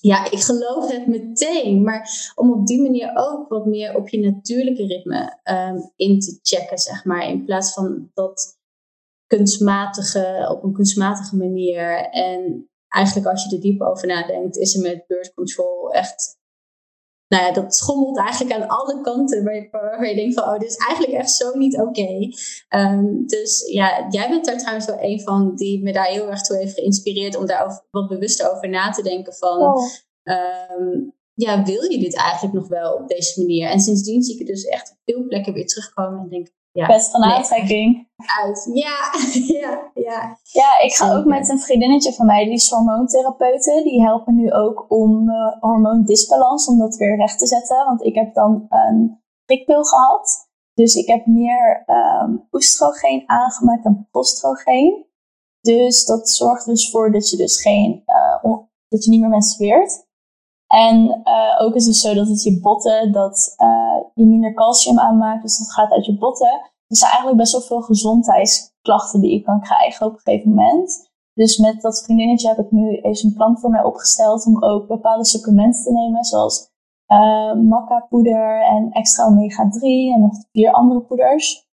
ja, 0.00 0.30
ik 0.30 0.40
geloof 0.40 0.90
het 0.90 1.06
meteen. 1.06 1.82
Maar 1.82 2.32
om 2.34 2.52
op 2.52 2.66
die 2.66 2.82
manier 2.82 3.12
ook 3.14 3.48
wat 3.48 3.66
meer 3.66 3.96
op 3.96 4.08
je 4.08 4.20
natuurlijke 4.20 4.86
ritme 4.86 5.38
ehm, 5.42 5.78
in 5.96 6.20
te 6.20 6.38
checken, 6.42 6.78
zeg 6.78 7.04
maar. 7.04 7.28
In 7.28 7.44
plaats 7.44 7.72
van 7.72 8.10
dat 8.14 8.58
kunstmatige, 9.26 10.48
op 10.50 10.62
een 10.62 10.72
kunstmatige 10.72 11.36
manier. 11.36 12.10
En 12.10 12.70
eigenlijk 12.88 13.26
als 13.26 13.44
je 13.44 13.56
er 13.56 13.62
diep 13.62 13.80
over 13.80 14.06
nadenkt, 14.06 14.56
is 14.56 14.74
er 14.74 14.82
met 14.82 15.06
birth 15.06 15.34
control 15.34 15.92
echt 15.92 16.38
nou 17.28 17.44
ja, 17.44 17.52
dat 17.52 17.74
schommelt 17.74 18.18
eigenlijk 18.18 18.60
aan 18.60 18.68
alle 18.68 19.00
kanten 19.00 19.44
waar 19.44 19.54
je, 19.54 19.68
waar 19.70 20.08
je 20.08 20.14
denkt 20.14 20.34
van, 20.34 20.44
oh, 20.44 20.58
dit 20.58 20.68
is 20.68 20.76
eigenlijk 20.76 21.18
echt 21.18 21.30
zo 21.30 21.56
niet 21.56 21.80
oké. 21.80 22.28
Ehm, 22.68 23.26
dus 23.26 23.70
ja, 23.72 24.06
jij 24.10 24.28
bent 24.28 24.44
daar 24.44 24.58
trouwens 24.58 24.86
wel 24.86 25.00
een 25.00 25.20
van 25.20 25.54
die 25.54 25.82
me 25.82 25.92
daar 25.92 26.06
heel 26.06 26.30
erg 26.30 26.42
toe 26.42 26.56
heeft 26.56 26.74
geïnspireerd 26.74 27.36
om 27.36 27.46
daar 27.46 27.84
wat 27.90 28.08
bewuster 28.08 28.50
over 28.50 28.68
na 28.68 28.90
te 28.90 29.02
denken 29.02 29.34
van, 29.34 29.58
oh. 29.58 29.84
ehm, 30.22 31.10
ja, 31.34 31.64
wil 31.64 31.90
je 31.90 31.98
dit 31.98 32.16
eigenlijk 32.16 32.54
nog 32.54 32.68
wel 32.68 32.94
op 32.94 33.08
deze 33.08 33.40
manier? 33.40 33.68
En 33.68 33.80
sindsdien 33.80 34.22
zie 34.22 34.32
ik 34.32 34.38
het 34.38 34.48
dus 34.48 34.64
echt 34.64 34.90
op 34.90 34.96
veel 35.04 35.26
plekken 35.26 35.52
weer 35.52 35.66
terugkomen 35.66 36.20
en 36.20 36.28
denk, 36.28 36.48
ja, 36.78 36.86
Best 36.86 37.10
van 37.10 37.22
aantrekking. 37.22 38.08
Uit. 38.42 38.70
Ja, 38.72 38.96
ja, 39.60 39.90
ja. 39.94 40.38
Ja, 40.42 40.80
ik 40.80 40.92
ga 40.92 41.14
ook 41.16 41.24
met 41.24 41.48
een 41.48 41.58
vriendinnetje 41.58 42.12
van 42.12 42.26
mij, 42.26 42.44
die 42.44 42.52
is 42.52 42.70
hormoontherapeuten. 42.70 43.84
Die 43.84 44.02
helpen 44.02 44.34
nu 44.34 44.52
ook 44.52 44.84
om 44.88 45.28
uh, 45.28 45.60
hormoondisbalans, 45.60 46.66
om 46.66 46.78
dat 46.78 46.96
weer 46.96 47.16
recht 47.16 47.38
te 47.38 47.46
zetten. 47.46 47.84
Want 47.84 48.04
ik 48.04 48.14
heb 48.14 48.34
dan 48.34 48.66
een 48.68 49.22
prikpil 49.44 49.84
gehad. 49.84 50.46
Dus 50.74 50.94
ik 50.94 51.06
heb 51.06 51.26
meer 51.26 51.84
um, 51.86 52.48
oestrogeen 52.52 53.22
aangemaakt 53.26 53.84
dan 53.84 54.06
prostrogeen. 54.10 55.06
Dus 55.60 56.04
dat 56.04 56.28
zorgt 56.28 56.66
dus 56.66 56.90
voor 56.90 57.12
dat 57.12 57.30
je 57.30 57.36
dus 57.36 57.60
geen, 57.60 58.02
uh, 58.06 58.52
dat 58.88 59.04
je 59.04 59.10
niet 59.10 59.20
meer 59.20 59.28
menstrueert. 59.28 60.06
En 60.66 61.22
uh, 61.24 61.66
ook 61.66 61.74
is 61.74 61.86
het 61.86 61.96
zo 61.96 62.14
dat 62.14 62.28
het 62.28 62.42
je 62.42 62.60
botten, 62.60 63.12
dat 63.12 63.54
je 64.18 64.26
minder 64.26 64.54
calcium 64.54 64.98
aanmaakt, 64.98 65.42
dus 65.42 65.58
dat 65.58 65.72
gaat 65.72 65.90
uit 65.90 66.06
je 66.06 66.18
botten. 66.18 66.60
Er 66.86 66.96
zijn 66.96 67.10
eigenlijk 67.10 67.40
best 67.40 67.52
wel 67.52 67.60
veel 67.60 67.80
gezondheidsklachten 67.80 69.20
die 69.20 69.32
je 69.32 69.42
kan 69.42 69.60
krijgen 69.60 70.06
op 70.06 70.12
een 70.12 70.18
gegeven 70.18 70.48
moment. 70.48 71.10
Dus 71.34 71.58
met 71.58 71.80
dat 71.80 72.02
vriendinnetje 72.04 72.48
heb 72.48 72.58
ik 72.58 72.70
nu 72.70 72.96
eens 72.96 73.22
een 73.22 73.34
plan 73.34 73.58
voor 73.58 73.70
mij 73.70 73.84
opgesteld 73.84 74.46
om 74.46 74.64
ook 74.64 74.86
bepaalde 74.86 75.24
supplementen 75.24 75.82
te 75.82 75.92
nemen, 75.92 76.24
zoals 76.24 76.70
uh, 77.08 77.54
maca 77.54 78.06
poeder 78.08 78.62
en 78.62 78.90
extra 78.90 79.26
omega 79.26 79.68
3 79.68 80.12
en 80.14 80.20
nog 80.20 80.34
vier 80.52 80.72
andere 80.72 81.00
poeders, 81.00 81.68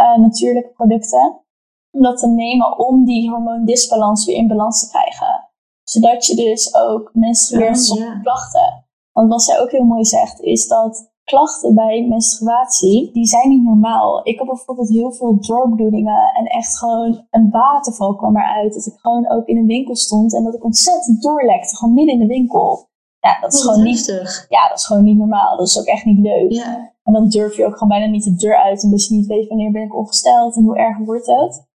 uh, 0.00 0.16
natuurlijke 0.16 0.72
producten. 0.72 1.42
Om 1.90 2.02
dat 2.02 2.18
te 2.18 2.28
nemen 2.28 2.78
om 2.78 3.04
die 3.04 3.30
hormoondisbalans 3.30 4.24
weer 4.24 4.36
in 4.36 4.48
balans 4.48 4.80
te 4.80 4.88
krijgen 4.90 5.52
zodat 5.84 6.26
je 6.26 6.36
dus 6.36 6.74
ook 6.74 7.10
menstrueert 7.12 7.78
zonder 7.78 8.20
klachten. 8.22 8.86
Want 9.12 9.28
wat 9.28 9.42
zij 9.42 9.60
ook 9.60 9.70
heel 9.70 9.84
mooi 9.84 10.04
zegt, 10.04 10.40
is 10.40 10.68
dat 10.68 11.12
klachten 11.24 11.74
bij 11.74 12.06
menstruatie, 12.08 13.12
die 13.12 13.26
zijn 13.26 13.48
niet 13.48 13.64
normaal. 13.64 14.26
Ik 14.26 14.38
heb 14.38 14.46
bijvoorbeeld 14.46 14.88
heel 14.88 15.12
veel 15.12 15.40
doorbloedingen 15.40 16.32
en 16.34 16.44
echt 16.44 16.78
gewoon 16.78 17.26
een 17.30 17.50
waterval 17.50 18.16
kwam 18.16 18.36
eruit. 18.36 18.74
Dat 18.74 18.86
ik 18.86 18.98
gewoon 19.00 19.30
ook 19.30 19.46
in 19.46 19.56
een 19.56 19.66
winkel 19.66 19.96
stond 19.96 20.34
en 20.34 20.44
dat 20.44 20.54
ik 20.54 20.64
ontzettend 20.64 21.22
doorlekte, 21.22 21.76
gewoon 21.76 21.94
midden 21.94 22.14
in 22.14 22.20
de 22.20 22.34
winkel. 22.34 22.88
Ja, 23.20 23.40
dat 23.40 23.54
is 23.54 23.62
gewoon 23.62 23.82
niet. 23.82 24.06
Ja, 24.48 24.68
dat 24.68 24.78
is 24.78 24.86
gewoon 24.86 25.04
niet 25.04 25.18
normaal. 25.18 25.56
Dat 25.56 25.66
is 25.66 25.78
ook 25.78 25.84
echt 25.84 26.04
niet 26.04 26.18
leuk. 26.18 26.52
Ja. 26.52 26.92
En 27.02 27.12
dan 27.12 27.28
durf 27.28 27.56
je 27.56 27.66
ook 27.66 27.72
gewoon 27.72 27.88
bijna 27.88 28.06
niet 28.06 28.24
de 28.24 28.34
deur 28.34 28.56
uit, 28.56 28.84
omdat 28.84 29.06
je 29.06 29.14
niet 29.14 29.26
weet 29.26 29.48
wanneer 29.48 29.70
ben 29.70 29.82
ik 29.82 29.94
ongesteld 29.94 30.56
en 30.56 30.64
hoe 30.64 30.78
erg 30.78 30.98
wordt 30.98 31.26
het. 31.26 31.66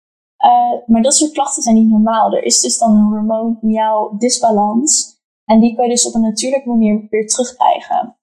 Uh, 0.45 0.87
maar 0.87 1.03
dat 1.03 1.15
soort 1.15 1.33
klachten 1.33 1.63
zijn 1.63 1.75
niet 1.75 1.91
normaal. 1.91 2.33
Er 2.33 2.45
is 2.45 2.61
dus 2.61 2.79
dan 2.79 2.97
een 2.97 3.03
hormoniaal 3.03 4.19
disbalans. 4.19 5.17
En 5.45 5.61
die 5.61 5.75
kan 5.75 5.85
je 5.85 5.91
dus 5.91 6.07
op 6.07 6.15
een 6.15 6.21
natuurlijke 6.21 6.69
manier 6.69 7.07
weer 7.11 7.27
terugkrijgen. 7.27 8.18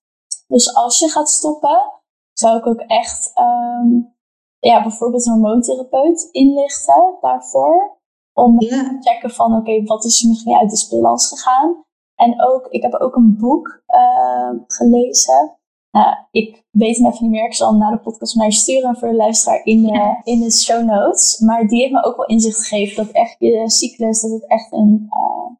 Dus 0.48 0.76
als 0.76 1.00
je 1.00 1.10
gaat 1.10 1.30
stoppen, 1.30 1.92
zou 2.34 2.58
ik 2.58 2.66
ook 2.66 2.80
echt 2.80 3.34
um, 3.40 4.16
ja, 4.60 4.82
bijvoorbeeld 4.82 5.26
een 5.26 5.34
hormoontherapeut 5.34 6.30
inlichten 6.32 7.18
daarvoor. 7.22 7.98
Om 8.34 8.60
te 8.60 8.98
checken 9.00 9.30
van 9.30 9.56
oké, 9.56 9.84
wat 9.84 10.06
is 10.06 10.24
er 10.24 10.30
misschien 10.30 10.56
uit 10.56 10.70
disbalans 10.70 11.28
gegaan. 11.28 11.84
En 12.16 12.44
ook, 12.44 12.68
ik 12.68 12.82
heb 12.82 12.94
ook 12.94 13.16
een 13.16 13.38
boek 13.38 13.82
uh, 13.88 14.50
gelezen. 14.68 15.58
Nou, 15.92 16.16
ik 16.32 16.66
weet 16.70 16.98
hem 16.98 17.06
even 17.06 17.24
niet 17.24 17.32
meer. 17.32 17.46
Ik 17.46 17.54
zal 17.54 17.74
na 17.74 17.92
de 17.92 18.00
podcast 18.00 18.36
naar 18.36 18.46
je 18.46 18.52
sturen 18.52 18.98
voor 18.98 19.08
de 19.08 19.16
luisteraar 19.16 19.64
in 19.64 19.82
de, 19.82 20.20
in 20.24 20.40
de 20.40 20.52
show 20.52 20.84
notes. 20.84 21.40
Maar 21.40 21.68
die 21.68 21.80
heeft 21.80 21.94
me 21.94 22.04
ook 22.04 22.16
wel 22.16 22.26
inzicht 22.26 22.68
gegeven 22.68 23.06
dat 23.06 23.14
echt 23.14 23.36
je 23.40 23.70
cyclus, 23.70 24.22
dat 24.22 24.32
het 24.32 24.48
echt 24.48 24.72
een, 24.72 25.10
uh, 25.10 25.56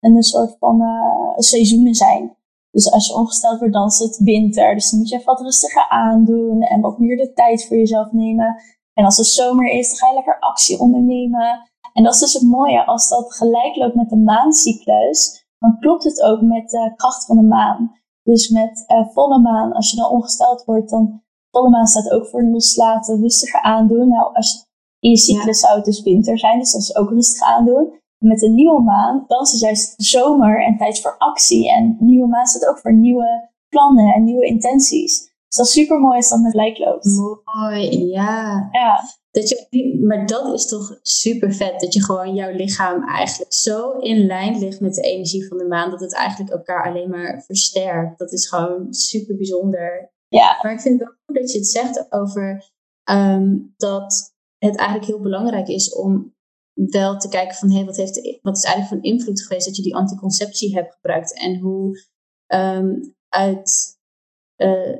een 0.00 0.22
soort 0.22 0.56
van 0.58 0.80
uh, 0.80 1.32
seizoenen 1.36 1.94
zijn. 1.94 2.35
Dus 2.76 2.92
als 2.92 3.06
je 3.06 3.14
ongesteld 3.14 3.58
wordt, 3.58 3.74
dan 3.74 3.86
is 3.86 3.98
het 3.98 4.16
winter. 4.16 4.74
Dus 4.74 4.90
dan 4.90 4.98
moet 4.98 5.08
je 5.08 5.14
even 5.14 5.26
wat 5.26 5.40
rustiger 5.40 5.88
aandoen 5.88 6.62
en 6.62 6.80
wat 6.80 6.98
meer 6.98 7.16
de 7.16 7.32
tijd 7.32 7.66
voor 7.66 7.76
jezelf 7.76 8.12
nemen. 8.12 8.62
En 8.92 9.04
als 9.04 9.16
het 9.16 9.26
zomer 9.26 9.68
is, 9.68 9.88
dan 9.88 9.98
ga 9.98 10.08
je 10.08 10.14
lekker 10.14 10.38
actie 10.38 10.78
ondernemen. 10.78 11.70
En 11.92 12.02
dat 12.02 12.14
is 12.14 12.20
dus 12.20 12.32
het 12.32 12.42
mooie, 12.42 12.86
als 12.86 13.08
dat 13.08 13.34
gelijk 13.34 13.76
loopt 13.76 13.94
met 13.94 14.08
de 14.08 14.16
maancyclus, 14.16 15.46
dan 15.58 15.78
klopt 15.78 16.04
het 16.04 16.22
ook 16.22 16.40
met 16.40 16.70
de 16.70 16.92
kracht 16.96 17.26
van 17.26 17.36
de 17.36 17.42
maan. 17.42 17.92
Dus 18.22 18.48
met 18.48 18.84
uh, 18.88 19.08
volle 19.08 19.40
maan, 19.40 19.72
als 19.72 19.90
je 19.90 19.96
dan 19.96 20.10
ongesteld 20.10 20.64
wordt, 20.64 20.90
dan 20.90 21.22
volle 21.50 21.70
maan 21.70 21.86
staat 21.86 22.10
ook 22.10 22.26
voor 22.26 22.42
loslaten, 22.42 23.20
rustiger 23.20 23.60
aandoen. 23.60 24.08
Nou, 24.08 24.34
als 24.34 24.66
in 24.98 25.10
je 25.10 25.16
cyclus 25.16 25.60
zou 25.60 25.76
het 25.76 25.84
dus 25.84 26.02
winter 26.02 26.38
zijn, 26.38 26.58
dus 26.58 26.72
dat 26.72 26.80
is 26.80 26.96
ook 26.96 27.10
rustig 27.10 27.48
aandoen. 27.48 28.00
Met 28.18 28.42
een 28.42 28.54
nieuwe 28.54 28.82
maan, 28.82 29.24
dan 29.26 29.42
is 29.42 29.50
het 29.50 29.60
juist 29.60 29.94
zomer 29.96 30.64
en 30.64 30.76
tijd 30.76 31.00
voor 31.00 31.18
actie. 31.18 31.72
En 31.72 31.96
nieuwe 32.00 32.28
maan 32.28 32.46
staat 32.46 32.68
ook 32.68 32.78
voor 32.78 32.94
nieuwe 32.94 33.48
plannen 33.68 34.14
en 34.14 34.24
nieuwe 34.24 34.46
intenties. 34.46 35.34
Dus 35.46 35.56
dat 35.56 35.66
is 35.66 35.72
super 35.72 36.00
mooi 36.00 36.16
als 36.16 36.28
dat 36.28 36.40
met 36.40 36.54
lijk 36.54 36.78
loopt. 36.78 37.04
Mooi, 37.44 38.06
ja. 38.06 38.68
ja. 38.72 39.00
Dat 39.30 39.48
je, 39.48 39.98
maar 40.06 40.26
dat 40.26 40.54
is 40.54 40.66
toch 40.66 40.98
super 41.02 41.52
vet. 41.52 41.80
Dat 41.80 41.94
je 41.94 42.04
gewoon 42.04 42.34
jouw 42.34 42.52
lichaam 42.52 43.08
eigenlijk 43.08 43.52
zo 43.52 43.90
in 43.90 44.26
lijn 44.26 44.58
ligt 44.58 44.80
met 44.80 44.94
de 44.94 45.02
energie 45.02 45.48
van 45.48 45.58
de 45.58 45.66
maan. 45.66 45.90
Dat 45.90 46.00
het 46.00 46.14
eigenlijk 46.14 46.50
elkaar 46.50 46.88
alleen 46.88 47.10
maar 47.10 47.42
versterkt. 47.46 48.18
Dat 48.18 48.32
is 48.32 48.48
gewoon 48.48 48.94
super 48.94 49.36
bijzonder. 49.36 50.12
Ja. 50.28 50.58
Maar 50.62 50.72
ik 50.72 50.80
vind 50.80 51.00
het 51.00 51.08
wel 51.08 51.18
goed 51.26 51.36
dat 51.36 51.52
je 51.52 51.58
het 51.58 51.68
zegt 51.68 52.12
over 52.12 52.70
ehm, 53.02 53.58
dat 53.76 54.34
het 54.58 54.76
eigenlijk 54.76 55.08
heel 55.08 55.20
belangrijk 55.20 55.68
is 55.68 55.94
om 55.94 56.35
wel 56.76 57.16
te 57.16 57.28
kijken 57.28 57.56
van 57.56 57.68
hé, 57.68 57.76
hey, 57.76 57.84
wat, 57.84 57.96
heeft, 57.96 58.38
wat 58.42 58.56
is 58.56 58.64
eigenlijk 58.64 59.02
van 59.02 59.12
invloed 59.12 59.42
geweest 59.42 59.66
dat 59.66 59.76
je 59.76 59.82
die 59.82 59.96
anticonceptie 59.96 60.74
hebt 60.74 60.94
gebruikt. 60.94 61.38
En 61.38 61.58
hoe 61.58 61.98
um, 62.46 63.14
uit 63.28 63.98
uh, 64.56 64.98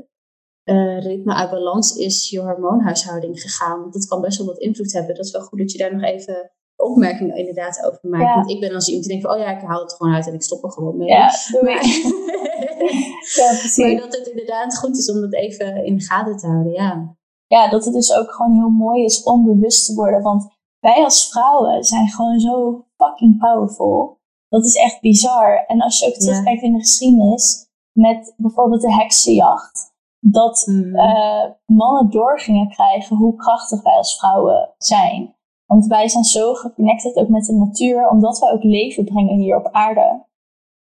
uh, 0.65 1.01
ritme 1.01 1.35
uit 1.35 1.51
balans 1.51 1.97
is 1.97 2.31
je 2.31 2.41
hormoonhuishouding 2.41 3.41
gegaan. 3.41 3.81
Want 3.81 3.93
dat 3.93 4.07
kan 4.07 4.21
best 4.21 4.39
wel 4.39 4.47
wat 4.47 4.59
invloed 4.59 4.93
hebben. 4.93 5.15
Dat 5.15 5.25
is 5.25 5.33
wel 5.33 5.43
goed 5.43 5.59
dat 5.59 5.73
je 5.73 5.79
daar 5.79 5.95
nog 5.95 6.03
even 6.03 6.51
opmerkingen 6.77 7.37
inderdaad 7.37 7.85
over 7.85 8.09
maakt. 8.09 8.35
Want 8.35 8.51
ik 8.51 8.61
ben 8.61 8.75
als 8.75 8.87
iemand 8.87 9.07
die 9.07 9.13
denkt 9.13 9.27
van, 9.27 9.37
oh 9.37 9.47
ja, 9.47 9.57
ik 9.57 9.67
haal 9.67 9.83
het 9.83 9.93
gewoon 9.93 10.15
uit 10.15 10.27
en 10.27 10.35
ik 10.35 10.43
stop 10.43 10.65
er 10.65 10.71
gewoon 10.71 10.97
mee. 10.97 11.09
Ja, 11.09 11.31
doe 11.51 11.63
maar, 11.63 11.85
ja, 13.41 13.49
precies. 13.49 13.77
Maar 13.77 13.97
dat 13.97 14.17
het 14.17 14.27
inderdaad 14.27 14.79
goed 14.79 14.97
is 14.97 15.11
om 15.11 15.21
dat 15.21 15.35
even 15.35 15.85
in 15.85 15.97
de 15.97 16.05
gaten 16.05 16.37
te 16.37 16.47
houden, 16.47 16.73
ja. 16.73 17.17
Ja, 17.47 17.69
dat 17.69 17.85
het 17.85 17.95
dus 17.95 18.15
ook 18.15 18.31
gewoon 18.31 18.55
heel 18.55 18.69
mooi 18.69 19.05
is 19.05 19.23
om 19.23 19.45
bewust 19.45 19.87
te 19.87 19.95
worden. 19.95 20.23
Want 20.23 20.56
wij 20.87 21.05
als 21.05 21.29
vrouwen 21.29 21.85
zijn 21.85 22.09
gewoon 22.09 22.41
zo 22.41 22.85
fucking 22.97 23.39
powerful. 23.39 24.19
Dat 24.49 24.65
is 24.65 24.77
echt 24.77 25.01
bizar. 25.01 25.65
En 25.67 25.81
als 25.81 25.99
je 25.99 26.07
ook 26.07 26.15
terugkijkt 26.15 26.63
in 26.63 26.73
de 26.73 26.79
geschiedenis 26.79 27.69
met 27.93 28.35
bijvoorbeeld 28.37 28.81
de 28.81 28.93
heksenjacht 28.93 29.95
dat 30.21 30.67
mm. 30.67 30.97
uh, 30.97 31.45
mannen 31.67 32.11
doorgingen 32.11 32.69
krijgen 32.69 33.17
hoe 33.17 33.37
krachtig 33.37 33.83
wij 33.83 33.97
als 33.97 34.19
vrouwen 34.19 34.75
zijn. 34.79 35.35
Want 35.67 35.87
wij 35.87 36.09
zijn 36.09 36.25
zo 36.25 36.55
geconnected 36.55 37.17
ook 37.17 37.29
met 37.29 37.45
de 37.45 37.55
natuur, 37.55 38.09
omdat 38.09 38.39
wij 38.39 38.53
ook 38.53 38.63
leven 38.63 39.05
brengen 39.05 39.39
hier 39.39 39.57
op 39.57 39.69
aarde. 39.73 40.25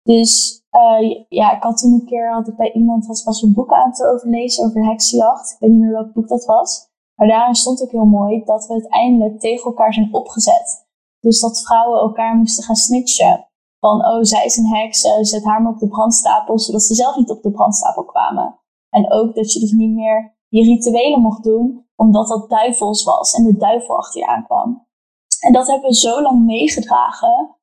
Dus 0.04 0.64
uh, 0.72 1.24
ja, 1.30 1.56
ik 1.56 1.64
had 1.64 1.78
toen 1.78 1.94
een 1.94 2.06
keer 2.06 2.34
had 2.34 2.48
ik 2.48 2.56
bij 2.56 2.72
iemand 2.72 3.06
was, 3.06 3.24
was 3.24 3.41
een 3.41 3.54
boek 3.54 3.74
aan 3.74 3.89
het 3.89 4.04
overlezen 4.04 4.66
over 4.66 4.86
heksenjacht. 4.86 5.52
Ik 5.52 5.60
weet 5.60 5.70
niet 5.70 5.80
meer 5.80 5.91
welk 5.91 6.14
boek 6.14 6.28
dat 6.28 6.46
was. 6.46 6.91
Maar 7.16 7.28
daarin 7.28 7.55
stond 7.55 7.82
ook 7.82 7.91
heel 7.91 8.05
mooi 8.05 8.43
dat 8.43 8.66
we 8.66 8.74
uiteindelijk 8.74 9.39
tegen 9.39 9.66
elkaar 9.66 9.93
zijn 9.93 10.14
opgezet. 10.14 10.88
Dus 11.20 11.39
dat 11.39 11.61
vrouwen 11.61 11.99
elkaar 11.99 12.36
moesten 12.36 12.64
gaan 12.64 12.76
snitchen. 12.76 13.47
Van, 13.80 14.05
oh, 14.05 14.22
zij 14.22 14.45
is 14.45 14.57
een 14.57 14.76
heks, 14.76 15.01
zet 15.22 15.43
haar 15.43 15.61
maar 15.61 15.72
op 15.72 15.80
de 15.80 15.88
brandstapel, 15.88 16.59
zodat 16.59 16.82
ze 16.84 16.95
zelf 16.95 17.16
niet 17.16 17.30
op 17.30 17.41
de 17.41 17.51
brandstapel 17.51 18.03
kwamen. 18.03 18.59
En 18.89 19.11
ook 19.11 19.36
dat 19.36 19.53
je 19.53 19.59
dus 19.59 19.72
niet 19.72 19.93
meer 19.93 20.38
je 20.47 20.64
rituelen 20.64 21.22
mocht 21.22 21.43
doen, 21.43 21.88
omdat 21.95 22.28
dat 22.28 22.49
duivels 22.49 23.03
was 23.03 23.34
en 23.34 23.43
de 23.43 23.57
duivel 23.57 23.97
achter 23.97 24.22
je 24.22 24.28
aankwam. 24.28 24.88
En 25.39 25.53
dat 25.53 25.68
hebben 25.68 25.89
we 25.89 25.95
zo 25.95 26.22
lang 26.22 26.45
meegedragen, 26.45 27.55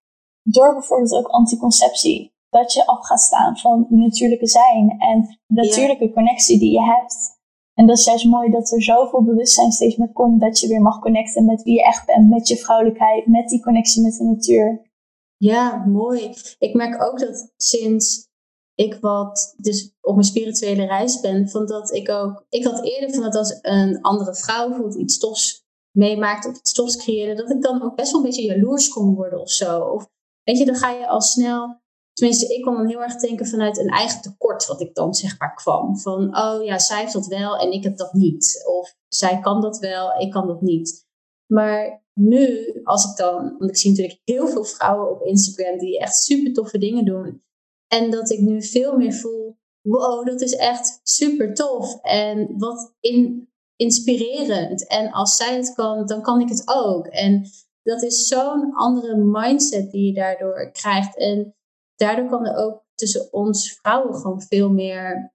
door 0.42 0.72
bijvoorbeeld 0.72 1.14
ook 1.14 1.26
anticonceptie. 1.26 2.38
Dat 2.48 2.72
je 2.72 2.86
af 2.86 3.06
gaat 3.06 3.20
staan 3.20 3.58
van 3.58 3.86
je 3.88 3.96
natuurlijke 3.96 4.46
zijn 4.46 4.90
en 4.98 5.40
de 5.46 5.62
natuurlijke 5.62 6.12
connectie 6.12 6.58
die 6.58 6.72
je 6.72 6.82
hebt. 6.82 7.39
En 7.80 7.86
dat 7.86 7.98
is 7.98 8.04
juist 8.04 8.24
mooi 8.24 8.50
dat 8.50 8.70
er 8.70 8.82
zoveel 8.82 9.24
bewustzijn 9.24 9.72
steeds 9.72 9.96
meer 9.96 10.12
komt 10.12 10.40
dat 10.40 10.58
je 10.58 10.68
weer 10.68 10.80
mag 10.80 10.98
connecten 10.98 11.44
met 11.44 11.62
wie 11.62 11.74
je 11.74 11.84
echt 11.84 12.06
bent, 12.06 12.28
met 12.28 12.48
je 12.48 12.56
vrouwelijkheid, 12.56 13.26
met 13.26 13.48
die 13.48 13.62
connectie 13.62 14.02
met 14.02 14.16
de 14.16 14.24
natuur. 14.24 14.90
Ja, 15.36 15.84
mooi. 15.86 16.34
Ik 16.58 16.74
merk 16.74 17.02
ook 17.02 17.18
dat 17.18 17.52
sinds 17.56 18.28
ik 18.74 18.98
wat 19.00 19.54
dus 19.56 19.94
op 20.00 20.14
mijn 20.14 20.26
spirituele 20.26 20.86
reis 20.86 21.20
ben, 21.20 21.48
van 21.48 21.66
dat 21.66 21.94
ik 21.94 22.08
ook. 22.08 22.44
Ik 22.48 22.64
had 22.64 22.84
eerder 22.84 23.14
van 23.14 23.22
dat 23.22 23.34
als 23.34 23.58
een 23.62 24.00
andere 24.00 24.34
vrouw 24.34 24.96
iets 24.96 25.14
stofs 25.14 25.64
meemaakt 25.90 26.46
of 26.46 26.58
iets 26.58 26.70
stofs 26.70 26.96
creëerde, 26.96 27.42
dat 27.42 27.50
ik 27.50 27.62
dan 27.62 27.82
ook 27.82 27.96
best 27.96 28.12
wel 28.12 28.20
een 28.20 28.26
beetje 28.26 28.46
jaloers 28.46 28.88
kon 28.88 29.14
worden 29.14 29.40
of 29.40 29.50
zo. 29.50 29.80
Of 29.80 30.08
weet 30.42 30.58
je, 30.58 30.64
dan 30.64 30.76
ga 30.76 30.90
je 30.90 31.08
al 31.08 31.20
snel. 31.20 31.79
Tenminste, 32.20 32.54
ik 32.54 32.62
kon 32.62 32.74
dan 32.74 32.88
heel 32.88 33.02
erg 33.02 33.16
denken 33.16 33.46
vanuit 33.46 33.78
een 33.78 33.88
eigen 33.88 34.22
tekort 34.22 34.66
wat 34.66 34.80
ik 34.80 34.94
dan 34.94 35.14
zeg 35.14 35.38
maar 35.38 35.54
kwam. 35.54 35.98
Van, 35.98 36.36
oh 36.36 36.64
ja, 36.64 36.78
zij 36.78 37.00
heeft 37.00 37.12
dat 37.12 37.26
wel 37.26 37.56
en 37.56 37.72
ik 37.72 37.82
heb 37.82 37.96
dat 37.96 38.12
niet. 38.12 38.64
Of 38.66 38.96
zij 39.08 39.40
kan 39.40 39.60
dat 39.60 39.78
wel, 39.78 40.18
ik 40.18 40.30
kan 40.30 40.46
dat 40.46 40.60
niet. 40.60 41.06
Maar 41.46 42.04
nu, 42.14 42.80
als 42.82 43.10
ik 43.10 43.16
dan, 43.16 43.56
want 43.58 43.70
ik 43.70 43.76
zie 43.76 43.90
natuurlijk 43.90 44.20
heel 44.24 44.48
veel 44.48 44.64
vrouwen 44.64 45.10
op 45.10 45.22
Instagram 45.22 45.78
die 45.78 45.98
echt 45.98 46.16
super 46.16 46.52
toffe 46.52 46.78
dingen 46.78 47.04
doen. 47.04 47.42
En 47.86 48.10
dat 48.10 48.30
ik 48.30 48.40
nu 48.40 48.62
veel 48.62 48.96
meer 48.96 49.12
voel, 49.12 49.56
wow, 49.80 50.26
dat 50.26 50.40
is 50.40 50.56
echt 50.56 51.00
super 51.02 51.54
tof. 51.54 52.00
En 52.02 52.58
wat 52.58 52.94
in, 53.00 53.48
inspirerend. 53.76 54.86
En 54.86 55.10
als 55.10 55.36
zij 55.36 55.56
het 55.56 55.74
kan, 55.74 56.06
dan 56.06 56.22
kan 56.22 56.40
ik 56.40 56.48
het 56.48 56.62
ook. 56.66 57.06
En 57.06 57.46
dat 57.82 58.02
is 58.02 58.26
zo'n 58.26 58.74
andere 58.74 59.16
mindset 59.16 59.90
die 59.90 60.06
je 60.06 60.12
daardoor 60.12 60.70
krijgt. 60.72 61.16
En 61.16 61.54
daardoor 62.00 62.28
kan 62.28 62.46
er 62.46 62.56
ook 62.56 62.84
tussen 62.94 63.32
ons 63.32 63.78
vrouwen 63.80 64.14
gewoon 64.14 64.42
veel 64.42 64.70
meer 64.70 65.32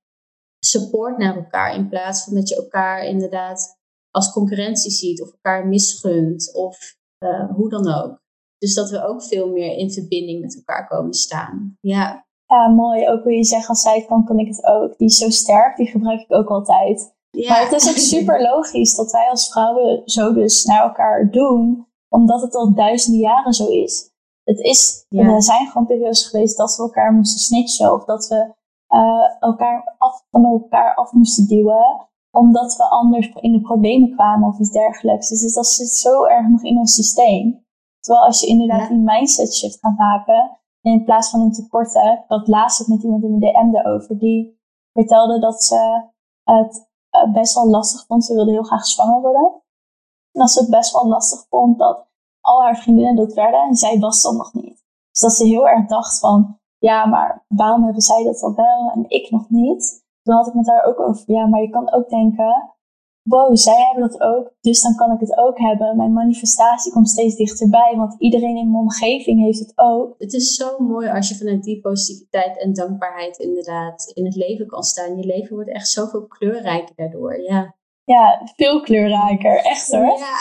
support 0.59 1.17
naar 1.17 1.35
elkaar. 1.35 1.75
In 1.75 1.89
plaats 1.89 2.23
van 2.23 2.33
dat 2.33 2.49
je 2.49 2.55
elkaar 2.55 3.05
inderdaad 3.05 3.79
als 4.11 4.31
concurrentie 4.31 4.91
ziet 4.91 5.21
of 5.21 5.31
elkaar 5.31 5.67
misgunt 5.67 6.53
of 6.53 6.95
uh, 7.19 7.49
hoe 7.55 7.69
dan 7.69 7.93
ook. 7.93 8.23
Dus 8.57 8.73
dat 8.73 8.89
we 8.89 9.05
ook 9.05 9.23
veel 9.23 9.49
meer 9.49 9.77
in 9.77 9.91
verbinding 9.91 10.41
met 10.41 10.55
elkaar 10.55 10.87
komen 10.87 11.13
staan. 11.13 11.77
Ja. 11.81 12.25
Ja, 12.47 12.67
mooi. 12.67 13.09
Ook 13.09 13.23
hoe 13.23 13.33
je 13.33 13.43
zegt, 13.43 13.67
als 13.67 13.81
zij 13.81 13.95
het 13.95 14.05
kan, 14.05 14.25
kan 14.25 14.39
ik 14.39 14.47
het 14.47 14.65
ook. 14.65 14.97
Die 14.97 15.07
is 15.07 15.17
zo 15.17 15.29
sterk, 15.29 15.77
die 15.77 15.87
gebruik 15.87 16.21
ik 16.21 16.33
ook 16.33 16.49
altijd. 16.49 17.13
Ja. 17.29 17.49
Maar 17.49 17.61
het 17.61 17.81
is 17.81 17.89
ook 17.89 17.97
super 17.97 18.41
logisch 18.41 18.95
dat 18.95 19.11
wij 19.11 19.29
als 19.29 19.51
vrouwen 19.51 20.01
zo 20.05 20.33
dus 20.33 20.65
naar 20.65 20.83
elkaar 20.83 21.31
doen, 21.31 21.87
omdat 22.09 22.41
het 22.41 22.55
al 22.55 22.73
duizenden 22.73 23.21
jaren 23.21 23.53
zo 23.53 23.67
is. 23.67 24.13
Het 24.45 24.59
is, 24.59 25.05
Er 25.09 25.43
zijn 25.43 25.67
gewoon 25.67 25.87
periodes 25.87 26.27
geweest 26.27 26.57
dat 26.57 26.75
we 26.75 26.83
elkaar 26.83 27.13
moesten 27.13 27.39
snitchen 27.39 27.93
of 27.93 28.05
dat 28.05 28.27
we 28.27 28.53
uh, 28.89 29.35
elkaar 29.39 29.95
af, 29.97 30.25
van 30.31 30.45
elkaar 30.45 30.95
af 30.95 31.11
moesten 31.11 31.47
duwen 31.47 32.07
omdat 32.35 32.75
we 32.75 32.83
anders 32.83 33.33
in 33.33 33.51
de 33.51 33.61
problemen 33.61 34.15
kwamen 34.15 34.47
of 34.47 34.59
iets 34.59 34.71
dergelijks. 34.71 35.29
Dus 35.29 35.53
dat 35.53 35.67
zit 35.67 35.87
zo 35.87 36.23
erg 36.23 36.47
nog 36.47 36.63
in 36.63 36.77
ons 36.77 36.93
systeem. 36.93 37.65
Terwijl 37.99 38.25
als 38.25 38.41
je 38.41 38.47
inderdaad 38.47 38.89
die 38.89 38.97
mindset 38.97 39.55
shift 39.55 39.79
gaat 39.79 39.97
maken, 39.97 40.59
in 40.81 41.03
plaats 41.03 41.29
van 41.29 41.41
in 41.41 41.51
tekorten, 41.51 42.13
ik 42.13 42.23
had 42.27 42.47
laatst 42.47 42.81
ook 42.81 42.87
met 42.87 43.03
iemand 43.03 43.23
in 43.23 43.37
mijn 43.37 43.53
DM 43.53 43.75
erover, 43.75 44.19
die 44.19 44.59
vertelde 44.93 45.39
dat 45.39 45.63
ze 45.63 46.09
het 46.43 46.89
eh, 47.09 47.31
best 47.33 47.55
wel 47.55 47.69
lastig 47.69 48.05
vond. 48.05 48.25
Ze 48.25 48.33
wilde 48.33 48.51
heel 48.51 48.63
graag 48.63 48.85
zwanger 48.85 49.21
worden. 49.21 49.61
En 50.31 50.41
dat 50.41 50.51
ze 50.51 50.59
het 50.59 50.69
best 50.69 50.93
wel 50.93 51.07
lastig 51.07 51.45
vond 51.49 51.79
dat 51.79 52.04
al 52.45 52.61
haar 52.61 52.77
vriendinnen 52.77 53.15
dat 53.15 53.33
werden 53.33 53.61
en 53.61 53.75
zij 53.75 53.99
was 53.99 54.21
dat 54.21 54.33
nog 54.33 54.53
niet. 54.53 54.83
Dus 55.11 55.21
dat 55.21 55.33
ze 55.33 55.45
heel 55.45 55.67
erg 55.67 55.87
dacht 55.87 56.19
van, 56.19 56.59
ja, 56.77 57.05
maar 57.05 57.45
waarom 57.47 57.83
hebben 57.83 58.01
zij 58.01 58.23
dat 58.23 58.41
al 58.41 58.55
wel 58.55 58.91
en 58.93 59.05
ik 59.07 59.31
nog 59.31 59.49
niet? 59.49 60.03
toen 60.25 60.35
had 60.35 60.47
ik 60.47 60.53
met 60.53 60.67
haar 60.67 60.85
ook 60.85 60.99
over, 60.99 61.23
ja, 61.31 61.45
maar 61.45 61.61
je 61.61 61.69
kan 61.69 61.93
ook 61.93 62.09
denken, 62.09 62.73
wow, 63.21 63.55
zij 63.55 63.85
hebben 63.85 64.09
dat 64.09 64.21
ook, 64.21 64.53
dus 64.61 64.81
dan 64.81 64.95
kan 64.95 65.11
ik 65.11 65.19
het 65.19 65.37
ook 65.37 65.59
hebben. 65.59 65.97
Mijn 65.97 66.13
manifestatie 66.13 66.91
komt 66.91 67.09
steeds 67.09 67.35
dichterbij, 67.35 67.93
want 67.95 68.15
iedereen 68.17 68.57
in 68.57 68.71
mijn 68.71 68.83
omgeving 68.83 69.39
heeft 69.39 69.59
het 69.59 69.71
ook. 69.75 70.15
Het 70.17 70.33
is 70.33 70.55
zo 70.55 70.79
mooi 70.79 71.09
als 71.09 71.29
je 71.29 71.35
vanuit 71.35 71.63
die 71.63 71.81
positiviteit 71.81 72.57
en 72.57 72.73
dankbaarheid 72.73 73.37
inderdaad 73.37 74.11
in 74.13 74.25
het 74.25 74.35
leven 74.35 74.67
kan 74.67 74.83
staan. 74.83 75.17
Je 75.17 75.25
leven 75.25 75.55
wordt 75.55 75.69
echt 75.69 75.87
zoveel 75.87 76.27
kleurrijker 76.27 76.95
daardoor, 76.95 77.41
ja. 77.41 77.75
Ja, 78.03 78.41
veel 78.55 78.81
kleurrijker, 78.81 79.57
echt 79.57 79.91
hoor. 79.91 80.17
Ja. 80.17 80.37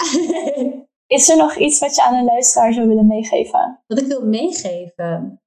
Is 1.15 1.29
er 1.29 1.37
nog 1.37 1.57
iets 1.57 1.79
wat 1.79 1.95
je 1.95 2.03
aan 2.03 2.15
een 2.15 2.25
luisteraar 2.25 2.73
zou 2.73 2.89
willen 2.89 3.07
meegeven? 3.07 3.83
Wat 3.87 3.99
ik 3.99 4.07
wil 4.07 4.27
meegeven? 4.27 5.43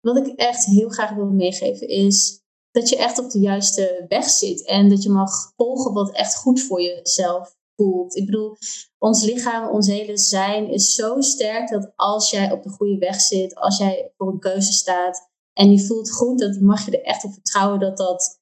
Wat 0.00 0.16
ik 0.16 0.26
echt 0.26 0.64
heel 0.64 0.88
graag 0.88 1.14
wil 1.14 1.26
meegeven 1.26 1.88
is 1.88 2.44
dat 2.70 2.88
je 2.88 2.96
echt 2.96 3.18
op 3.18 3.30
de 3.30 3.38
juiste 3.38 4.04
weg 4.08 4.28
zit 4.28 4.66
en 4.66 4.88
dat 4.88 5.02
je 5.02 5.10
mag 5.10 5.52
volgen 5.56 5.92
wat 5.92 6.12
echt 6.12 6.36
goed 6.36 6.62
voor 6.62 6.82
jezelf 6.82 7.56
voelt. 7.76 8.16
Ik 8.16 8.26
bedoel, 8.26 8.56
ons 8.98 9.24
lichaam, 9.24 9.68
ons 9.68 9.86
hele 9.86 10.18
zijn 10.18 10.68
is 10.70 10.94
zo 10.94 11.20
sterk 11.20 11.68
dat 11.68 11.92
als 11.96 12.30
jij 12.30 12.52
op 12.52 12.62
de 12.62 12.70
goede 12.70 12.98
weg 12.98 13.20
zit, 13.20 13.54
als 13.54 13.78
jij 13.78 14.12
voor 14.16 14.32
een 14.32 14.38
keuze 14.38 14.72
staat 14.72 15.30
en 15.52 15.70
je 15.70 15.86
voelt 15.86 16.12
goed, 16.12 16.38
dan 16.38 16.64
mag 16.64 16.84
je 16.84 16.90
er 16.90 17.04
echt 17.04 17.24
op 17.24 17.32
vertrouwen 17.32 17.80
dat 17.80 17.96
dat 17.96 18.40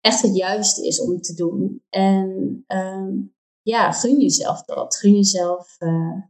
echt 0.00 0.22
het 0.22 0.36
juiste 0.36 0.86
is 0.86 1.00
om 1.00 1.20
te 1.20 1.34
doen. 1.34 1.82
En 1.88 2.64
ehm, 2.66 3.14
ja, 3.68 3.92
gun 3.92 4.20
jezelf 4.20 4.62
dat. 4.62 4.96
Gun 4.96 5.14
jezelf 5.14 5.76
uh, 5.78 6.22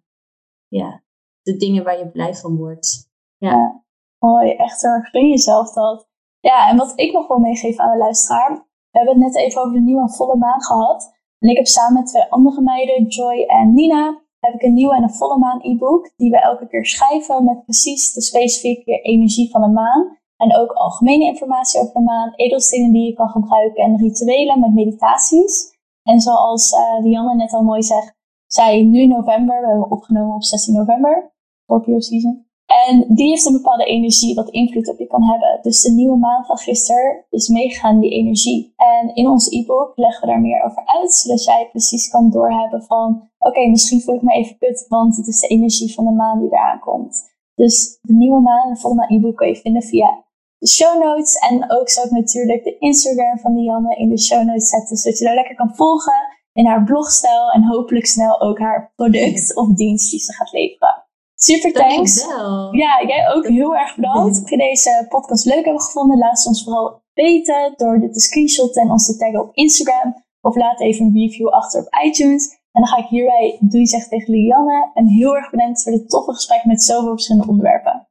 ja, 0.68 1.02
de 1.42 1.56
dingen 1.56 1.84
waar 1.84 1.98
je 1.98 2.10
blij 2.10 2.34
van 2.34 2.56
wordt. 2.56 3.10
Ja, 3.36 3.84
mooi. 4.18 4.50
Echt 4.50 4.82
hoor, 4.82 5.08
gun 5.10 5.28
jezelf 5.28 5.72
dat. 5.72 6.08
Ja, 6.40 6.68
en 6.68 6.76
wat 6.76 6.92
ik 6.94 7.12
nog 7.12 7.28
wil 7.28 7.38
meegeven 7.38 7.84
aan 7.84 7.92
de 7.92 7.98
luisteraar. 7.98 8.66
We 8.90 8.98
hebben 8.98 9.14
het 9.14 9.32
net 9.32 9.36
even 9.36 9.60
over 9.60 9.72
de 9.72 9.80
nieuwe 9.80 10.10
volle 10.10 10.36
maan 10.36 10.62
gehad. 10.62 11.16
En 11.38 11.48
ik 11.48 11.56
heb 11.56 11.66
samen 11.66 11.92
met 11.92 12.06
twee 12.06 12.30
andere 12.30 12.60
meiden, 12.60 13.06
Joy 13.06 13.44
en 13.46 13.74
Nina, 13.74 14.22
heb 14.38 14.54
ik 14.54 14.62
een 14.62 14.74
nieuwe 14.74 14.94
en 14.94 15.02
een 15.02 15.14
volle 15.14 15.38
maan 15.38 15.60
e-book. 15.62 16.12
Die 16.16 16.30
we 16.30 16.40
elke 16.40 16.66
keer 16.66 16.86
schrijven 16.86 17.44
met 17.44 17.64
precies 17.64 18.12
de 18.12 18.22
specifieke 18.22 19.00
energie 19.00 19.50
van 19.50 19.60
de 19.60 19.68
maan. 19.68 20.18
En 20.36 20.56
ook 20.56 20.72
algemene 20.72 21.24
informatie 21.24 21.80
over 21.80 21.92
de 21.92 22.00
maan, 22.00 22.34
edelstenen 22.34 22.92
die 22.92 23.06
je 23.06 23.12
kan 23.12 23.28
gebruiken 23.28 23.84
en 23.84 23.96
rituelen 23.96 24.60
met 24.60 24.74
meditaties. 24.74 25.77
En 26.10 26.20
zoals 26.20 26.72
uh, 26.72 27.02
Dianne 27.02 27.34
net 27.34 27.52
al 27.52 27.62
mooi 27.62 27.82
zegt, 27.82 28.14
zij 28.46 28.82
nu 28.82 29.06
november, 29.06 29.60
we 29.60 29.66
hebben 29.66 29.90
opgenomen 29.90 30.34
op 30.34 30.42
16 30.42 30.74
november, 30.74 31.32
Scorpio 31.62 32.00
season. 32.00 32.46
En 32.86 33.04
die 33.08 33.28
heeft 33.28 33.46
een 33.46 33.52
bepaalde 33.52 33.84
energie 33.84 34.34
wat 34.34 34.50
invloed 34.50 34.88
op 34.88 34.98
je 34.98 35.06
kan 35.06 35.22
hebben. 35.22 35.58
Dus 35.62 35.82
de 35.82 35.92
nieuwe 35.92 36.16
maan 36.16 36.44
van 36.44 36.56
gisteren 36.56 37.24
is 37.30 37.48
meegegaan 37.48 38.00
die 38.00 38.10
energie. 38.10 38.72
En 38.76 39.14
in 39.14 39.28
ons 39.28 39.50
e-book 39.50 39.92
leggen 39.96 40.20
we 40.20 40.26
daar 40.26 40.40
meer 40.40 40.64
over 40.64 40.86
uit, 40.86 41.14
zodat 41.14 41.44
jij 41.44 41.68
precies 41.70 42.08
kan 42.08 42.30
doorhebben 42.30 42.82
van, 42.82 43.30
oké, 43.38 43.68
misschien 43.68 44.00
voel 44.00 44.14
ik 44.14 44.22
me 44.22 44.32
even 44.32 44.58
kut, 44.58 44.86
want 44.88 45.16
het 45.16 45.26
is 45.26 45.40
de 45.40 45.46
energie 45.46 45.94
van 45.94 46.04
de 46.04 46.10
maan 46.10 46.40
die 46.40 46.52
eraan 46.52 46.80
komt. 46.80 47.22
Dus 47.54 47.98
de 48.00 48.14
nieuwe 48.14 48.40
maan 48.40 48.76
en 48.82 49.16
e-book 49.16 49.36
kan 49.36 49.48
je 49.48 49.56
vinden 49.56 49.82
via 49.82 50.24
de 50.58 50.68
show 50.68 51.02
notes. 51.02 51.34
En 51.34 51.70
ook 51.70 51.88
zou 51.88 52.06
ik 52.06 52.12
natuurlijk 52.12 52.64
de 52.64 52.78
Instagram 52.78 53.38
van 53.38 53.54
Dianne 53.54 53.96
in 53.96 54.08
de 54.08 54.20
show 54.20 54.44
notes 54.44 54.68
zetten, 54.68 54.96
zodat 54.96 55.18
je 55.18 55.24
daar 55.24 55.34
lekker 55.34 55.54
kan 55.54 55.74
volgen 55.74 56.36
in 56.52 56.66
haar 56.66 56.84
blogstijl 56.84 57.50
en 57.50 57.62
hopelijk 57.62 58.06
snel 58.06 58.40
ook 58.40 58.58
haar 58.58 58.92
product 58.96 59.56
of 59.56 59.68
dienst 59.68 60.10
die 60.10 60.20
ze 60.20 60.32
gaat 60.32 60.52
leveren. 60.52 61.06
Super 61.34 61.72
thanks. 61.72 62.24
Ja, 62.70 63.04
jij 63.06 63.32
ook 63.34 63.46
heel 63.46 63.76
erg 63.76 63.94
bedankt. 63.94 64.42
Of 64.42 64.50
je 64.50 64.56
deze 64.56 65.06
podcast 65.08 65.44
leuk 65.44 65.64
hebben 65.64 65.82
gevonden, 65.82 66.18
laat 66.18 66.46
ons 66.46 66.64
vooral 66.64 67.02
weten 67.14 67.72
door 67.76 68.00
dit 68.00 68.12
te 68.12 68.20
screenshotten 68.20 68.82
en 68.82 68.90
ons 68.90 69.06
te 69.06 69.16
taggen 69.16 69.40
op 69.40 69.54
Instagram. 69.54 70.24
Of 70.40 70.56
laat 70.56 70.80
even 70.80 71.06
een 71.06 71.14
review 71.14 71.48
achter 71.48 71.80
op 71.80 72.04
iTunes. 72.04 72.50
En 72.72 72.80
dan 72.82 72.86
ga 72.86 72.96
ik 72.96 73.08
hierbij 73.08 73.56
doei 73.60 73.86
zeggen 73.86 74.10
tegen 74.10 74.34
Lianne. 74.34 74.90
En 74.94 75.06
heel 75.06 75.36
erg 75.36 75.50
bedankt 75.50 75.82
voor 75.82 75.92
dit 75.92 76.08
toffe 76.08 76.32
gesprek 76.32 76.64
met 76.64 76.82
zoveel 76.82 77.10
verschillende 77.12 77.48
onderwerpen. 77.48 78.07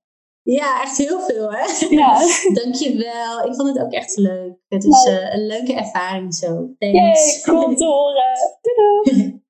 Ja, 0.54 0.82
echt 0.82 0.98
heel 0.98 1.20
veel 1.20 1.52
hè. 1.52 1.88
Ja. 1.90 2.20
Dankjewel. 2.64 3.46
Ik 3.46 3.56
vond 3.56 3.68
het 3.68 3.80
ook 3.80 3.92
echt 3.92 4.18
leuk. 4.18 4.54
Het 4.68 4.84
is 4.84 5.06
uh, 5.06 5.34
een 5.34 5.46
leuke 5.46 5.74
ervaring 5.74 6.36
zo. 6.36 6.48
Thanks. 6.78 6.98
Yay, 6.98 7.42
cool 7.44 7.76
te 7.76 7.86
horen. 7.86 8.60
Doei 8.62 8.76
doei. 9.04 9.42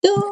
doei. 0.00 0.30